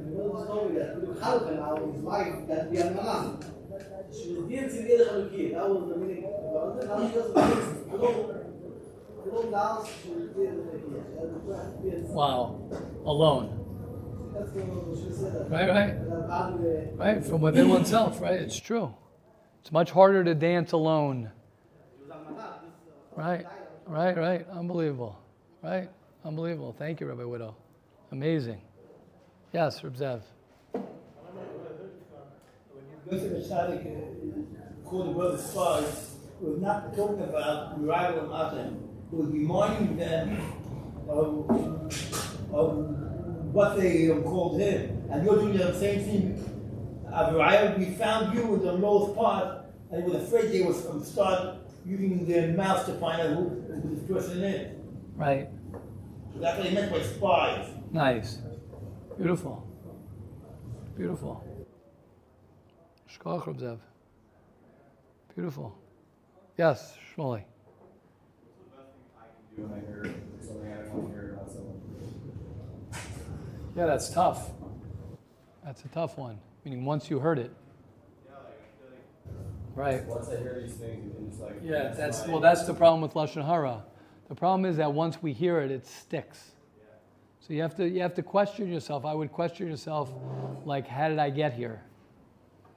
Told 0.00 0.72
me 0.72 0.78
that 0.78 1.02
Luke 1.02 1.20
Halka 1.20 1.56
now, 1.56 1.76
his 1.92 2.02
wife, 2.02 2.48
that 2.48 2.70
we 2.70 2.78
are 2.82 2.90
Malam. 2.90 3.40
She 4.12 4.34
was 4.34 4.48
the 5.88 5.96
meaning. 5.96 6.24
But 6.52 6.86
now 6.86 7.08
she 7.08 7.14
doesn't 7.14 7.34
dance. 7.34 7.92
Alone. 7.92 8.40
Alone 9.24 9.50
Wow. 12.08 12.60
Alone. 13.04 13.56
Right, 15.50 15.68
right. 15.68 15.94
Right, 16.96 17.24
from 17.24 17.40
within 17.42 17.68
oneself, 17.68 18.20
right? 18.20 18.40
It's 18.40 18.58
true. 18.58 18.94
It's 19.60 19.70
much 19.70 19.90
harder 19.90 20.24
to 20.24 20.34
dance 20.34 20.72
alone. 20.72 21.30
Right, 23.16 23.44
right, 23.86 24.16
right. 24.16 24.46
Unbelievable. 24.48 25.18
Right? 25.62 25.90
Unbelievable. 26.24 26.74
Thank 26.78 27.00
you, 27.00 27.06
Rabbi 27.06 27.24
Widow. 27.24 27.54
Amazing. 28.12 28.62
Yes, 29.52 29.82
Reb 29.82 29.96
Zev. 29.96 30.20
When 30.72 30.84
you 32.88 33.10
go 33.10 33.18
to 33.18 33.28
the 33.28 33.38
uh, 33.56 34.88
call 34.88 35.04
the 35.04 35.10
brothers 35.10 35.44
spies, 35.44 36.14
we're 36.40 36.58
not 36.58 36.94
talking 36.94 37.24
about 37.24 37.76
Uriah 37.80 38.20
and 38.20 38.28
Atem. 38.28 38.76
We're 39.10 39.26
reminding 39.26 39.96
them 39.96 40.40
of, 41.08 41.50
of 42.52 42.76
what 43.52 43.76
they 43.76 44.06
called 44.22 44.60
him. 44.60 45.08
And 45.10 45.24
you're 45.26 45.34
doing 45.34 45.56
the 45.56 45.76
same 45.80 46.04
thing. 46.04 47.02
Uriah, 47.10 47.74
we 47.76 47.86
found 47.86 48.32
you 48.32 48.54
in 48.54 48.62
the 48.62 48.72
lowest 48.74 49.16
part, 49.16 49.64
and 49.90 50.04
we 50.04 50.12
were 50.12 50.18
afraid 50.20 50.52
they 50.52 50.62
would 50.62 51.04
start 51.04 51.56
using 51.84 52.24
their 52.24 52.52
mouths 52.52 52.84
to 52.86 52.92
find 53.00 53.20
out 53.20 53.36
who, 53.36 53.48
who 53.48 53.96
this 53.96 54.08
person 54.08 54.44
is. 54.44 54.76
Right. 55.16 55.48
So 56.32 56.38
that's 56.38 56.56
what 56.56 56.68
he 56.68 56.72
meant 56.72 56.92
by 56.92 57.02
spies. 57.02 57.66
Nice. 57.90 58.38
Beautiful. 59.20 59.66
Beautiful. 60.96 61.44
Zev. 63.18 63.78
Beautiful. 65.34 65.76
Yes, 66.56 66.96
Shmuley. 67.14 67.42
Do 69.54 69.62
when 69.62 69.78
I 69.78 69.80
hear 69.86 70.14
something 70.40 70.72
I 70.72 70.76
don't 70.76 70.94
want 70.94 71.08
to 71.08 71.20
hear 71.20 71.32
about 71.34 71.52
someone. 71.52 71.80
Yeah, 73.76 73.84
that's 73.84 74.08
tough. 74.08 74.52
That's 75.66 75.84
a 75.84 75.88
tough 75.88 76.16
one. 76.16 76.38
Meaning 76.64 76.86
once 76.86 77.10
you 77.10 77.18
heard 77.18 77.38
it. 77.38 77.54
Right. 79.74 80.02
Once 80.06 80.28
I 80.28 80.38
hear 80.38 80.62
these 80.62 80.76
things, 80.76 81.12
just 81.28 81.42
like. 81.42 81.56
Yeah, 81.62 81.92
that's 81.92 82.26
my- 82.26 82.32
well. 82.32 82.40
That's 82.40 82.64
the 82.64 82.72
problem 82.72 83.02
with 83.02 83.12
lashon 83.12 83.44
hara. 83.44 83.84
The 84.30 84.34
problem 84.34 84.64
is 84.64 84.78
that 84.78 84.94
once 84.94 85.22
we 85.22 85.34
hear 85.34 85.60
it, 85.60 85.70
it 85.70 85.86
sticks. 85.86 86.52
So 87.50 87.54
you 87.54 87.62
have 87.62 87.74
to 87.78 87.88
you 87.88 88.00
have 88.02 88.14
to 88.14 88.22
question 88.22 88.72
yourself. 88.72 89.04
I 89.04 89.12
would 89.12 89.32
question 89.32 89.66
yourself, 89.66 90.08
like, 90.64 90.86
how 90.86 91.08
did 91.08 91.18
I 91.18 91.30
get 91.30 91.52
here? 91.52 91.82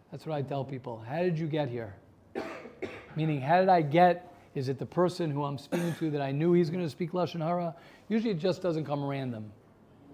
That's 0.09 0.26
what 0.26 0.36
I 0.36 0.41
tell 0.41 0.65
people. 0.65 1.05
How 1.07 1.19
did 1.19 1.38
you 1.38 1.45
get 1.45 1.69
here? 1.69 1.93
Meaning, 3.15 3.39
how 3.39 3.59
did 3.59 3.69
I 3.69 3.84
get? 3.84 4.34
Is 4.55 4.69
it 4.69 4.80
the 4.80 4.86
person 4.88 5.30
who 5.30 5.43
I'm 5.43 5.59
speaking 5.59 5.93
to 5.99 6.09
that 6.09 6.24
I 6.24 6.32
knew 6.32 6.53
he's 6.53 6.71
going 6.71 6.84
to 6.84 6.89
speak 6.89 7.11
lashon 7.11 7.39
hara? 7.39 7.76
Usually, 8.09 8.32
it 8.32 8.39
just 8.39 8.63
doesn't 8.63 8.86
come 8.86 9.05
random. 9.05 9.51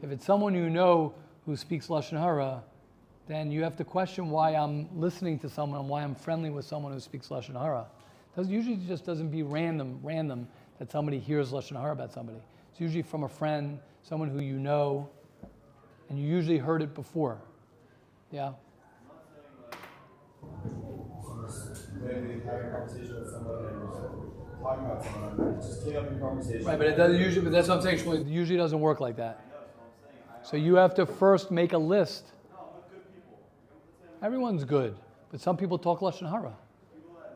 If 0.03 0.11
it's 0.11 0.25
someone 0.25 0.53
you 0.53 0.69
know 0.69 1.13
who 1.45 1.55
speaks 1.55 1.87
lashon 1.87 2.19
hara, 2.19 2.61
then 3.27 3.53
you 3.53 3.63
have 3.63 3.77
to 3.77 3.85
question 3.85 4.29
why 4.29 4.55
I'm 4.55 4.89
listening 4.93 5.39
to 5.39 5.49
someone 5.49 5.79
and 5.79 5.87
why 5.87 6.03
I'm 6.03 6.15
friendly 6.15 6.49
with 6.49 6.65
someone 6.65 6.91
who 6.91 6.99
speaks 6.99 7.29
lashon 7.29 7.57
hara. 7.57 7.85
Doesn't 8.35 8.51
usually 8.51 8.75
it 8.75 8.87
just 8.89 9.05
doesn't 9.05 9.29
be 9.29 9.41
random 9.41 10.01
random 10.03 10.49
that 10.79 10.91
somebody 10.91 11.17
hears 11.17 11.53
lashon 11.53 11.79
hara 11.79 11.93
about 11.93 12.11
somebody. 12.11 12.39
It's 12.71 12.79
usually 12.79 13.03
from 13.03 13.23
a 13.23 13.29
friend, 13.29 13.79
someone 14.03 14.29
who 14.29 14.41
you 14.41 14.57
know, 14.59 15.09
and 16.09 16.19
you 16.19 16.27
usually 16.27 16.57
heard 16.57 16.81
it 16.81 16.93
before. 16.95 17.39
Yeah. 18.31 18.53
Maybe 22.01 22.41
having 22.45 22.67
a 22.67 22.71
conversation 22.71 23.19
with 23.19 23.31
someone 23.31 23.65
and 23.65 24.61
talking 24.61 24.85
about 24.85 25.03
someone, 25.03 25.61
just 25.61 25.85
take 25.85 25.95
up 25.95 26.09
your 26.09 26.19
conversation. 26.19 26.65
Right, 26.65 26.77
but 26.77 26.87
it 26.87 26.95
doesn't 26.95 27.19
usually. 27.19 27.43
But 27.43 27.51
that's 27.51 27.67
what 27.67 27.77
I'm 27.77 27.83
saying. 27.83 27.99
Shmuel, 27.99 28.21
It 28.21 28.27
usually 28.27 28.57
doesn't 28.57 28.79
work 28.79 28.99
like 28.99 29.17
that. 29.17 29.41
So 30.43 30.57
you 30.57 30.75
have 30.75 30.93
to 30.95 31.05
first 31.05 31.51
make 31.51 31.73
a 31.73 31.77
list. 31.77 32.31
No, 32.51 32.57
good 32.89 33.01
people. 33.13 33.39
Everyone's 34.23 34.63
good, 34.63 34.95
but 35.31 35.41
some 35.41 35.57
people 35.57 35.77
talk 35.77 35.99
lashon 35.99 36.29
hara. 36.29 36.39
You 36.39 37.03
know, 37.03 37.17
and 37.17 37.35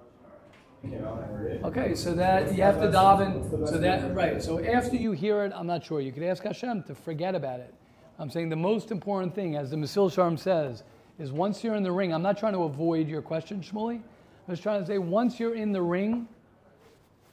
I 0.00 0.30
heard 0.30 0.50
it. 0.50 0.67
Okay, 0.84 1.94
so 1.94 2.14
that 2.14 2.54
you 2.54 2.62
have 2.62 2.80
to 2.80 2.88
daven. 2.88 3.68
So 3.68 3.78
that 3.78 4.14
right. 4.14 4.42
So 4.42 4.64
after 4.64 4.96
you 4.96 5.12
hear 5.12 5.44
it, 5.44 5.52
I'm 5.54 5.66
not 5.66 5.84
sure. 5.84 6.00
You 6.00 6.12
could 6.12 6.22
ask 6.22 6.42
Hashem 6.44 6.84
to 6.84 6.94
forget 6.94 7.34
about 7.34 7.60
it. 7.60 7.74
I'm 8.18 8.30
saying 8.30 8.48
the 8.48 8.56
most 8.56 8.90
important 8.90 9.34
thing, 9.34 9.56
as 9.56 9.70
the 9.70 9.76
Mesilas 9.76 10.14
Yesharim 10.14 10.38
says, 10.38 10.84
is 11.18 11.32
once 11.32 11.64
you're 11.64 11.74
in 11.74 11.82
the 11.82 11.92
ring. 11.92 12.14
I'm 12.14 12.22
not 12.22 12.38
trying 12.38 12.52
to 12.52 12.62
avoid 12.62 13.08
your 13.08 13.22
question, 13.22 13.60
Shmuley. 13.60 14.00
I 14.46 14.50
was 14.50 14.60
trying 14.60 14.80
to 14.80 14.86
say 14.86 14.98
once 14.98 15.38
you're 15.38 15.54
in 15.54 15.72
the 15.72 15.82
ring, 15.82 16.28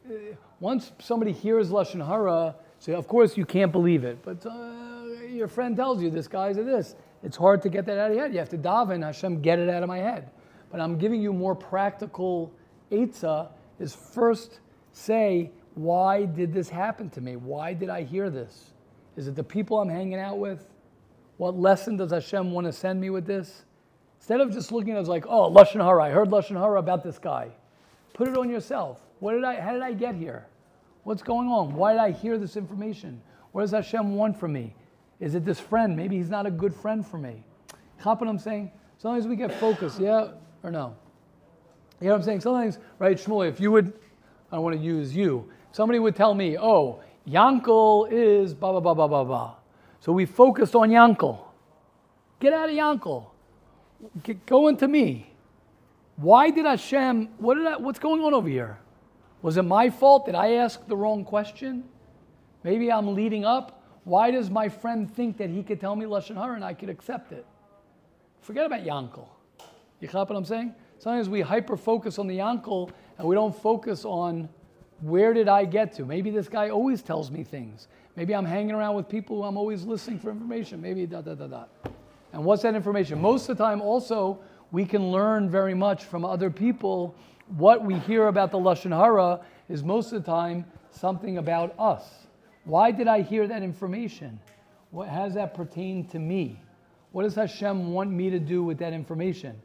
uh, 0.10 0.14
once 0.60 0.92
somebody 1.00 1.32
hears 1.32 1.70
lashon 1.70 2.06
hara, 2.06 2.56
so 2.80 2.94
of 2.94 3.08
course 3.08 3.38
you 3.38 3.46
can't 3.46 3.72
believe 3.72 4.04
it, 4.04 4.18
but 4.24 4.46
uh, 4.46 5.06
your 5.30 5.48
friend 5.48 5.76
tells 5.76 6.02
you 6.02 6.10
this 6.10 6.28
guy's 6.28 6.58
a 6.58 6.64
this. 6.64 6.96
It's 7.24 7.38
hard 7.38 7.62
to 7.64 7.70
get 7.70 7.86
that 7.86 7.98
out 7.98 8.12
of 8.12 8.16
your 8.16 8.26
head. 8.26 8.34
You 8.34 8.40
have 8.40 8.50
to 8.50 8.58
daven, 8.58 9.04
Hashem, 9.04 9.42
get 9.42 9.60
it 9.60 9.70
out 9.70 9.82
of 9.82 9.88
my 9.88 9.98
head. 9.98 10.30
But 10.72 10.82
I'm 10.82 10.98
giving 10.98 11.22
you 11.22 11.32
more 11.32 11.56
practical 11.56 12.52
Eitzah 12.92 13.50
is 13.80 13.96
first 13.96 14.60
say, 14.94 15.52
why 15.76 16.26
did 16.26 16.54
this 16.54 16.70
happen 16.70 17.10
to 17.12 17.22
me? 17.22 17.36
Why 17.36 17.74
did 17.74 17.90
I 17.90 18.04
hear 18.04 18.30
this? 18.30 18.72
Is 19.18 19.28
it 19.28 19.36
the 19.36 19.44
people 19.44 19.80
I'm 19.80 19.90
hanging 19.90 20.20
out 20.20 20.38
with? 20.38 20.68
What 21.38 21.58
lesson 21.58 21.98
does 21.98 22.12
Hashem 22.12 22.52
want 22.52 22.66
to 22.66 22.74
send 22.74 23.00
me 23.00 23.10
with 23.10 23.26
this? 23.26 23.64
Instead 24.20 24.42
of 24.42 24.52
just 24.52 24.72
looking 24.72 24.94
at 24.94 25.00
it 25.00 25.08
like, 25.08 25.26
oh, 25.28 25.52
Lashon 25.52 25.84
Hara, 25.84 26.06
I 26.06 26.10
heard 26.10 26.30
Lashon 26.30 26.58
Hara 26.58 26.80
about 26.80 27.04
this 27.04 27.18
guy. 27.18 27.50
Put 28.14 28.28
it 28.28 28.38
on 28.38 28.50
yourself. 28.50 29.02
What 29.20 29.34
did 29.34 29.44
I, 29.44 29.60
how 29.60 29.74
did 29.74 29.82
I 29.82 29.94
get 29.94 30.16
here? 30.16 30.48
What's 31.04 31.22
going 31.22 31.48
on? 31.48 31.76
Why 31.76 31.94
did 31.94 32.02
I 32.02 32.12
hear 32.12 32.38
this 32.38 32.56
information? 32.56 33.22
What 33.52 33.62
does 33.62 33.72
Hashem 33.72 34.16
want 34.16 34.40
from 34.40 34.54
me? 34.54 34.74
Is 35.20 35.36
it 35.36 35.46
this 35.46 35.60
friend? 35.60 35.96
Maybe 35.96 36.18
he's 36.18 36.30
not 36.30 36.46
a 36.46 36.52
good 36.52 36.74
friend 36.74 37.06
for 37.06 37.18
me. 37.18 37.44
Cop 38.00 38.22
what 38.22 38.30
I'm 38.30 38.40
saying? 38.40 38.72
As 38.98 39.06
long 39.06 39.18
as 39.18 39.28
we 39.28 39.36
get 39.36 39.54
focused, 39.60 40.00
yeah 40.00 40.30
or 40.64 40.72
no? 40.72 40.96
You 42.02 42.08
know 42.08 42.14
what 42.14 42.20
I'm 42.20 42.24
saying? 42.24 42.42
Sometimes, 42.42 42.80
right, 43.00 43.18
Shmuel, 43.18 43.48
if 43.48 43.60
you 43.60 43.72
would, 43.72 43.94
I 44.52 44.60
want 44.60 44.76
to 44.76 44.82
use 44.82 45.16
you, 45.16 45.50
somebody 45.72 46.00
would 46.00 46.16
tell 46.16 46.34
me, 46.34 46.58
oh, 46.58 47.02
Yankel 47.28 48.12
is 48.12 48.54
blah, 48.54 48.72
blah, 48.72 48.80
blah, 48.82 48.94
blah, 48.94 49.08
blah, 49.08 49.24
blah. 49.24 49.56
So 50.00 50.12
we 50.12 50.26
focused 50.26 50.76
on 50.76 50.90
Yankel. 50.90 51.40
Get 52.40 52.54
out 52.54 52.70
of 52.70 52.76
Yankel. 52.76 53.28
Get, 54.24 54.46
go 54.46 54.68
into 54.68 54.88
me. 54.88 55.32
Why 56.18 56.50
did 56.50 56.66
Hashem, 56.66 57.30
what 57.38 57.56
did 57.56 57.66
I, 57.66 57.78
what's 57.78 58.00
going 58.00 58.22
on 58.22 58.34
over 58.34 58.48
here? 58.48 58.78
Was 59.42 59.58
it 59.58 59.64
my 59.64 59.90
fault? 59.90 60.26
Did 60.26 60.36
I 60.36 60.54
ask 60.54 60.86
the 60.88 60.96
wrong 60.96 61.24
question? 61.24 61.84
Maybe 62.64 62.92
I'm 62.92 63.14
leading 63.16 63.46
up. 63.46 63.84
Why 64.04 64.32
does 64.32 64.50
my 64.50 64.70
friend 64.70 65.12
think 65.14 65.38
that 65.38 65.50
he 65.50 65.64
could 65.64 65.80
tell 65.80 65.96
me 65.96 66.06
Lashon 66.06 66.36
Hara 66.36 66.56
and 66.56 66.64
I 66.64 66.74
could 66.74 66.90
accept 66.90 67.32
it? 67.32 67.46
Forget 68.42 68.66
about 68.66 68.84
Yankel. 68.84 69.28
You 70.00 70.08
caught 70.08 70.30
what 70.30 70.38
I'm 70.38 70.46
saying? 70.46 70.76
Sometimes 71.06 71.30
we 71.30 71.42
hyper 71.42 71.78
focus 71.78 72.18
on 72.18 72.26
the 72.26 72.40
Yankel 72.40 72.90
and 73.20 73.28
we 73.28 73.36
don't 73.36 73.56
focus 73.56 74.06
on 74.06 74.50
where 75.02 75.36
did 75.36 75.48
I 75.48 75.64
get 75.64 75.94
to? 75.98 76.04
Maybe 76.04 76.32
this 76.32 76.50
guy 76.50 76.70
always 76.70 77.04
tells 77.04 77.30
me 77.30 77.44
things. 77.44 77.90
Maybe 78.16 78.34
I'm 78.34 78.44
hanging 78.44 78.72
around 78.72 78.96
with 78.96 79.08
people 79.08 79.38
who 79.38 79.44
I'm 79.44 79.56
always 79.56 79.84
listening 79.84 80.18
for 80.18 80.32
information. 80.32 80.82
Maybe 80.82 81.06
da 81.06 81.22
da 81.22 81.36
da 81.36 81.46
da. 81.46 81.66
And 82.34 82.44
what's 82.44 82.64
that 82.64 82.74
information? 82.74 83.22
Most 83.22 83.48
of 83.48 83.56
the 83.56 83.64
time, 83.64 83.84
also, 83.84 84.40
we 84.72 84.84
can 84.84 85.12
learn 85.12 85.48
very 85.48 85.76
much 85.76 86.06
from 86.06 86.26
other 86.26 86.50
people. 86.50 87.14
What 87.56 87.86
we 87.86 88.00
hear 88.00 88.26
about 88.28 88.50
the 88.50 88.58
Lashon 88.58 88.90
Hara 88.90 89.42
is 89.70 89.84
most 89.84 90.12
of 90.12 90.26
the 90.26 90.32
time 90.32 90.66
something 90.90 91.38
about 91.38 91.76
us. 91.78 92.26
Why 92.64 92.90
did 92.90 93.08
I 93.08 93.22
hear 93.22 93.46
that 93.46 93.62
information? 93.62 94.40
What, 94.90 95.10
does 95.10 95.36
that 95.36 95.54
pertain 95.54 96.08
to 96.08 96.18
me? 96.18 96.60
What 97.12 97.26
does 97.26 97.36
Hashem 97.36 97.94
want 97.94 98.10
me 98.10 98.32
to 98.32 98.40
do 98.40 98.64
with 98.64 98.80
that 98.80 98.92
information? 98.92 99.62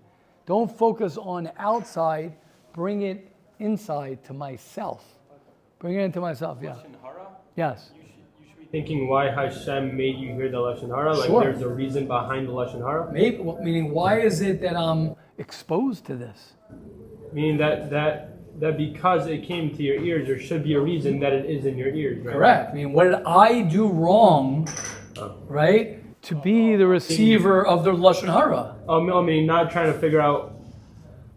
Don't 0.46 0.70
focus 0.76 1.16
on 1.16 1.50
outside, 1.58 2.34
bring 2.72 3.02
it 3.02 3.30
inside 3.58 4.24
to 4.24 4.32
myself. 4.32 5.04
Bring 5.78 5.94
it 5.96 6.02
into 6.02 6.20
myself, 6.20 6.58
yeah. 6.62 6.76
Yes. 7.56 7.90
You 7.94 8.02
should, 8.02 8.10
you 8.40 8.46
should 8.48 8.58
be 8.58 8.64
thinking 8.66 9.08
why 9.08 9.30
Hashem 9.30 9.96
made 9.96 10.18
you 10.18 10.34
hear 10.34 10.50
the 10.50 10.58
lashon 10.58 10.88
hara, 10.94 11.16
like 11.16 11.28
Sure. 11.28 11.44
there's 11.44 11.62
a 11.62 11.68
reason 11.68 12.06
behind 12.06 12.48
the 12.48 12.52
lashon 12.52 12.80
hara. 12.80 13.12
Maybe, 13.12 13.38
well, 13.38 13.58
meaning, 13.62 13.92
why 13.92 14.20
is 14.20 14.40
it 14.40 14.60
that 14.62 14.76
I'm 14.76 15.14
exposed 15.38 16.04
to 16.06 16.16
this? 16.16 16.54
Meaning 17.32 17.58
that 17.58 17.90
that 17.90 18.60
that 18.60 18.76
because 18.76 19.26
it 19.26 19.44
came 19.44 19.74
to 19.76 19.82
your 19.82 20.02
ears, 20.02 20.26
there 20.26 20.38
should 20.38 20.62
be 20.64 20.74
a 20.74 20.80
reason 20.80 21.20
that 21.20 21.32
it 21.32 21.46
is 21.46 21.64
in 21.64 21.78
your 21.78 21.88
ears, 21.94 22.24
right? 22.24 22.34
Correct. 22.34 22.70
I 22.72 22.74
mean, 22.74 22.92
what 22.92 23.04
did 23.04 23.14
I 23.24 23.62
do 23.62 23.88
wrong, 23.88 24.68
right, 25.46 25.99
to 26.22 26.34
be 26.34 26.76
the 26.76 26.86
receiver 26.86 27.66
of 27.66 27.84
the 27.84 27.92
lashon 27.92 28.32
hara? 28.32 28.76
Um, 28.88 29.12
I 29.12 29.22
mean, 29.22 29.46
not 29.46 29.70
trying 29.70 29.92
to 29.92 29.98
figure 29.98 30.20
out 30.20 30.56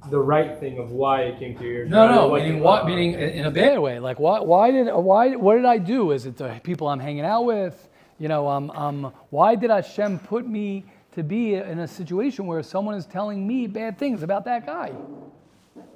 the 0.10 0.20
right 0.20 0.60
thing 0.60 0.78
of 0.78 0.92
why 0.92 1.22
it 1.22 1.40
came 1.40 1.58
to 1.58 1.64
your 1.64 1.74
ears. 1.74 1.90
No, 1.90 2.14
no. 2.14 2.28
What 2.28 2.44
Meaning, 2.44 2.60
what? 2.60 2.86
Meaning 2.86 3.14
in 3.14 3.46
a 3.46 3.52
bad 3.52 3.80
way. 3.80 4.00
Like, 4.00 4.20
why? 4.20 4.40
Why 4.42 4.72
did? 4.72 4.92
Why? 4.92 5.36
What 5.36 5.56
did 5.56 5.66
I 5.66 5.78
do? 5.78 6.12
Is 6.12 6.26
it 6.26 6.38
the 6.38 6.60
people 6.64 6.88
I'm 6.88 7.00
hanging 7.00 7.26
out 7.26 7.44
with? 7.44 7.90
You 8.20 8.28
know, 8.28 8.48
um, 8.48 8.72
um, 8.72 9.14
why 9.30 9.56
did 9.56 9.70
Hashem 9.70 10.20
put 10.20 10.48
me 10.48 10.86
to 11.14 11.24
be 11.24 11.56
in 11.56 11.80
a 11.80 11.88
situation 11.88 12.46
where 12.46 12.62
someone 12.64 12.96
is 12.96 13.06
telling 13.06 13.48
me 13.48 13.68
bad 13.68 13.98
things 13.98 14.24
about 14.24 14.46
that 14.46 14.66
guy? 14.66 14.92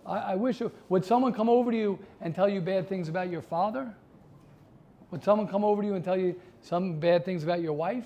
I, 0.06 0.18
I 0.18 0.36
wish. 0.36 0.62
Would 0.90 1.04
someone 1.06 1.34
come 1.34 1.50
over 1.50 1.72
to 1.72 1.78
you 1.78 2.00
and 2.22 2.34
tell 2.34 2.48
you 2.48 2.62
bad 2.62 2.88
things 2.88 3.10
about 3.10 3.30
your 3.30 3.42
father? 3.42 3.94
Would 5.12 5.24
someone 5.24 5.48
come 5.48 5.64
over 5.64 5.82
to 5.82 5.88
you 5.88 5.96
and 5.96 6.04
tell 6.04 6.18
you 6.18 6.40
some 6.62 7.00
bad 7.00 7.26
things 7.26 7.44
about 7.44 7.62
your 7.62 7.74
wife? 7.74 8.06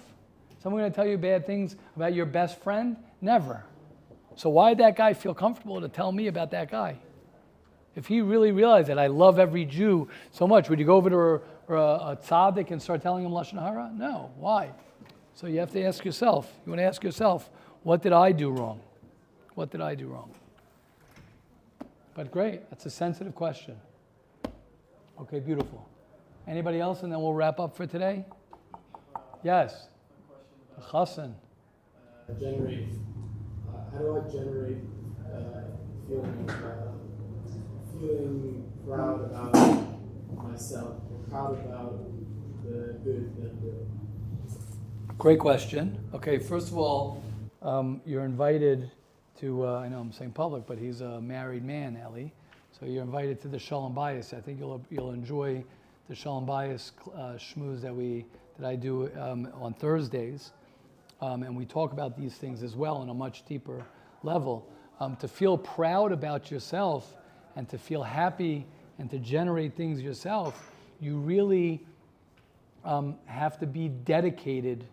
Someone 0.61 0.81
going 0.81 0.91
to 0.91 0.95
tell 0.95 1.07
you 1.07 1.17
bad 1.17 1.45
things 1.47 1.75
about 1.95 2.13
your 2.13 2.27
best 2.27 2.61
friend? 2.61 2.95
Never. 3.19 3.63
So 4.35 4.49
why 4.49 4.69
did 4.69 4.79
that 4.79 4.95
guy 4.95 5.13
feel 5.13 5.33
comfortable 5.33 5.81
to 5.81 5.89
tell 5.89 6.11
me 6.11 6.27
about 6.27 6.51
that 6.51 6.69
guy? 6.69 6.97
If 7.95 8.07
he 8.07 8.21
really 8.21 8.51
realized 8.51 8.87
that 8.89 8.99
I 8.99 9.07
love 9.07 9.39
every 9.39 9.65
Jew 9.65 10.07
so 10.31 10.47
much, 10.47 10.69
would 10.69 10.79
you 10.79 10.85
go 10.85 10.95
over 10.95 11.09
to 11.09 11.17
a, 11.17 11.35
a, 11.35 11.73
uh, 11.73 12.11
a 12.11 12.25
tzaddik 12.25 12.71
and 12.71 12.81
start 12.81 13.01
telling 13.01 13.25
him 13.25 13.31
lashon 13.31 13.59
hara? 13.59 13.91
No. 13.93 14.31
Why? 14.37 14.69
So 15.33 15.47
you 15.47 15.59
have 15.59 15.71
to 15.71 15.83
ask 15.83 16.05
yourself, 16.05 16.51
you 16.65 16.71
want 16.71 16.79
to 16.79 16.85
ask 16.85 17.03
yourself, 17.03 17.49
what 17.83 18.03
did 18.03 18.13
I 18.13 18.31
do 18.31 18.51
wrong? 18.51 18.79
What 19.55 19.71
did 19.71 19.81
I 19.81 19.95
do 19.95 20.07
wrong? 20.07 20.31
But 22.13 22.31
great, 22.31 22.69
that's 22.69 22.85
a 22.85 22.89
sensitive 22.89 23.33
question. 23.33 23.77
Okay, 25.19 25.39
beautiful. 25.39 25.87
Anybody 26.47 26.79
else, 26.79 27.03
and 27.03 27.11
then 27.11 27.19
we'll 27.19 27.33
wrap 27.33 27.59
up 27.59 27.75
for 27.75 27.87
today? 27.87 28.25
Yes. 29.43 29.87
Hassan. 30.81 31.35
Uh, 32.29 32.33
generate. 32.39 32.89
Uh, 33.67 33.91
how 33.91 33.97
do 33.99 34.17
I 34.17 34.31
generate 34.31 34.77
uh, 35.25 35.61
feeling 36.07 36.49
uh, 36.49 36.91
feeling 37.99 38.71
proud 38.85 39.25
about 39.25 39.53
myself, 40.43 40.95
proud 41.29 41.53
about 41.65 41.99
the 42.63 42.93
good 43.03 43.35
that 43.37 43.49
I'm 43.51 43.59
doing? 43.59 43.99
Great 45.17 45.39
question. 45.39 45.97
Okay, 46.13 46.39
first 46.39 46.69
of 46.69 46.77
all, 46.77 47.23
um, 47.61 48.01
you're 48.05 48.25
invited 48.25 48.89
to, 49.39 49.67
uh, 49.67 49.79
I 49.79 49.87
know 49.87 49.99
I'm 49.99 50.11
saying 50.11 50.31
public, 50.31 50.65
but 50.65 50.77
he's 50.77 51.01
a 51.01 51.21
married 51.21 51.63
man, 51.63 51.97
Ellie. 51.97 52.33
So 52.79 52.85
you're 52.85 53.03
invited 53.03 53.39
to 53.41 53.47
the 53.47 53.59
Shalom 53.59 53.93
Bayis. 53.93 54.35
I 54.35 54.41
think 54.41 54.59
you'll, 54.59 54.83
you'll 54.89 55.11
enjoy 55.11 55.63
the 56.09 56.15
Shalom 56.15 56.45
Bayis 56.45 56.91
uh, 57.13 57.37
schmooze 57.37 57.81
that, 57.81 57.95
we, 57.95 58.25
that 58.57 58.67
I 58.67 58.75
do 58.75 59.11
um, 59.19 59.47
on 59.53 59.73
Thursdays. 59.73 60.53
Um, 61.21 61.43
and 61.43 61.55
we 61.55 61.65
talk 61.65 61.93
about 61.93 62.17
these 62.17 62.33
things 62.33 62.63
as 62.63 62.75
well 62.75 62.97
on 62.97 63.09
a 63.09 63.13
much 63.13 63.45
deeper 63.45 63.85
level. 64.23 64.67
Um, 64.99 65.15
to 65.17 65.27
feel 65.27 65.57
proud 65.57 66.11
about 66.11 66.49
yourself 66.49 67.15
and 67.55 67.69
to 67.69 67.77
feel 67.77 68.03
happy 68.03 68.65
and 68.97 69.09
to 69.11 69.19
generate 69.19 69.75
things 69.75 70.01
yourself, 70.01 70.71
you 70.99 71.17
really 71.17 71.85
um, 72.83 73.15
have 73.25 73.59
to 73.59 73.67
be 73.67 73.89
dedicated 73.89 74.85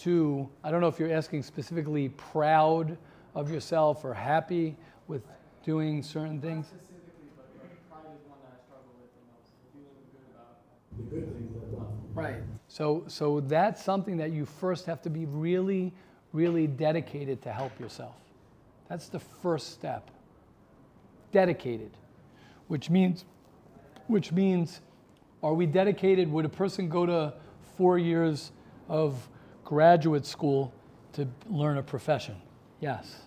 to, 0.00 0.48
I 0.64 0.70
don't 0.70 0.80
know 0.80 0.88
if 0.88 0.98
you're 0.98 1.12
asking 1.12 1.42
specifically 1.42 2.08
proud 2.10 2.96
of 3.34 3.50
yourself 3.50 4.04
or 4.04 4.14
happy 4.14 4.76
with 5.08 5.22
doing 5.64 6.02
certain 6.02 6.40
things. 6.40 6.66
Specifically, 6.66 7.28
but 7.36 7.54
pride 7.90 8.14
is 8.14 8.28
one 8.28 8.38
that 8.44 8.56
I 8.56 8.64
struggle 8.64 8.94
with 9.00 9.12
the 9.16 9.24
most. 9.28 9.50
Feeling 11.10 11.34
good 11.34 11.39
Right. 12.20 12.42
So, 12.68 13.04
so 13.08 13.40
that's 13.40 13.82
something 13.82 14.16
that 14.18 14.30
you 14.30 14.44
first 14.44 14.86
have 14.86 15.02
to 15.02 15.10
be 15.10 15.24
really, 15.26 15.92
really 16.32 16.66
dedicated 16.66 17.42
to 17.42 17.52
help 17.52 17.78
yourself. 17.80 18.16
That's 18.88 19.08
the 19.08 19.18
first 19.18 19.72
step. 19.72 20.10
Dedicated, 21.32 21.92
which 22.68 22.90
means, 22.90 23.24
which 24.08 24.32
means, 24.32 24.80
are 25.42 25.54
we 25.54 25.66
dedicated? 25.66 26.30
Would 26.30 26.44
a 26.44 26.50
person 26.50 26.88
go 26.88 27.06
to 27.06 27.32
four 27.76 27.98
years 27.98 28.52
of 28.88 29.28
graduate 29.64 30.26
school 30.26 30.72
to 31.12 31.26
learn 31.48 31.78
a 31.78 31.82
profession? 31.82 32.36
Yes. 32.80 33.22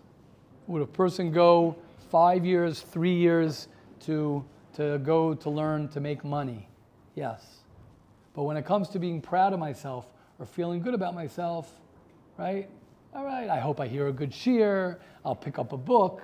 Would 0.67 0.81
a 0.81 0.87
person 0.87 1.31
go 1.31 1.75
five 2.11 2.45
years, 2.45 2.81
three 2.81 3.15
years 3.15 3.67
to, 4.01 4.43
to 4.75 4.99
go 4.99 5.33
to 5.33 5.49
learn 5.49 5.87
to 5.89 5.99
make 5.99 6.23
money? 6.23 6.67
Yes. 7.15 7.62
But 8.33 8.43
when 8.43 8.57
it 8.57 8.65
comes 8.65 8.89
to 8.89 8.99
being 8.99 9.21
proud 9.21 9.53
of 9.53 9.59
myself 9.59 10.07
or 10.39 10.45
feeling 10.45 10.81
good 10.81 10.93
about 10.93 11.13
myself, 11.13 11.71
right? 12.37 12.67
All 13.15 13.23
right, 13.23 13.49
I 13.49 13.59
hope 13.59 13.79
I 13.79 13.87
hear 13.87 14.07
a 14.07 14.13
good 14.13 14.31
cheer. 14.31 14.99
I'll 15.23 15.35
pick 15.35 15.59
up 15.59 15.71
a 15.71 15.77
book. 15.77 16.23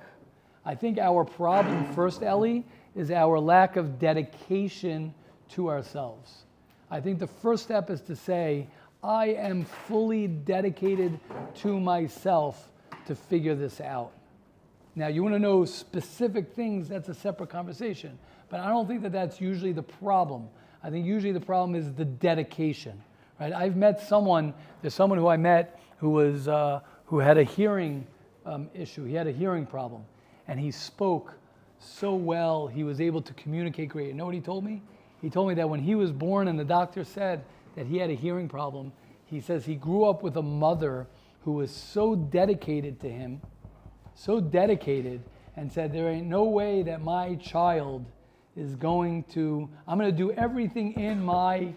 I 0.64 0.74
think 0.74 0.98
our 0.98 1.24
problem 1.24 1.92
first, 1.94 2.22
Ellie, 2.22 2.66
is 2.96 3.10
our 3.10 3.38
lack 3.38 3.76
of 3.76 3.98
dedication 3.98 5.14
to 5.50 5.70
ourselves. 5.70 6.44
I 6.90 7.00
think 7.00 7.20
the 7.20 7.26
first 7.26 7.62
step 7.62 7.90
is 7.90 8.00
to 8.02 8.16
say, 8.16 8.66
I 9.02 9.28
am 9.28 9.64
fully 9.64 10.26
dedicated 10.26 11.18
to 11.56 11.80
myself 11.80 12.70
to 13.06 13.14
figure 13.14 13.54
this 13.54 13.80
out. 13.80 14.12
Now, 14.96 15.06
you 15.06 15.22
want 15.22 15.34
to 15.34 15.38
know 15.38 15.64
specific 15.64 16.52
things, 16.52 16.88
that's 16.88 17.08
a 17.08 17.14
separate 17.14 17.48
conversation. 17.48 18.18
But 18.48 18.60
I 18.60 18.68
don't 18.68 18.88
think 18.88 19.02
that 19.02 19.12
that's 19.12 19.40
usually 19.40 19.72
the 19.72 19.84
problem. 19.84 20.48
I 20.82 20.90
think 20.90 21.06
usually 21.06 21.32
the 21.32 21.40
problem 21.40 21.74
is 21.74 21.92
the 21.92 22.04
dedication. 22.04 23.02
Right? 23.38 23.52
I've 23.52 23.76
met 23.76 24.00
someone, 24.00 24.54
there's 24.82 24.94
someone 24.94 25.18
who 25.18 25.28
I 25.28 25.36
met 25.36 25.80
who, 25.98 26.10
was, 26.10 26.48
uh, 26.48 26.80
who 27.06 27.18
had 27.18 27.38
a 27.38 27.44
hearing 27.44 28.06
um, 28.46 28.70
issue, 28.74 29.04
he 29.04 29.14
had 29.14 29.26
a 29.26 29.32
hearing 29.32 29.66
problem. 29.66 30.04
And 30.48 30.58
he 30.58 30.70
spoke 30.70 31.34
so 31.78 32.14
well, 32.14 32.66
he 32.66 32.84
was 32.84 33.00
able 33.00 33.22
to 33.22 33.32
communicate 33.34 33.88
great. 33.88 34.08
You 34.08 34.14
know 34.14 34.26
what 34.26 34.34
he 34.34 34.40
told 34.40 34.64
me? 34.64 34.82
He 35.20 35.30
told 35.30 35.48
me 35.48 35.54
that 35.54 35.68
when 35.68 35.80
he 35.80 35.94
was 35.94 36.12
born 36.12 36.48
and 36.48 36.58
the 36.58 36.64
doctor 36.64 37.04
said 37.04 37.44
that 37.76 37.86
he 37.86 37.98
had 37.98 38.10
a 38.10 38.14
hearing 38.14 38.48
problem, 38.48 38.92
he 39.26 39.40
says 39.40 39.64
he 39.64 39.74
grew 39.74 40.04
up 40.04 40.22
with 40.22 40.36
a 40.36 40.42
mother 40.42 41.06
who 41.42 41.52
was 41.52 41.70
so 41.70 42.14
dedicated 42.14 43.00
to 43.00 43.08
him, 43.08 43.40
so 44.14 44.40
dedicated, 44.40 45.22
and 45.56 45.70
said, 45.70 45.92
There 45.92 46.08
ain't 46.08 46.26
no 46.26 46.44
way 46.44 46.82
that 46.82 47.02
my 47.02 47.36
child 47.36 48.04
is 48.60 48.76
going 48.76 49.24
to, 49.24 49.68
I'm 49.88 49.98
going 49.98 50.10
to 50.10 50.16
do 50.16 50.32
everything 50.32 50.92
in 51.00 51.24
my 51.24 51.72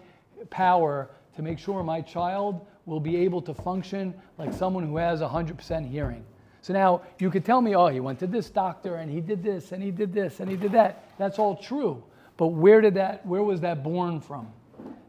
power 0.50 1.10
to 1.36 1.42
make 1.42 1.58
sure 1.58 1.82
my 1.82 2.00
child 2.00 2.66
will 2.86 3.00
be 3.00 3.16
able 3.16 3.40
to 3.42 3.54
function 3.54 4.14
like 4.38 4.52
someone 4.52 4.86
who 4.86 4.98
has 4.98 5.20
100% 5.20 5.90
hearing. 5.90 6.24
So 6.60 6.72
now 6.72 7.02
you 7.18 7.30
could 7.30 7.44
tell 7.44 7.60
me, 7.60 7.74
oh, 7.74 7.88
he 7.88 8.00
went 8.00 8.18
to 8.20 8.26
this 8.26 8.50
doctor 8.50 8.96
and 8.96 9.10
he 9.10 9.20
did 9.20 9.42
this 9.42 9.72
and 9.72 9.82
he 9.82 9.90
did 9.90 10.12
this 10.12 10.40
and 10.40 10.50
he 10.50 10.56
did 10.56 10.72
that. 10.72 11.04
That's 11.18 11.38
all 11.38 11.56
true. 11.56 12.02
But 12.36 12.48
where 12.48 12.80
did 12.80 12.94
that, 12.94 13.24
where 13.26 13.42
was 13.42 13.60
that 13.60 13.82
born 13.82 14.20
from? 14.20 14.48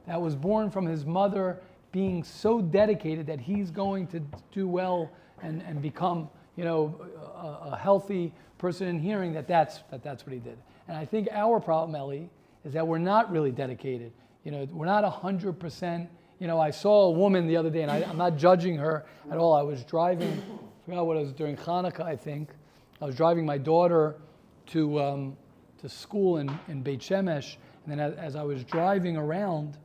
That 0.08 0.22
was 0.22 0.36
born 0.36 0.72
from 0.72 0.86
his 0.86 1.06
mother 1.06 1.62
being 1.92 2.24
so 2.24 2.62
dedicated 2.62 3.28
that 3.28 3.40
he's 3.40 3.72
going 3.72 4.08
to 4.08 4.22
do 4.52 4.68
well 4.68 5.12
and, 5.42 5.62
and 5.62 5.82
become, 5.82 6.30
you 6.56 6.64
know, 6.64 6.96
a, 7.36 7.74
a 7.74 7.78
healthy 7.78 8.34
person 8.58 8.88
in 8.88 9.00
hearing 9.00 9.34
that 9.34 9.48
that's, 9.48 9.80
that 9.92 10.04
that's 10.04 10.26
what 10.26 10.34
he 10.34 10.40
did. 10.40 10.58
And 10.88 10.98
I 10.98 11.06
think 11.06 11.28
our 11.32 11.60
problem, 11.60 11.96
Ellie, 11.96 12.30
is 12.64 12.74
that 12.74 12.88
we're 12.88 12.98
not 12.98 13.32
really 13.32 13.52
dedicated. 13.52 14.12
You 14.44 14.52
know, 14.52 14.68
we're 14.72 14.86
not 14.86 15.04
100%. 15.04 16.08
You 16.40 16.48
know, 16.48 16.60
I 16.60 16.72
saw 16.72 17.06
a 17.06 17.12
woman 17.12 17.48
the 17.48 17.58
other 17.58 17.70
day, 17.70 17.82
and 17.82 17.92
I, 17.92 18.00
am 18.00 18.18
not 18.18 18.38
judging 18.38 18.78
her 18.78 19.06
at 19.32 19.38
all. 19.38 19.54
I 19.54 19.62
was 19.62 19.84
driving, 19.84 20.32
I 20.32 20.86
forgot 20.86 21.08
what 21.08 21.18
it 21.18 21.22
was, 21.22 21.34
during 21.34 21.56
Hanukkah, 21.58 22.02
I 22.02 22.16
think. 22.16 22.50
I 23.02 23.06
was 23.06 23.16
driving 23.16 23.46
my 23.46 23.58
daughter 23.58 24.16
to, 24.68 25.02
um, 25.02 25.38
to 25.80 25.90
school 25.90 26.38
in, 26.38 26.60
in 26.68 26.82
Beit 26.82 27.00
Shemesh, 27.00 27.56
and 27.86 27.92
then 27.92 28.00
as, 28.00 28.14
as 28.16 28.36
I 28.36 28.44
was 28.44 28.64
driving 28.64 29.18
around, 29.18 29.78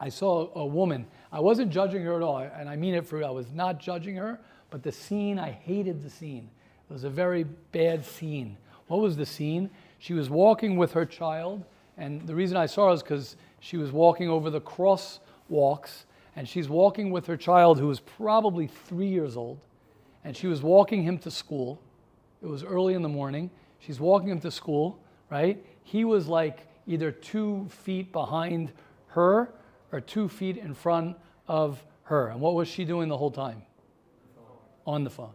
I 0.00 0.08
saw 0.08 0.50
a 0.54 0.66
woman. 0.66 1.06
I 1.32 1.40
wasn't 1.40 1.70
judging 1.70 2.02
her 2.02 2.14
at 2.16 2.22
all, 2.22 2.38
and 2.38 2.68
I 2.68 2.76
mean 2.76 2.94
it 2.94 3.06
for 3.06 3.22
I 3.24 3.30
was 3.30 3.50
not 3.52 3.80
judging 3.80 4.16
her, 4.16 4.40
but 4.70 4.82
the 4.82 4.92
scene, 4.92 5.38
I 5.38 5.50
hated 5.50 6.02
the 6.02 6.10
scene. 6.10 6.50
It 6.88 6.92
was 6.92 7.04
a 7.04 7.10
very 7.10 7.44
bad 7.72 8.04
scene. 8.04 8.56
What 8.88 9.00
was 9.00 9.16
the 9.16 9.26
scene? 9.26 9.70
She 9.98 10.12
was 10.14 10.28
walking 10.28 10.76
with 10.76 10.92
her 10.92 11.06
child, 11.06 11.64
and 11.96 12.26
the 12.26 12.34
reason 12.34 12.56
I 12.56 12.66
saw 12.66 12.88
her 12.88 12.94
is 12.94 13.02
because 13.02 13.36
she 13.60 13.76
was 13.76 13.92
walking 13.92 14.28
over 14.28 14.50
the 14.50 14.60
crosswalks, 14.60 16.04
and 16.36 16.48
she's 16.48 16.68
walking 16.68 17.10
with 17.10 17.26
her 17.26 17.36
child 17.36 17.78
who 17.78 17.86
was 17.86 18.00
probably 18.00 18.66
three 18.66 19.08
years 19.08 19.36
old, 19.36 19.58
and 20.24 20.36
she 20.36 20.46
was 20.46 20.62
walking 20.62 21.02
him 21.02 21.18
to 21.18 21.30
school. 21.30 21.80
It 22.42 22.46
was 22.46 22.62
early 22.62 22.94
in 22.94 23.02
the 23.02 23.08
morning. 23.08 23.50
She's 23.78 24.00
walking 24.00 24.28
him 24.28 24.40
to 24.40 24.50
school, 24.50 24.98
right? 25.30 25.64
He 25.82 26.04
was 26.04 26.26
like 26.26 26.66
either 26.86 27.10
two 27.10 27.66
feet 27.70 28.12
behind 28.12 28.72
her 29.08 29.50
or 29.92 30.00
two 30.00 30.28
feet 30.28 30.56
in 30.56 30.74
front 30.74 31.16
of 31.48 31.82
her. 32.04 32.28
And 32.28 32.40
what 32.40 32.54
was 32.54 32.68
she 32.68 32.84
doing 32.84 33.08
the 33.08 33.16
whole 33.16 33.30
time? 33.30 33.62
On 34.86 35.04
the 35.04 35.10
phone. 35.10 35.32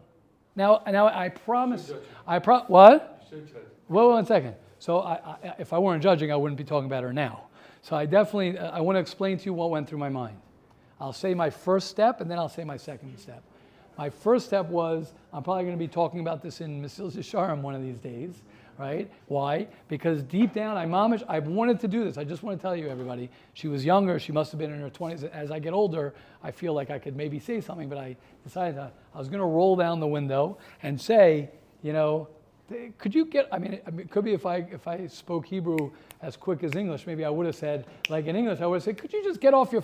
Now, 0.54 0.82
now 0.86 1.06
I 1.06 1.28
promise. 1.28 1.92
I 2.26 2.38
pro. 2.38 2.60
What? 2.62 3.19
Well, 3.88 4.10
one 4.10 4.26
second. 4.26 4.54
So, 4.78 5.00
I, 5.00 5.14
I, 5.14 5.54
if 5.58 5.72
I 5.72 5.78
weren't 5.78 6.02
judging, 6.02 6.32
I 6.32 6.36
wouldn't 6.36 6.58
be 6.58 6.64
talking 6.64 6.86
about 6.86 7.02
her 7.02 7.12
now. 7.12 7.44
So, 7.82 7.96
I 7.96 8.06
definitely 8.06 8.58
uh, 8.58 8.70
I 8.70 8.80
want 8.80 8.96
to 8.96 9.00
explain 9.00 9.38
to 9.38 9.44
you 9.44 9.54
what 9.54 9.70
went 9.70 9.88
through 9.88 9.98
my 9.98 10.08
mind. 10.08 10.36
I'll 11.00 11.12
say 11.12 11.34
my 11.34 11.50
first 11.50 11.88
step, 11.88 12.20
and 12.20 12.30
then 12.30 12.38
I'll 12.38 12.48
say 12.48 12.64
my 12.64 12.76
second 12.76 13.18
step. 13.18 13.42
My 13.96 14.10
first 14.10 14.46
step 14.46 14.66
was 14.66 15.12
I'm 15.32 15.42
probably 15.42 15.64
going 15.64 15.76
to 15.76 15.78
be 15.78 15.88
talking 15.88 16.20
about 16.20 16.42
this 16.42 16.60
in 16.60 16.82
Mesilas 16.82 17.16
Yesharim 17.16 17.60
one 17.60 17.74
of 17.74 17.82
these 17.82 17.98
days, 17.98 18.42
right? 18.78 19.10
Why? 19.26 19.68
Because 19.88 20.22
deep 20.22 20.54
down, 20.54 20.76
I 20.76 20.86
momish, 20.86 21.22
I 21.28 21.38
wanted 21.38 21.80
to 21.80 21.88
do 21.88 22.04
this. 22.04 22.16
I 22.16 22.24
just 22.24 22.42
want 22.42 22.58
to 22.58 22.62
tell 22.62 22.74
you, 22.74 22.88
everybody, 22.88 23.28
she 23.52 23.68
was 23.68 23.84
younger. 23.84 24.18
She 24.18 24.32
must 24.32 24.52
have 24.52 24.58
been 24.58 24.72
in 24.72 24.80
her 24.80 24.88
20s. 24.88 25.30
As 25.30 25.50
I 25.50 25.58
get 25.58 25.74
older, 25.74 26.14
I 26.42 26.50
feel 26.50 26.72
like 26.72 26.90
I 26.90 26.98
could 26.98 27.14
maybe 27.14 27.38
say 27.38 27.60
something, 27.60 27.90
but 27.90 27.98
I 27.98 28.16
decided 28.42 28.78
I 28.78 29.18
was 29.18 29.28
going 29.28 29.40
to 29.40 29.46
roll 29.46 29.76
down 29.76 30.00
the 30.00 30.06
window 30.06 30.56
and 30.82 30.98
say, 30.98 31.50
you 31.82 31.92
know, 31.92 32.28
could 32.98 33.14
you 33.14 33.24
get, 33.24 33.48
I 33.52 33.58
mean, 33.58 33.74
it 33.74 34.10
could 34.10 34.24
be 34.24 34.32
if 34.32 34.46
I, 34.46 34.56
if 34.70 34.86
I 34.86 35.06
spoke 35.06 35.46
Hebrew 35.46 35.90
as 36.22 36.36
quick 36.36 36.62
as 36.62 36.74
English, 36.74 37.06
maybe 37.06 37.24
I 37.24 37.30
would 37.30 37.46
have 37.46 37.56
said, 37.56 37.86
like 38.08 38.26
in 38.26 38.36
English, 38.36 38.60
I 38.60 38.66
would 38.66 38.76
have 38.76 38.82
said, 38.82 38.98
could 38.98 39.12
you 39.12 39.22
just 39.24 39.40
get 39.40 39.54
off 39.54 39.72
your 39.72 39.82